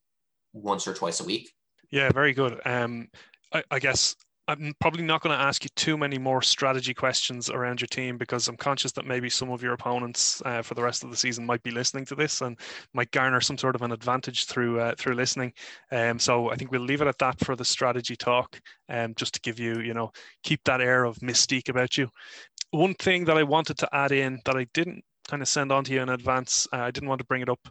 once 0.53 0.87
or 0.87 0.93
twice 0.93 1.19
a 1.19 1.25
week. 1.25 1.51
Yeah, 1.91 2.09
very 2.11 2.33
good. 2.33 2.59
Um, 2.65 3.09
I, 3.53 3.63
I 3.71 3.79
guess 3.79 4.15
I'm 4.47 4.75
probably 4.79 5.03
not 5.03 5.21
going 5.21 5.35
to 5.35 5.43
ask 5.43 5.63
you 5.63 5.69
too 5.75 5.97
many 5.97 6.19
more 6.19 6.41
strategy 6.41 6.93
questions 6.93 7.49
around 7.49 7.81
your 7.81 7.87
team 7.87 8.17
because 8.17 8.47
I'm 8.47 8.57
conscious 8.57 8.91
that 8.91 9.07
maybe 9.07 9.27
some 9.27 9.49
of 9.49 9.63
your 9.63 9.73
opponents 9.73 10.39
uh, 10.45 10.61
for 10.61 10.75
the 10.75 10.83
rest 10.83 11.03
of 11.03 11.09
the 11.09 11.17
season 11.17 11.47
might 11.47 11.63
be 11.63 11.71
listening 11.71 12.05
to 12.05 12.15
this 12.15 12.41
and 12.41 12.59
might 12.93 13.09
garner 13.09 13.41
some 13.41 13.57
sort 13.57 13.75
of 13.75 13.81
an 13.81 13.91
advantage 13.91 14.45
through 14.45 14.79
uh, 14.79 14.93
through 14.99 15.15
listening. 15.15 15.51
Um, 15.91 16.19
so 16.19 16.51
I 16.51 16.55
think 16.55 16.71
we'll 16.71 16.81
leave 16.81 17.01
it 17.01 17.07
at 17.07 17.17
that 17.17 17.39
for 17.39 17.55
the 17.55 17.65
strategy 17.65 18.15
talk, 18.15 18.59
um, 18.87 19.15
just 19.15 19.33
to 19.33 19.39
give 19.41 19.59
you, 19.59 19.79
you 19.79 19.95
know, 19.95 20.11
keep 20.43 20.63
that 20.65 20.81
air 20.81 21.05
of 21.05 21.17
mystique 21.19 21.69
about 21.69 21.97
you. 21.97 22.07
One 22.69 22.93
thing 22.93 23.25
that 23.25 23.37
I 23.37 23.43
wanted 23.43 23.79
to 23.79 23.95
add 23.95 24.11
in 24.11 24.39
that 24.45 24.55
I 24.55 24.67
didn't 24.75 25.03
kind 25.27 25.41
of 25.41 25.47
send 25.47 25.71
on 25.71 25.83
to 25.85 25.93
you 25.93 26.01
in 26.01 26.09
advance, 26.09 26.67
uh, 26.71 26.77
I 26.77 26.91
didn't 26.91 27.09
want 27.09 27.19
to 27.19 27.25
bring 27.25 27.41
it 27.41 27.49
up 27.49 27.67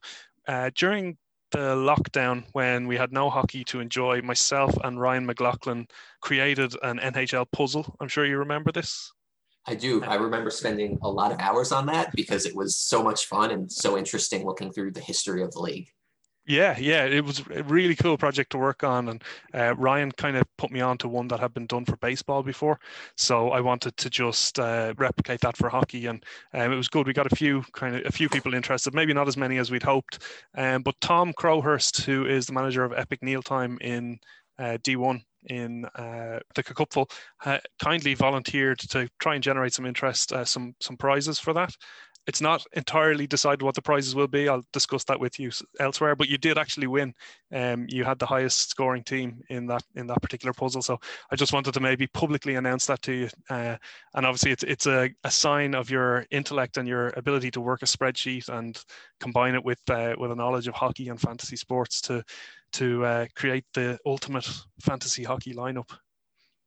uh, 0.49 0.70
during 0.75 1.18
the 1.55 1.77
lockdown 1.77 2.43
when 2.51 2.89
we 2.89 2.97
had 2.97 3.13
no 3.13 3.31
hockey 3.31 3.63
to 3.65 3.79
enjoy, 3.79 4.21
myself 4.23 4.77
and 4.83 5.01
Ryan 5.01 5.25
McLaughlin 5.25 5.87
created 6.21 6.75
an 6.83 6.99
NHL 6.99 7.47
puzzle. 7.53 7.95
I'm 8.01 8.09
sure 8.09 8.27
you 8.27 8.39
remember 8.39 8.73
this. 8.73 9.13
I 9.65 9.77
do. 9.77 10.03
I 10.03 10.17
remember 10.17 10.51
spending 10.51 10.99
a 11.03 11.09
lot 11.09 11.31
of 11.31 11.39
hours 11.39 11.71
on 11.71 11.87
that 11.87 12.13
because 12.17 12.45
it 12.45 12.57
was 12.57 12.77
so 12.77 13.05
much 13.05 13.27
fun 13.27 13.53
and 13.53 13.71
so 13.71 13.97
interesting 13.97 14.45
looking 14.45 14.73
through 14.73 14.91
the 14.93 15.01
history 15.01 15.45
of 15.45 15.53
the 15.53 15.61
league. 15.61 15.89
Yeah, 16.47 16.76
yeah, 16.78 17.07
it 17.07 17.24
was 17.24 17.42
a 17.55 17.62
really 17.62 17.95
cool 17.95 18.18
project 18.18 18.51
to 18.51 18.59
work 18.59 18.84
on, 18.84 19.09
and 19.09 19.24
uh, 19.55 19.74
Ryan 19.76 20.12
kind 20.12 20.36
of 20.36 20.45
put 20.59 20.70
me 20.70 20.82
on 20.82 20.99
to 20.99 21.09
one 21.09 21.26
that 21.28 21.40
had 21.40 21.55
been 21.55 21.66
done 21.66 21.86
for 21.86 21.97
baseball 21.97 22.42
before, 22.42 22.78
so 23.16 23.51
I 23.51 23.61
wanted 23.61 23.97
to 23.97 24.11
just 24.11 24.59
uh, 24.59 24.92
replicate 24.99 25.40
that 25.40 25.57
for 25.57 25.70
hockey, 25.70 26.05
and 26.05 26.22
um, 26.53 26.70
it 26.70 26.76
was 26.76 26.88
good. 26.88 27.07
We 27.07 27.14
got 27.14 27.32
a 27.32 27.34
few 27.34 27.62
kind 27.72 27.97
of 27.97 28.05
a 28.05 28.12
few 28.12 28.28
people 28.28 28.53
interested, 28.53 28.92
maybe 28.92 29.14
not 29.14 29.26
as 29.26 29.38
many 29.38 29.57
as 29.57 29.70
we'd 29.70 29.82
hoped, 29.82 30.22
um, 30.55 30.82
but 30.82 31.01
Tom 31.01 31.32
Crowhurst, 31.32 32.03
who 32.05 32.26
is 32.26 32.45
the 32.45 32.53
manager 32.53 32.84
of 32.84 32.92
Epic 32.92 33.22
Neil 33.22 33.40
Mealtime 33.40 33.78
in 33.80 34.18
uh, 34.59 34.76
D1 34.84 35.22
in 35.47 35.86
uh, 35.95 36.40
the 36.55 37.07
uh, 37.47 37.59
kindly 37.82 38.14
volunteered 38.14 38.78
to 38.80 39.09
try 39.18 39.34
and 39.34 39.42
generate 39.42 39.72
some 39.72 39.86
interest, 39.86 40.30
uh, 40.32 40.45
some 40.45 40.74
some 40.78 40.99
prizes 40.99 41.38
for 41.38 41.55
that 41.55 41.74
it's 42.27 42.41
not 42.41 42.64
entirely 42.72 43.27
decided 43.27 43.62
what 43.62 43.75
the 43.75 43.83
prizes 43.83 44.14
will 44.14 44.27
be. 44.27 44.49
I'll 44.49 44.64
discuss 44.72 45.05
that 45.05 45.20
with 45.20 45.39
you 45.39 45.51
elsewhere. 45.79 46.16
But 46.16 46.29
you 46.29 46.39
did 46.39 46.57
actually 46.57 46.87
win. 46.87 47.14
Um, 47.53 47.87
you 47.89 48.05
had 48.05 48.18
the 48.18 48.27
highest 48.27 48.70
scoring 48.70 49.03
team 49.03 49.43
in 49.51 49.66
that 49.66 49.85
in 49.95 50.07
that 50.07 50.22
particular 50.22 50.53
puzzle. 50.53 50.83
So 50.83 50.99
I 51.31 51.37
just 51.37 51.53
wanted 51.53 51.75
to 51.75 51.81
maybe 51.81 52.07
publicly 52.07 52.55
announce 52.55 52.87
that 52.87 53.03
to 53.03 53.12
you. 53.12 53.29
Uh, 53.51 53.77
and 54.14 54.25
obviously, 54.25 54.53
it's 54.53 54.62
it's 54.62 54.87
a, 54.87 55.11
a 55.25 55.31
sign 55.31 55.75
of 55.75 55.91
your 55.91 56.27
intellect 56.31 56.79
and 56.79 56.89
your 56.89 57.09
ability 57.16 57.51
to 57.53 57.61
work 57.61 57.83
a 57.83 57.87
spreadsheet 57.87 58.49
and 58.49 58.83
combine 59.20 59.55
it 59.55 59.64
with 59.64 59.81
uh, 59.91 60.14
with 60.18 60.31
a 60.31 60.37
knowledge 60.37 60.66
of 60.66 60.75
hockey 60.75 61.09
and 61.09 61.20
fantasy 61.20 61.57
sports 61.57 62.01
to 62.03 62.25
to 62.72 63.05
uh, 63.05 63.27
create 63.37 63.64
the 63.75 63.99
ultimate 64.07 64.49
fantasy 64.81 65.25
hockey 65.25 65.55
lineup. 65.55 65.91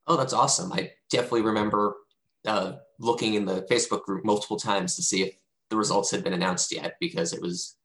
Oh, 0.05 0.15
that's 0.15 0.33
awesome. 0.33 0.71
I 0.71 0.91
definitely 1.09 1.41
remember 1.41 1.95
uh, 2.45 2.73
looking 2.99 3.33
in 3.33 3.45
the 3.45 3.63
Facebook 3.63 4.03
group 4.03 4.23
multiple 4.23 4.57
times 4.57 4.95
to 4.95 5.03
see 5.03 5.23
if 5.23 5.35
the 5.69 5.77
results 5.77 6.11
had 6.11 6.23
been 6.23 6.33
announced 6.33 6.71
yet 6.71 6.95
because 6.99 7.33
it 7.33 7.41
was 7.41 7.75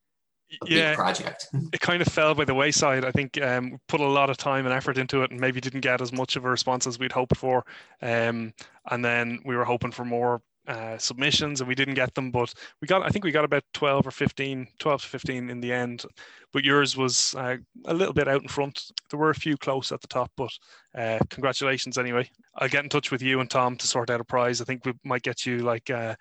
a 0.63 0.67
Yeah, 0.67 0.91
big 0.91 0.97
project. 0.97 1.49
it 1.73 1.81
kind 1.81 2.03
of 2.03 2.09
fell 2.09 2.35
by 2.35 2.45
the 2.45 2.55
wayside. 2.55 3.05
I 3.05 3.11
think 3.11 3.41
um, 3.43 3.79
put 3.89 4.01
a 4.01 4.07
lot 4.07 4.31
of 4.31 4.37
time 4.37 4.67
and 4.67 4.75
effort 4.75 4.99
into 4.99 5.23
it, 5.23 5.31
and 5.31 5.41
maybe 5.41 5.61
didn't 5.61 5.81
get 5.81 6.01
as 6.01 6.13
much 6.13 6.37
of 6.37 6.45
a 6.45 6.51
response 6.51 6.87
as 6.87 6.99
we'd 6.99 7.13
hoped 7.13 7.37
for. 7.37 7.65
Um, 8.03 8.53
and 8.91 9.05
then 9.05 9.41
we 9.45 9.57
were 9.57 9.65
hoping 9.65 9.93
for 9.93 10.05
more 10.05 10.43
uh, 10.69 10.97
submissions, 10.99 11.61
and 11.61 11.69
we 11.69 11.75
didn't 11.75 11.95
get 11.95 12.15
them. 12.15 12.31
But 12.31 12.53
we 12.81 12.87
got, 12.87 13.03
I 13.03 13.09
think 13.09 13.25
we 13.25 13.33
got 13.33 13.45
about 13.45 13.65
twelve 13.73 14.07
or 14.07 14.11
15, 14.11 14.69
12 14.79 15.03
to 15.03 15.09
fifteen 15.09 15.51
in 15.51 15.61
the 15.61 15.73
end. 15.73 16.05
But 16.53 16.65
yours 16.65 16.97
was 16.97 17.35
uh, 17.35 17.57
a 17.87 17.95
little 17.95 18.13
bit 18.13 18.29
out 18.29 18.43
in 18.43 18.49
front. 18.49 18.93
There 19.11 19.19
were 19.19 19.31
a 19.31 19.35
few 19.35 19.57
close 19.57 19.91
at 19.91 20.01
the 20.01 20.07
top, 20.07 20.31
but 20.37 20.51
uh, 20.97 21.19
congratulations 21.31 21.99
anyway. 21.99 22.31
I'll 22.57 22.69
get 22.69 22.85
in 22.85 22.91
touch 22.91 23.11
with 23.11 23.23
you 23.23 23.41
and 23.41 23.51
Tom 23.51 23.77
to 23.77 23.87
sort 23.87 24.11
out 24.11 24.21
a 24.21 24.25
prize. 24.25 24.61
I 24.61 24.65
think 24.65 24.85
we 24.85 24.93
might 25.05 25.23
get 25.23 25.47
you 25.47 25.59
like 25.59 25.89
uh, 25.89 26.15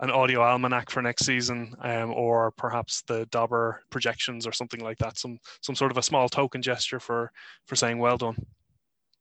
an 0.00 0.10
audio 0.10 0.42
almanac 0.42 0.90
for 0.90 1.02
next 1.02 1.24
season, 1.24 1.74
um, 1.80 2.12
or 2.12 2.50
perhaps 2.52 3.02
the 3.02 3.26
Dobber 3.26 3.82
projections 3.90 4.46
or 4.46 4.52
something 4.52 4.80
like 4.80 4.98
that. 4.98 5.18
Some 5.18 5.38
some 5.62 5.74
sort 5.74 5.90
of 5.90 5.98
a 5.98 6.02
small 6.02 6.28
token 6.28 6.62
gesture 6.62 7.00
for 7.00 7.30
for 7.66 7.76
saying 7.76 7.98
well 7.98 8.18
done. 8.18 8.36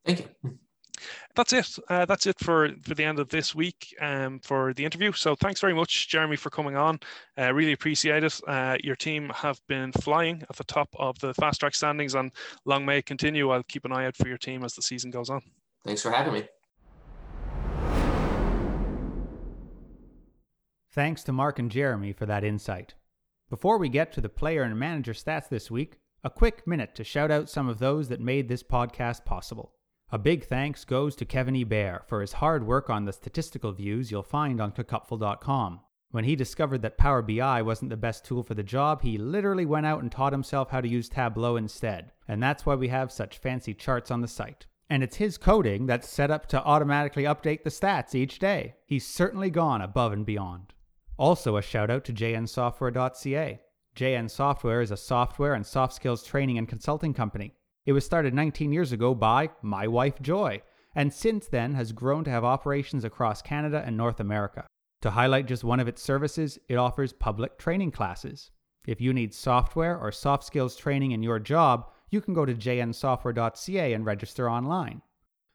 Thank 0.06 0.28
you. 0.44 0.60
That's 1.36 1.54
it. 1.54 1.78
Uh, 1.90 2.06
that's 2.06 2.26
it 2.26 2.40
for 2.40 2.70
for 2.84 2.96
the 2.96 3.04
end 3.04 3.20
of 3.20 3.30
this 3.30 3.54
week 3.54 3.96
um, 4.02 4.40
for 4.40 4.74
the 4.74 4.86
interview. 4.86 5.12
So 5.12 5.36
thanks 5.36 5.62
very 5.62 5.74
much, 5.74 6.08
Jeremy, 6.08 6.36
for 6.36 6.50
coming 6.50 6.76
on. 6.76 7.00
Uh, 7.38 7.54
really 7.54 7.74
appreciate 7.74 8.24
it. 8.24 8.40
Uh, 8.48 8.78
your 8.84 8.96
team 8.96 9.30
have 9.36 9.60
been 9.68 9.92
flying 9.92 10.44
at 10.50 10.56
the 10.56 10.64
top 10.64 10.90
of 10.98 11.20
the 11.20 11.34
fast 11.34 11.60
track 11.60 11.76
standings, 11.76 12.16
and 12.16 12.32
long 12.66 12.86
may 12.86 13.00
it 13.00 13.06
continue. 13.06 13.50
I'll 13.52 13.64
keep 13.64 13.86
an 13.86 13.92
eye 13.92 14.06
out 14.06 14.16
for 14.16 14.28
your 14.28 14.38
team 14.38 14.64
as 14.64 14.74
the 14.74 14.82
season 14.82 15.12
goes 15.12 15.30
on. 15.30 15.42
Thanks 15.84 16.02
for 16.02 16.12
having 16.12 16.34
me. 16.34 16.48
Thanks 20.92 21.24
to 21.24 21.34
Mark 21.34 21.60
and 21.60 21.70
Jeremy 21.70 22.14
for 22.14 22.26
that 22.26 22.46
insight. 22.46 22.94
Before 23.50 23.78
we 23.78 23.90
get 23.90 24.14
to 24.14 24.22
the 24.22 24.30
player 24.30 24.64
and 24.64 24.80
manager 24.80 25.12
stats 25.12 25.50
this 25.50 25.70
week, 25.70 26.00
a 26.24 26.30
quick 26.30 26.66
minute 26.66 26.96
to 26.96 27.04
shout 27.04 27.30
out 27.30 27.50
some 27.50 27.70
of 27.70 27.78
those 27.78 28.08
that 28.08 28.20
made 28.20 28.48
this 28.48 28.64
podcast 28.64 29.26
possible. 29.26 29.75
A 30.12 30.20
big 30.20 30.46
thanks 30.46 30.86
goes 30.86 31.16
to 31.16 31.26
Kevin 31.26 31.56
E. 31.56 31.64
Bear 31.64 32.04
for 32.08 32.22
his 32.22 32.34
hard 32.34 32.68
work 32.68 32.90
on 32.90 33.06
the 33.06 33.14
statistical 33.14 33.72
views 33.72 34.12
you'll 34.12 34.22
find 34.22 34.62
on 34.62 34.72
Cupful.com. 34.72 35.80
When 36.12 36.24
he 36.24 36.36
discovered 36.36 36.84
that 36.84 36.98
Power 36.98 37.22
BI 37.22 37.62
wasn't 37.64 37.90
the 37.90 37.98
best 37.98 38.24
tool 38.24 38.44
for 38.44 38.54
the 38.54 38.64
job, 38.64 39.02
he 39.02 39.18
literally 39.18 39.66
went 39.66 39.86
out 39.86 40.02
and 40.02 40.12
taught 40.12 40.32
himself 40.32 40.70
how 40.70 40.80
to 40.80 40.88
use 40.88 41.10
Tableau 41.10 41.58
instead. 41.58 42.12
And 42.28 42.42
that's 42.42 42.66
why 42.66 42.76
we 42.76 42.88
have 42.90 43.12
such 43.12 43.40
fancy 43.40 43.74
charts 43.74 44.12
on 44.12 44.22
the 44.22 44.28
site. 44.28 44.68
And 44.90 45.02
it's 45.04 45.18
his 45.18 45.38
coding 45.38 45.88
that's 45.88 46.08
set 46.08 46.30
up 46.30 46.46
to 46.48 46.64
automatically 46.64 47.24
update 47.24 47.64
the 47.64 47.72
stats 47.72 48.14
each 48.14 48.38
day. 48.38 48.76
He's 48.86 49.08
certainly 49.08 49.50
gone 49.50 49.82
above 49.82 50.14
and 50.14 50.26
beyond. 50.26 50.74
Also, 51.18 51.58
a 51.58 51.62
shout 51.62 51.90
out 51.90 52.06
to 52.06 52.14
jnsoftware.ca. 52.14 53.60
JN 53.96 54.30
Software 54.30 54.82
is 54.82 54.92
a 54.92 54.98
software 54.98 55.54
and 55.54 55.66
soft 55.66 55.94
skills 55.94 56.24
training 56.24 56.58
and 56.58 56.68
consulting 56.68 57.14
company. 57.14 57.56
It 57.86 57.94
was 57.94 58.04
started 58.04 58.34
19 58.34 58.74
years 58.74 58.92
ago 58.92 59.14
by 59.14 59.52
my 59.62 59.88
wife 59.88 60.20
Joy, 60.20 60.64
and 60.96 61.14
since 61.14 61.48
then 61.48 61.76
has 61.76 61.92
grown 61.92 62.24
to 62.24 62.32
have 62.32 62.44
operations 62.44 63.04
across 63.04 63.44
Canada 63.44 63.84
and 63.86 63.96
North 63.96 64.20
America. 64.20 64.66
To 65.04 65.12
highlight 65.12 65.46
just 65.46 65.64
one 65.64 65.80
of 65.80 65.88
its 65.88 66.02
services, 66.02 66.58
it 66.68 66.78
offers 66.78 67.14
public 67.14 67.60
training 67.60 67.92
classes. 67.92 68.50
If 68.88 69.02
you 69.02 69.14
need 69.14 69.36
software 69.36 70.00
or 70.00 70.12
soft 70.12 70.46
skills 70.46 70.76
training 70.76 71.12
in 71.12 71.22
your 71.22 71.38
job, 71.38 71.92
you 72.10 72.22
can 72.22 72.34
go 72.34 72.44
to 72.44 72.56
jnsoftware.ca 72.56 73.94
and 73.94 74.06
register 74.06 74.50
online. 74.50 75.04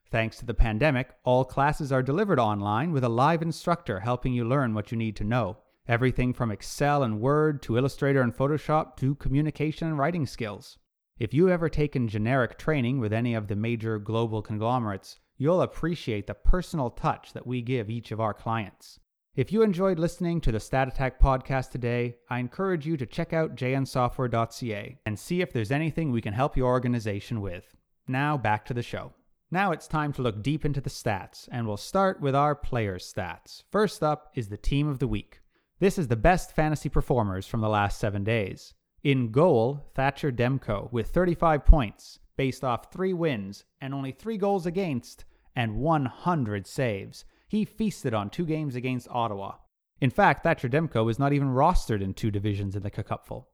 Thanks 0.09 0.37
to 0.37 0.45
the 0.45 0.53
pandemic, 0.53 1.09
all 1.25 1.43
classes 1.43 1.91
are 1.91 2.03
delivered 2.03 2.39
online 2.39 2.93
with 2.93 3.03
a 3.03 3.09
live 3.09 3.41
instructor 3.41 3.99
helping 3.99 4.31
you 4.31 4.45
learn 4.45 4.73
what 4.73 4.91
you 4.91 4.97
need 4.97 5.17
to 5.17 5.25
know. 5.25 5.57
Everything 5.85 6.33
from 6.33 6.51
Excel 6.51 7.03
and 7.03 7.19
Word 7.19 7.61
to 7.63 7.77
Illustrator 7.77 8.21
and 8.21 8.35
Photoshop 8.35 8.95
to 8.97 9.15
communication 9.15 9.89
and 9.89 9.97
writing 9.97 10.25
skills. 10.25 10.77
If 11.19 11.33
you've 11.33 11.49
ever 11.49 11.69
taken 11.69 12.07
generic 12.07 12.57
training 12.57 12.99
with 12.99 13.13
any 13.13 13.33
of 13.33 13.47
the 13.47 13.55
major 13.55 13.99
global 13.99 14.41
conglomerates, 14.41 15.19
you'll 15.37 15.61
appreciate 15.61 16.27
the 16.27 16.33
personal 16.33 16.89
touch 16.89 17.33
that 17.33 17.45
we 17.45 17.61
give 17.61 17.89
each 17.89 18.11
of 18.11 18.19
our 18.19 18.33
clients. 18.33 18.99
If 19.33 19.51
you 19.51 19.61
enjoyed 19.61 19.97
listening 19.97 20.41
to 20.41 20.51
the 20.51 20.59
Stat 20.59 20.89
Attack 20.89 21.19
podcast 21.19 21.71
today, 21.71 22.17
I 22.29 22.39
encourage 22.39 22.85
you 22.85 22.97
to 22.97 23.05
check 23.05 23.31
out 23.31 23.55
jnsoftware.ca 23.55 24.97
and 25.05 25.17
see 25.17 25.41
if 25.41 25.53
there's 25.53 25.71
anything 25.71 26.11
we 26.11 26.21
can 26.21 26.33
help 26.33 26.57
your 26.57 26.67
organization 26.67 27.39
with. 27.39 27.75
Now 28.07 28.37
back 28.37 28.65
to 28.65 28.73
the 28.73 28.83
show. 28.83 29.13
Now 29.49 29.71
it's 29.71 29.87
time 29.87 30.11
to 30.13 30.21
look 30.21 30.41
deep 30.41 30.65
into 30.65 30.81
the 30.81 30.89
stats, 30.89 31.47
and 31.51 31.65
we'll 31.65 31.77
start 31.77 32.21
with 32.21 32.35
our 32.35 32.55
players' 32.55 33.13
stats. 33.13 33.63
First 33.71 34.03
up 34.03 34.31
is 34.35 34.49
the 34.49 34.57
team 34.57 34.87
of 34.87 34.99
the 34.99 35.07
week. 35.07 35.41
This 35.79 35.97
is 35.97 36.07
the 36.07 36.15
best 36.15 36.53
fantasy 36.53 36.89
performers 36.89 37.47
from 37.47 37.61
the 37.61 37.69
last 37.69 37.99
seven 37.99 38.23
days. 38.23 38.73
In 39.03 39.31
goal, 39.31 39.87
Thatcher 39.95 40.31
Demko 40.31 40.91
with 40.91 41.07
35 41.07 41.65
points, 41.65 42.19
based 42.37 42.63
off 42.63 42.91
three 42.91 43.13
wins 43.13 43.65
and 43.79 43.95
only 43.95 44.11
three 44.11 44.37
goals 44.37 44.67
against 44.67 45.25
and 45.55 45.77
100 45.77 46.67
saves. 46.67 47.25
He 47.47 47.65
feasted 47.65 48.13
on 48.13 48.29
two 48.29 48.45
games 48.45 48.75
against 48.75 49.07
Ottawa. 49.09 49.55
In 49.99 50.11
fact, 50.11 50.43
Thatcher 50.43 50.69
Demko 50.69 51.09
is 51.09 51.17
not 51.17 51.33
even 51.33 51.49
rostered 51.49 52.01
in 52.01 52.13
two 52.13 52.29
divisions 52.29 52.75
in 52.75 52.83
the 52.83 52.91
Cupful. 52.91 53.47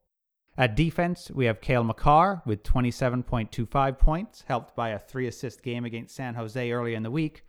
At 0.58 0.76
defense, 0.76 1.32
we 1.32 1.46
have 1.46 1.62
Cale 1.62 1.84
Makar 1.84 2.42
with 2.46 2.64
27.25 2.64 4.00
points, 4.00 4.44
helped 4.48 4.76
by 4.76 4.90
a 4.90 5.00
three 5.00 5.28
assist 5.28 5.64
game 5.64 5.86
against 5.86 6.16
San 6.16 6.36
Jose 6.36 6.72
early 6.72 6.94
in 6.94 7.04
the 7.04 7.12
week, 7.12 7.44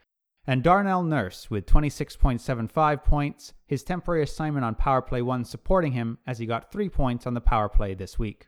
and 0.48 0.62
Darnell 0.62 1.02
Nurse 1.02 1.50
with 1.50 1.66
26.75 1.66 3.04
points, 3.04 3.52
his 3.66 3.82
temporary 3.82 4.22
assignment 4.22 4.64
on 4.64 4.74
Power 4.74 5.02
Play 5.02 5.20
1 5.20 5.44
supporting 5.44 5.92
him 5.92 6.16
as 6.26 6.38
he 6.38 6.46
got 6.46 6.72
3 6.72 6.88
points 6.88 7.26
on 7.26 7.34
the 7.34 7.40
Power 7.42 7.68
Play 7.68 7.92
this 7.92 8.18
week. 8.18 8.46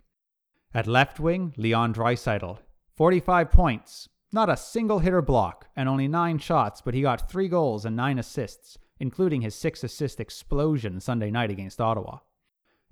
At 0.72 0.86
left 0.86 1.20
wing, 1.20 1.52
Leon 1.58 1.92
Draisaitl, 1.92 2.56
45 2.96 3.50
points, 3.50 4.08
not 4.32 4.48
a 4.48 4.56
single 4.56 5.00
hitter 5.00 5.20
block, 5.20 5.68
and 5.76 5.90
only 5.90 6.08
9 6.08 6.38
shots, 6.38 6.80
but 6.80 6.94
he 6.94 7.02
got 7.02 7.30
3 7.30 7.48
goals 7.48 7.84
and 7.84 7.96
9 7.96 8.18
assists, 8.18 8.78
including 8.98 9.42
his 9.42 9.54
6 9.56 9.84
assist 9.84 10.20
explosion 10.20 11.00
Sunday 11.00 11.30
night 11.30 11.50
against 11.50 11.82
Ottawa. 11.82 12.20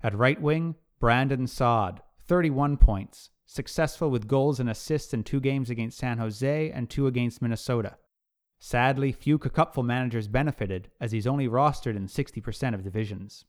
At 0.03 0.15
right 0.15 0.39
wing, 0.39 0.75
Brandon 0.99 1.47
Saad, 1.47 2.03
31 2.27 2.77
points, 2.77 3.31
successful 3.47 4.11
with 4.11 4.27
goals 4.27 4.59
and 4.59 4.69
assists 4.69 5.15
in 5.15 5.23
two 5.23 5.39
games 5.39 5.71
against 5.71 5.97
San 5.97 6.19
Jose 6.19 6.69
and 6.69 6.87
two 6.87 7.07
against 7.07 7.41
Minnesota. 7.41 7.97
Sadly, 8.59 9.11
few 9.11 9.37
Cupful 9.37 9.83
managers 9.83 10.27
benefited, 10.27 10.89
as 10.99 11.13
he's 11.13 11.27
only 11.27 11.47
rostered 11.47 11.95
in 11.95 12.07
60% 12.07 12.73
of 12.73 12.83
divisions. 12.83 13.45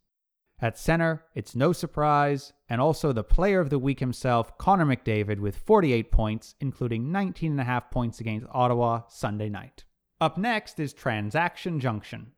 At 0.62 0.78
center, 0.78 1.24
it's 1.34 1.56
no 1.56 1.72
surprise, 1.72 2.52
and 2.68 2.80
also 2.80 3.12
the 3.12 3.24
player 3.24 3.61
of 3.61 3.70
the 3.70 3.78
week 3.78 4.00
himself, 4.00 4.56
Connor 4.58 4.84
McDavid, 4.84 5.40
with 5.40 5.56
48 5.56 6.12
points, 6.12 6.54
including 6.61 7.06
19.5 7.06 7.90
points 7.90 8.20
against 8.20 8.46
Ottawa 8.52 9.02
Sunday 9.08 9.48
night. 9.48 9.84
Up 10.20 10.36
next 10.36 10.78
is 10.78 10.92
Transaction 10.92 11.80
Junction. 11.80 12.32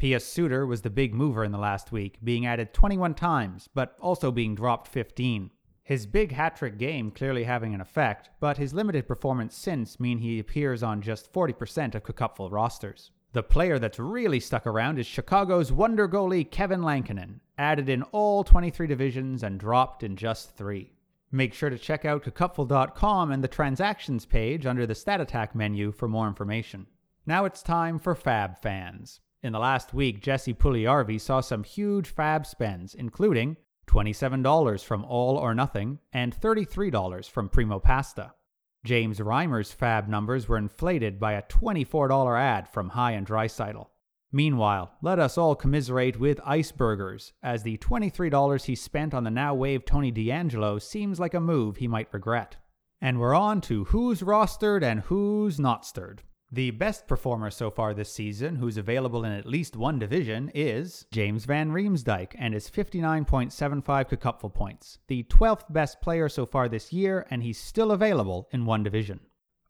Pius 0.00 0.24
Suter 0.24 0.64
was 0.64 0.82
the 0.82 0.90
big 0.90 1.12
mover 1.12 1.44
in 1.44 1.52
the 1.52 1.58
last 1.58 1.92
week, 1.92 2.18
being 2.24 2.46
added 2.46 2.72
21 2.72 3.14
times, 3.14 3.68
but 3.74 3.96
also 4.00 4.30
being 4.30 4.54
dropped 4.54 4.88
15. 4.88 5.50
His 5.88 6.04
big 6.04 6.32
hat 6.32 6.54
trick 6.54 6.76
game 6.76 7.10
clearly 7.10 7.44
having 7.44 7.72
an 7.72 7.80
effect, 7.80 8.28
but 8.40 8.58
his 8.58 8.74
limited 8.74 9.08
performance 9.08 9.56
since 9.56 9.98
mean 9.98 10.18
he 10.18 10.38
appears 10.38 10.82
on 10.82 11.00
just 11.00 11.32
40% 11.32 11.94
of 11.94 12.02
Cupful 12.02 12.50
rosters. 12.50 13.10
The 13.32 13.42
player 13.42 13.78
that's 13.78 13.98
really 13.98 14.38
stuck 14.38 14.66
around 14.66 14.98
is 14.98 15.06
Chicago's 15.06 15.72
wonder 15.72 16.06
goalie 16.06 16.50
Kevin 16.50 16.82
Lankinen, 16.82 17.40
added 17.56 17.88
in 17.88 18.02
all 18.12 18.44
23 18.44 18.86
divisions 18.86 19.42
and 19.42 19.58
dropped 19.58 20.02
in 20.02 20.14
just 20.14 20.54
three. 20.54 20.92
Make 21.32 21.54
sure 21.54 21.70
to 21.70 21.78
check 21.78 22.04
out 22.04 22.34
cupful.com 22.34 23.32
and 23.32 23.42
the 23.42 23.48
transactions 23.48 24.26
page 24.26 24.66
under 24.66 24.84
the 24.84 24.94
Stat 24.94 25.22
Attack 25.22 25.54
menu 25.54 25.90
for 25.90 26.06
more 26.06 26.28
information. 26.28 26.86
Now 27.24 27.46
it's 27.46 27.62
time 27.62 27.98
for 27.98 28.14
Fab 28.14 28.60
fans. 28.60 29.20
In 29.42 29.54
the 29.54 29.58
last 29.58 29.94
week, 29.94 30.20
Jesse 30.20 30.52
Puljujarvi 30.52 31.18
saw 31.18 31.40
some 31.40 31.64
huge 31.64 32.08
fab 32.08 32.44
spends, 32.44 32.94
including 32.94 33.56
$27 33.88 34.84
from 34.84 35.04
All 35.04 35.36
or 35.36 35.54
Nothing 35.54 35.98
and 36.12 36.38
$33 36.38 37.28
from 37.28 37.48
Primo 37.48 37.80
Pasta. 37.80 38.34
James 38.84 39.18
Reimer's 39.18 39.72
fab 39.72 40.06
numbers 40.08 40.48
were 40.48 40.56
inflated 40.56 41.18
by 41.18 41.32
a 41.32 41.42
$24 41.42 42.40
ad 42.40 42.68
from 42.68 42.90
High 42.90 43.12
and 43.12 43.26
Draisaitl. 43.26 43.88
Meanwhile, 44.30 44.92
let 45.02 45.18
us 45.18 45.38
all 45.38 45.56
commiserate 45.56 46.20
with 46.20 46.38
Iceburgers, 46.40 47.32
as 47.42 47.62
the 47.62 47.78
$23 47.78 48.64
he 48.64 48.74
spent 48.74 49.14
on 49.14 49.24
the 49.24 49.30
now 49.30 49.54
waived 49.54 49.86
Tony 49.86 50.12
DeAngelo 50.12 50.80
seems 50.80 51.18
like 51.18 51.34
a 51.34 51.40
move 51.40 51.78
he 51.78 51.88
might 51.88 52.12
regret. 52.12 52.56
And 53.00 53.18
we're 53.18 53.34
on 53.34 53.60
to 53.62 53.84
who's 53.84 54.20
rostered 54.20 54.82
and 54.82 55.00
who's 55.00 55.58
not 55.58 55.86
stirred. 55.86 56.22
The 56.50 56.70
best 56.70 57.06
performer 57.06 57.50
so 57.50 57.70
far 57.70 57.92
this 57.92 58.10
season, 58.10 58.56
who's 58.56 58.78
available 58.78 59.22
in 59.22 59.32
at 59.32 59.44
least 59.44 59.76
one 59.76 59.98
division, 59.98 60.50
is 60.54 61.04
James 61.12 61.44
Van 61.44 61.72
Riemsdyk 61.72 62.34
and 62.38 62.54
his 62.54 62.70
59.75 62.70 64.18
Cupful 64.18 64.48
points, 64.48 64.98
the 65.08 65.24
12th 65.24 65.70
best 65.70 66.00
player 66.00 66.26
so 66.26 66.46
far 66.46 66.66
this 66.66 66.90
year, 66.90 67.26
and 67.30 67.42
he's 67.42 67.58
still 67.58 67.92
available 67.92 68.48
in 68.50 68.64
one 68.64 68.82
division. 68.82 69.20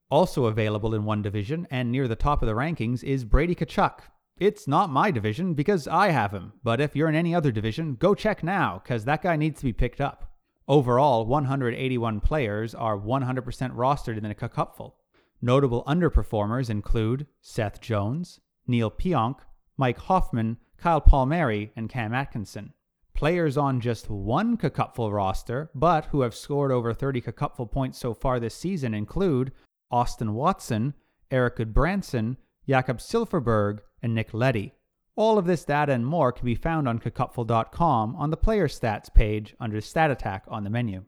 Also 0.09 0.45
available 0.45 0.95
in 0.95 1.05
one 1.05 1.21
division 1.21 1.67
and 1.69 1.91
near 1.91 2.07
the 2.07 2.15
top 2.15 2.43
of 2.43 2.47
the 2.47 2.55
rankings 2.55 3.03
is 3.03 3.25
Brady 3.25 3.57
Tkachuk. 3.57 3.99
It's 4.39 4.69
not 4.69 4.89
my 4.89 5.11
division 5.11 5.55
because 5.55 5.89
I 5.89 6.11
have 6.11 6.31
him, 6.31 6.53
but 6.63 6.81
if 6.81 6.95
you're 6.95 7.09
in 7.09 7.17
any 7.17 7.35
other 7.35 7.51
division, 7.51 7.97
go 7.97 8.15
check 8.15 8.45
now 8.45 8.81
because 8.85 9.05
that 9.05 9.23
guy 9.23 9.35
needs 9.35 9.59
to 9.59 9.67
be 9.67 9.73
picked 9.73 10.01
up. 10.01 10.33
Overall, 10.69 11.27
181 11.27 12.21
players 12.21 12.73
are 12.73 12.97
100% 12.97 13.43
rostered 13.75 14.17
in 14.17 14.23
the 14.23 14.35
Cupful. 14.35 14.98
Notable 15.41 15.85
underperformers 15.85 16.69
include 16.69 17.27
Seth 17.41 17.81
Jones, 17.81 18.41
Neal 18.67 18.91
Pionk, 18.91 19.39
Mike 19.77 19.99
Hoffman, 19.99 20.57
Kyle 20.77 21.01
Palmieri, 21.01 21.73
and 21.77 21.89
Cam 21.89 22.13
Atkinson. 22.13 22.73
Players 23.15 23.57
on 23.57 23.81
just 23.81 24.11
one 24.11 24.57
Cupful 24.57 25.13
roster, 25.13 25.71
but 25.75 26.07
who 26.07 26.21
have 26.23 26.35
scored 26.35 26.71
over 26.71 26.93
30 26.93 27.21
Cupful 27.21 27.67
points 27.67 27.99
so 27.99 28.15
far 28.15 28.39
this 28.39 28.55
season 28.55 28.95
include 28.95 29.53
Austin 29.91 30.35
Watson, 30.35 30.95
Erik 31.31 31.57
Gudbranson, 31.57 32.37
Jakob 32.69 32.99
Silfverberg, 32.99 33.81
and 34.03 34.15
Nick 34.15 34.35
Leddy. 34.35 34.75
All 35.17 35.39
of 35.39 35.47
this 35.47 35.65
data 35.65 35.93
and 35.93 36.07
more 36.07 36.31
can 36.31 36.47
be 36.47 36.55
found 36.55 36.89
on 36.89 36.99
Cupful.com 37.01 38.15
on 38.17 38.31
the 38.31 38.37
player 38.37 38.69
stats 38.69 39.13
page 39.13 39.55
under 39.59 39.81
Stat 39.81 40.11
Attack 40.11 40.45
on 40.47 40.63
the 40.63 40.71
menu. 40.71 41.05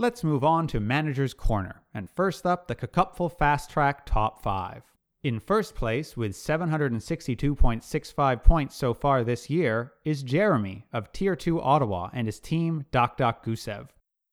Let's 0.00 0.22
move 0.22 0.44
on 0.44 0.68
to 0.68 0.78
Manager's 0.78 1.34
Corner, 1.34 1.82
and 1.92 2.08
first 2.08 2.46
up, 2.46 2.68
the 2.68 2.76
Cupful 2.76 3.28
Fast 3.28 3.68
Track 3.68 4.06
Top 4.06 4.40
5. 4.44 4.84
In 5.24 5.40
first 5.40 5.74
place, 5.74 6.16
with 6.16 6.34
762.65 6.34 8.44
points 8.44 8.76
so 8.76 8.94
far 8.94 9.24
this 9.24 9.50
year, 9.50 9.94
is 10.04 10.22
Jeremy 10.22 10.86
of 10.92 11.10
Tier 11.10 11.34
2 11.34 11.60
Ottawa 11.60 12.10
and 12.12 12.28
his 12.28 12.38
team 12.38 12.84
Dach 12.92 13.18
Dach 13.18 13.42
Gusev. 13.42 13.88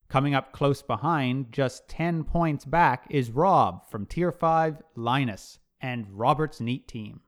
Coming 0.08 0.36
up 0.36 0.52
close 0.52 0.84
behind, 0.84 1.52
just 1.52 1.90
10 1.90 2.26
points 2.26 2.64
back, 2.64 3.08
is 3.10 3.32
Rob 3.32 3.90
from 3.90 4.06
Tier 4.06 4.32
5 4.32 4.84
Linus 4.96 5.58
and 5.82 6.06
Robert's 6.12 6.62
Neat 6.62 6.88
Team. 6.88 7.22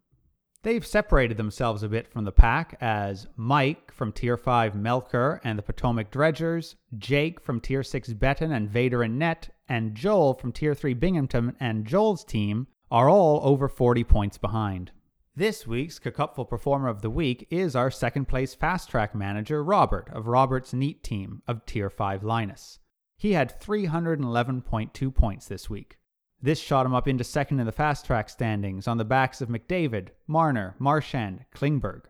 They've 0.63 0.85
separated 0.85 1.37
themselves 1.37 1.83
a 1.83 1.89
bit 1.89 2.07
from 2.07 2.25
the 2.25 2.31
pack 2.31 2.77
as 2.81 3.27
Mike 3.35 3.91
from 3.91 4.11
Tier 4.11 4.37
5 4.37 4.73
Melker 4.73 5.39
and 5.43 5.57
the 5.57 5.63
Potomac 5.63 6.11
Dredgers, 6.11 6.75
Jake 6.97 7.39
from 7.39 7.61
Tier 7.61 7.83
6 7.83 8.13
Betton 8.13 8.51
and 8.51 8.69
Vader 8.69 9.03
and 9.03 9.19
Net, 9.19 9.49
and 9.69 9.95
Joel 9.95 10.33
from 10.33 10.51
Tier 10.51 10.73
3 10.73 10.93
Binghamton 10.95 11.55
and 11.59 11.85
Joel's 11.85 12.23
team 12.23 12.67
are 12.89 13.09
all 13.09 13.39
over 13.43 13.67
40 13.67 14.03
points 14.03 14.37
behind. 14.37 14.91
This 15.35 15.67
week's 15.67 15.99
Cupful 15.99 16.45
Performer 16.45 16.89
of 16.89 17.03
the 17.03 17.11
Week 17.11 17.45
is 17.51 17.75
our 17.75 17.91
second 17.91 18.25
place 18.27 18.55
fast 18.55 18.89
track 18.89 19.13
manager, 19.13 19.63
Robert, 19.63 20.09
of 20.11 20.27
Robert's 20.27 20.73
Neat 20.73 21.03
Team 21.03 21.43
of 21.47 21.63
Tier 21.67 21.91
5 21.91 22.23
Linus. 22.23 22.79
He 23.17 23.33
had 23.33 23.59
311.2 23.61 25.13
points 25.13 25.47
this 25.47 25.69
week. 25.69 25.97
This 26.41 26.59
shot 26.59 26.85
him 26.85 26.93
up 26.93 27.07
into 27.07 27.23
second 27.23 27.59
in 27.59 27.65
the 27.65 27.71
fast 27.71 28.05
track 28.05 28.29
standings 28.29 28.87
on 28.87 28.97
the 28.97 29.05
backs 29.05 29.41
of 29.41 29.49
McDavid, 29.49 30.09
Marner, 30.27 30.75
Marchand, 30.77 31.45
Klingberg. 31.55 32.03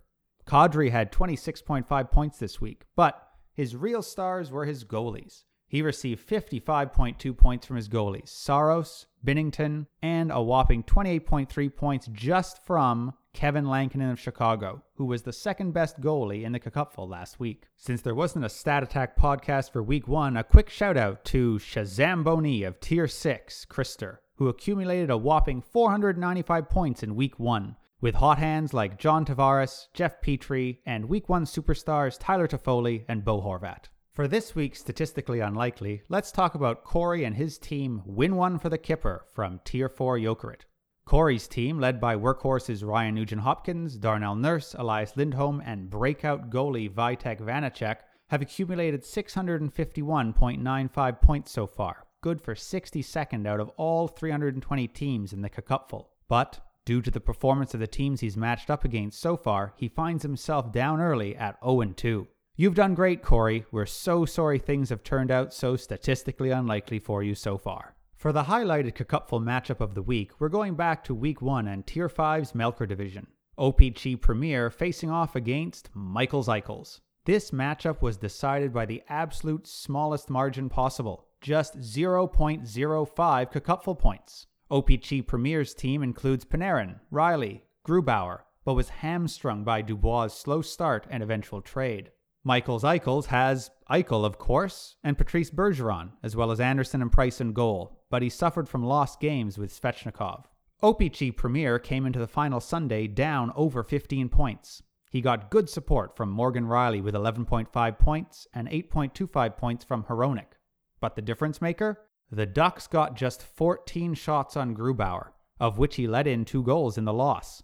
Kadri 0.46 0.92
had 0.92 1.12
26.5 1.12 2.12
points 2.12 2.38
this 2.38 2.60
week, 2.60 2.86
but 2.96 3.30
his 3.54 3.76
real 3.76 4.02
stars 4.02 4.52
were 4.52 4.66
his 4.66 4.84
goalies. 4.84 5.44
He 5.68 5.82
received 5.82 6.28
55.2 6.28 7.36
points 7.38 7.66
from 7.66 7.76
his 7.76 7.90
goalies, 7.90 8.30
Saros, 8.30 9.08
Binnington, 9.26 9.88
and 10.02 10.32
a 10.32 10.42
whopping 10.42 10.84
28.3 10.84 11.76
points 11.76 12.08
just 12.12 12.66
from 12.66 13.14
Kevin 13.34 13.68
Lankinen 13.68 14.10
of 14.10 14.20
Chicago, 14.20 14.82
who 14.96 15.06
was 15.06 15.22
the 15.22 15.32
second 15.32 15.72
best 15.72 16.02
goalie 16.02 16.44
in 16.44 16.54
the 16.54 16.60
Cupful 16.60 17.08
last 17.08 17.40
week. 17.40 17.66
Since 17.76 18.02
there 18.02 18.16
wasn't 18.16 18.46
a 18.46 18.50
Stat 18.50 18.82
Attack 18.84 19.16
podcast 19.16 19.72
for 19.72 19.84
week 19.84 20.08
one, 20.08 20.38
a 20.38 20.44
quick 20.44 20.70
shout 20.70 20.98
out 20.98 21.24
to 21.26 21.60
Shazam 21.60 22.24
Boni 22.24 22.64
of 22.64 22.80
Tier 22.80 23.08
6, 23.08 23.66
Krister, 23.70 24.18
who 24.38 24.48
accumulated 24.48 25.10
a 25.10 25.18
whopping 25.18 25.62
495 25.62 26.70
points 26.70 27.04
in 27.04 27.16
Week 27.16 27.40
1, 27.40 27.76
with 28.02 28.16
hot 28.16 28.40
hands 28.40 28.74
like 28.74 29.00
John 29.00 29.26
Tavares, 29.26 29.88
Jeff 29.94 30.22
Petry, 30.22 30.80
and 30.86 31.10
Week 31.10 31.30
1 31.30 31.46
superstars 31.46 32.18
Tyler 32.20 32.48
Toffoli 32.48 33.06
and 33.08 33.24
Bo 33.24 33.42
Horvat. 33.42 33.86
For 34.18 34.28
this 34.28 34.54
week's 34.56 34.80
Statistically 34.80 35.42
Unlikely, 35.42 36.02
let's 36.10 36.32
talk 36.32 36.56
about 36.56 36.84
Corey 36.84 37.24
and 37.24 37.36
his 37.36 37.60
team 37.60 38.02
win 38.04 38.36
one 38.36 38.58
for 38.58 38.68
the 38.68 38.80
Kipper 38.80 39.26
from 39.32 39.60
Tier 39.64 39.88
4 39.88 40.18
Jokerit. 40.18 40.62
Corey's 41.06 41.48
team, 41.48 41.80
led 41.80 42.02
by 42.02 42.16
workhorses 42.16 42.84
Ryan 42.84 43.14
Nugent 43.14 43.44
Hopkins, 43.44 43.96
Darnell 43.96 44.36
Nurse, 44.36 44.74
Elias 44.76 45.16
Lindholm, 45.16 45.62
and 45.64 45.92
breakout 45.92 46.50
goalie 46.50 46.92
Vitek 46.92 47.40
Vanecek, 47.40 47.98
have 48.30 48.42
accumulated 48.42 49.04
651.95 49.04 51.22
points 51.22 51.52
so 51.52 51.68
far, 51.68 52.08
good 52.22 52.42
for 52.42 52.56
62nd 52.56 53.46
out 53.46 53.60
of 53.60 53.70
all 53.78 54.08
320 54.08 54.88
teams 54.88 55.32
in 55.32 55.44
the 55.44 55.50
Cupful. 55.52 56.10
But, 56.28 56.60
due 56.86 57.04
to 57.04 57.12
the 57.12 57.20
performance 57.20 57.76
of 57.76 57.80
the 57.80 57.86
teams 57.86 58.22
he's 58.22 58.36
matched 58.36 58.72
up 58.72 58.84
against 58.84 59.22
so 59.22 59.38
far, 59.38 59.76
he 59.78 59.88
finds 59.88 60.24
himself 60.24 60.72
down 60.72 61.02
early 61.02 61.36
at 61.36 61.60
0 61.64 61.94
2. 61.96 62.28
You've 62.60 62.74
done 62.74 62.96
great, 62.96 63.22
Corey. 63.22 63.66
We're 63.72 63.86
so 63.86 64.26
sorry 64.26 64.58
things 64.58 64.90
have 64.90 65.04
turned 65.04 65.30
out 65.30 65.54
so 65.54 65.76
statistically 65.76 66.50
unlikely 66.50 66.98
for 66.98 67.22
you 67.22 67.36
so 67.36 67.56
far. 67.56 67.94
For 68.16 68.32
the 68.32 68.46
highlighted 68.46 68.96
Cupful 68.96 69.40
matchup 69.40 69.80
of 69.80 69.94
the 69.94 70.02
week, 70.02 70.32
we're 70.40 70.50
going 70.50 70.74
back 70.74 71.04
to 71.04 71.14
Week 71.14 71.40
1 71.40 71.68
and 71.68 71.86
Tier 71.86 72.10
5's 72.10 72.54
Melker 72.54 72.88
Division. 72.88 73.28
OPC 73.60 74.20
Premier 74.20 74.72
facing 74.72 75.12
off 75.12 75.36
against 75.36 75.92
Michaels 75.94 76.48
Eichels. 76.48 77.00
This 77.26 77.52
matchup 77.52 78.02
was 78.02 78.18
decided 78.18 78.74
by 78.74 78.88
the 78.88 79.04
absolute 79.08 79.68
smallest 79.68 80.28
margin 80.28 80.68
possible, 80.68 81.28
just 81.42 81.78
0.05 81.78 83.62
Cupful 83.64 84.00
points. 84.00 84.48
OPC 84.72 85.28
Premier's 85.28 85.76
team 85.76 86.02
includes 86.02 86.44
Panarin, 86.44 87.02
Rielly, 87.14 87.62
Grubauer, 87.88 88.40
but 88.66 88.74
was 88.74 88.90
hamstrung 88.90 89.64
by 89.64 89.84
Dubois' 89.84 90.34
slow 90.34 90.64
start 90.64 91.06
and 91.12 91.22
eventual 91.22 91.62
trade. 91.62 92.10
Michaels 92.48 92.84
Eichels 92.84 93.26
has 93.26 93.72
Eichel, 93.92 94.24
of 94.24 94.38
course, 94.38 94.96
and 95.04 95.18
Patrice 95.18 95.52
Bergeron, 95.52 96.12
as 96.24 96.34
well 96.34 96.50
as 96.50 96.62
Anderson 96.62 97.02
and 97.02 97.12
Price 97.12 97.42
in 97.42 97.52
goal, 97.52 98.00
but 98.10 98.22
he 98.22 98.30
suffered 98.30 98.70
from 98.70 98.86
lost 98.86 99.20
games 99.20 99.58
with 99.58 99.70
Svechnikov. 99.70 100.46
OPC 100.82 101.36
Premier 101.36 101.78
came 101.78 102.06
into 102.06 102.20
the 102.20 102.26
final 102.26 102.62
Sunday 102.62 103.06
down 103.06 103.52
over 103.54 103.84
15 103.84 104.30
points. 104.30 104.82
He 105.10 105.20
got 105.20 105.52
good 105.52 105.70
support 105.70 106.16
from 106.16 106.30
Morgan 106.30 106.68
Rielly 106.68 107.04
with 107.04 107.16
11.5 107.16 108.00
points 108.00 108.48
and 108.54 108.70
8.25 108.70 109.58
points 109.58 109.84
from 109.84 110.04
Hronek. 110.06 110.56
But 111.02 111.18
the 111.18 111.22
difference 111.22 111.62
maker? 111.62 112.00
The 112.32 112.46
Ducks 112.46 112.88
got 112.88 113.18
just 113.18 113.44
14 113.44 114.14
shots 114.14 114.56
on 114.56 114.74
Grubauer, 114.74 115.32
of 115.60 115.78
which 115.78 115.98
he 115.98 116.08
let 116.08 116.28
in 116.28 116.46
two 116.46 116.64
goals 116.64 116.98
in 116.98 117.04
the 117.04 117.12
loss. 117.12 117.62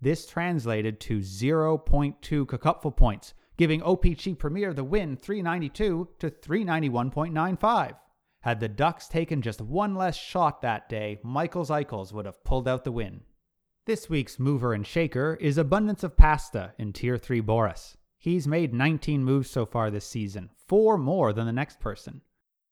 This 0.00 0.24
translated 0.24 1.00
to 1.00 1.18
0.2 1.18 2.46
Cupful 2.46 2.96
points, 2.96 3.34
giving 3.62 3.80
OPC 3.82 4.36
Premier 4.36 4.74
the 4.74 4.82
win 4.82 5.16
392 5.16 6.08
to 6.18 6.30
391.95. 6.32 7.94
Had 8.40 8.58
the 8.58 8.68
Ducks 8.68 9.06
taken 9.06 9.40
just 9.40 9.60
one 9.60 9.94
less 9.94 10.16
shot 10.16 10.62
that 10.62 10.88
day, 10.88 11.20
Michaels 11.22 11.70
Eichels 11.70 12.12
would 12.12 12.26
have 12.26 12.42
pulled 12.42 12.66
out 12.66 12.82
the 12.82 12.90
win. 12.90 13.20
This 13.86 14.10
week's 14.10 14.40
mover 14.40 14.72
and 14.72 14.84
shaker 14.84 15.38
is 15.40 15.58
Abundance 15.58 16.02
of 16.02 16.16
Pasta 16.16 16.72
in 16.76 16.92
Tier 16.92 17.16
3 17.16 17.38
Boris. 17.38 17.96
He's 18.18 18.48
made 18.48 18.74
19 18.74 19.22
moves 19.22 19.48
so 19.48 19.64
far 19.64 19.92
this 19.92 20.08
season, 20.08 20.50
four 20.66 20.98
more 20.98 21.32
than 21.32 21.46
the 21.46 21.52
next 21.52 21.78
person. 21.78 22.22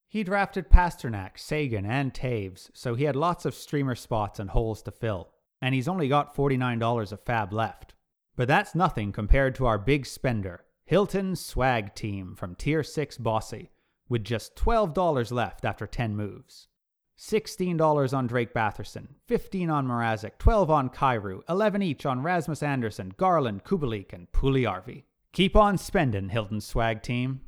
He 0.09 0.25
drafted 0.25 0.71
Pastrnak, 0.71 1.39
Sagan, 1.39 1.87
and 1.87 2.13
Taves, 2.13 2.69
so 2.75 2.97
he 2.97 3.05
had 3.05 3.15
lots 3.15 3.45
of 3.45 3.55
streamer 3.55 3.95
spots 3.95 4.41
and 4.41 4.51
holes 4.51 4.83
to 4.83 4.91
fill, 4.91 5.29
and 5.63 5.73
he's 5.73 5.87
only 5.87 6.09
got 6.09 6.35
$49 6.35 7.13
of 7.13 7.21
fab 7.21 7.53
left. 7.53 7.95
But 8.35 8.49
that's 8.49 8.75
nothing 8.75 9.13
compared 9.13 9.55
to 9.55 9.67
our 9.67 9.79
big 9.79 10.05
spender, 10.05 10.65
Hilton 10.91 11.37
Swag 11.37 11.95
Team 11.95 12.35
from 12.35 12.57
Tier 12.57 12.83
6 12.83 13.19
Bossy, 13.19 13.71
with 14.09 14.25
just 14.25 14.57
$12 14.57 15.31
left 15.31 15.65
after 15.65 15.87
10 15.87 16.17
moves. 16.17 16.67
$16 17.17 18.13
on 18.13 18.27
Drake 18.27 18.53
Batherson, 18.53 19.07
15 19.29 19.71
on 19.71 19.87
Mrazek, 19.87 20.33
12 20.41 20.69
on 20.69 20.91
Kyrou, 20.91 21.43
11 21.49 21.81
each 21.81 22.05
on 22.07 22.25
Rasmus 22.25 22.65
Andersson, 22.65 23.15
Garland, 23.17 23.63
Kubalik, 23.63 24.13
and 24.13 24.33
Puljujarvi. 24.33 25.05
Keep 25.33 25.55
on 25.55 25.79
spending, 25.79 26.29
Hilton 26.29 26.61
Swag 26.61 27.05
Team. 27.05 27.41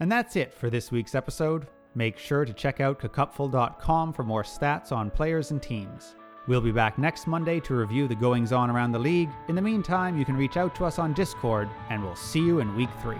And 0.00 0.10
that's 0.10 0.34
it 0.34 0.52
for 0.52 0.68
this 0.68 0.90
week's 0.90 1.14
episode. 1.14 1.68
Make 1.94 2.18
sure 2.18 2.44
to 2.44 2.52
check 2.52 2.80
out 2.80 2.98
cacupful.com 2.98 4.12
for 4.12 4.24
more 4.24 4.42
stats 4.42 4.90
on 4.90 5.12
players 5.12 5.52
and 5.52 5.62
teams. 5.62 6.16
We'll 6.48 6.62
be 6.62 6.72
back 6.72 6.96
next 6.96 7.26
Monday 7.26 7.60
to 7.60 7.74
review 7.74 8.08
the 8.08 8.14
goings 8.14 8.52
on 8.52 8.70
around 8.70 8.92
the 8.92 8.98
league. 8.98 9.28
In 9.48 9.54
the 9.54 9.60
meantime, 9.60 10.16
you 10.16 10.24
can 10.24 10.34
reach 10.34 10.56
out 10.56 10.74
to 10.76 10.86
us 10.86 10.98
on 10.98 11.12
Discord, 11.12 11.68
and 11.90 12.02
we'll 12.02 12.16
see 12.16 12.40
you 12.40 12.60
in 12.60 12.74
week 12.74 12.88
three. 13.02 13.18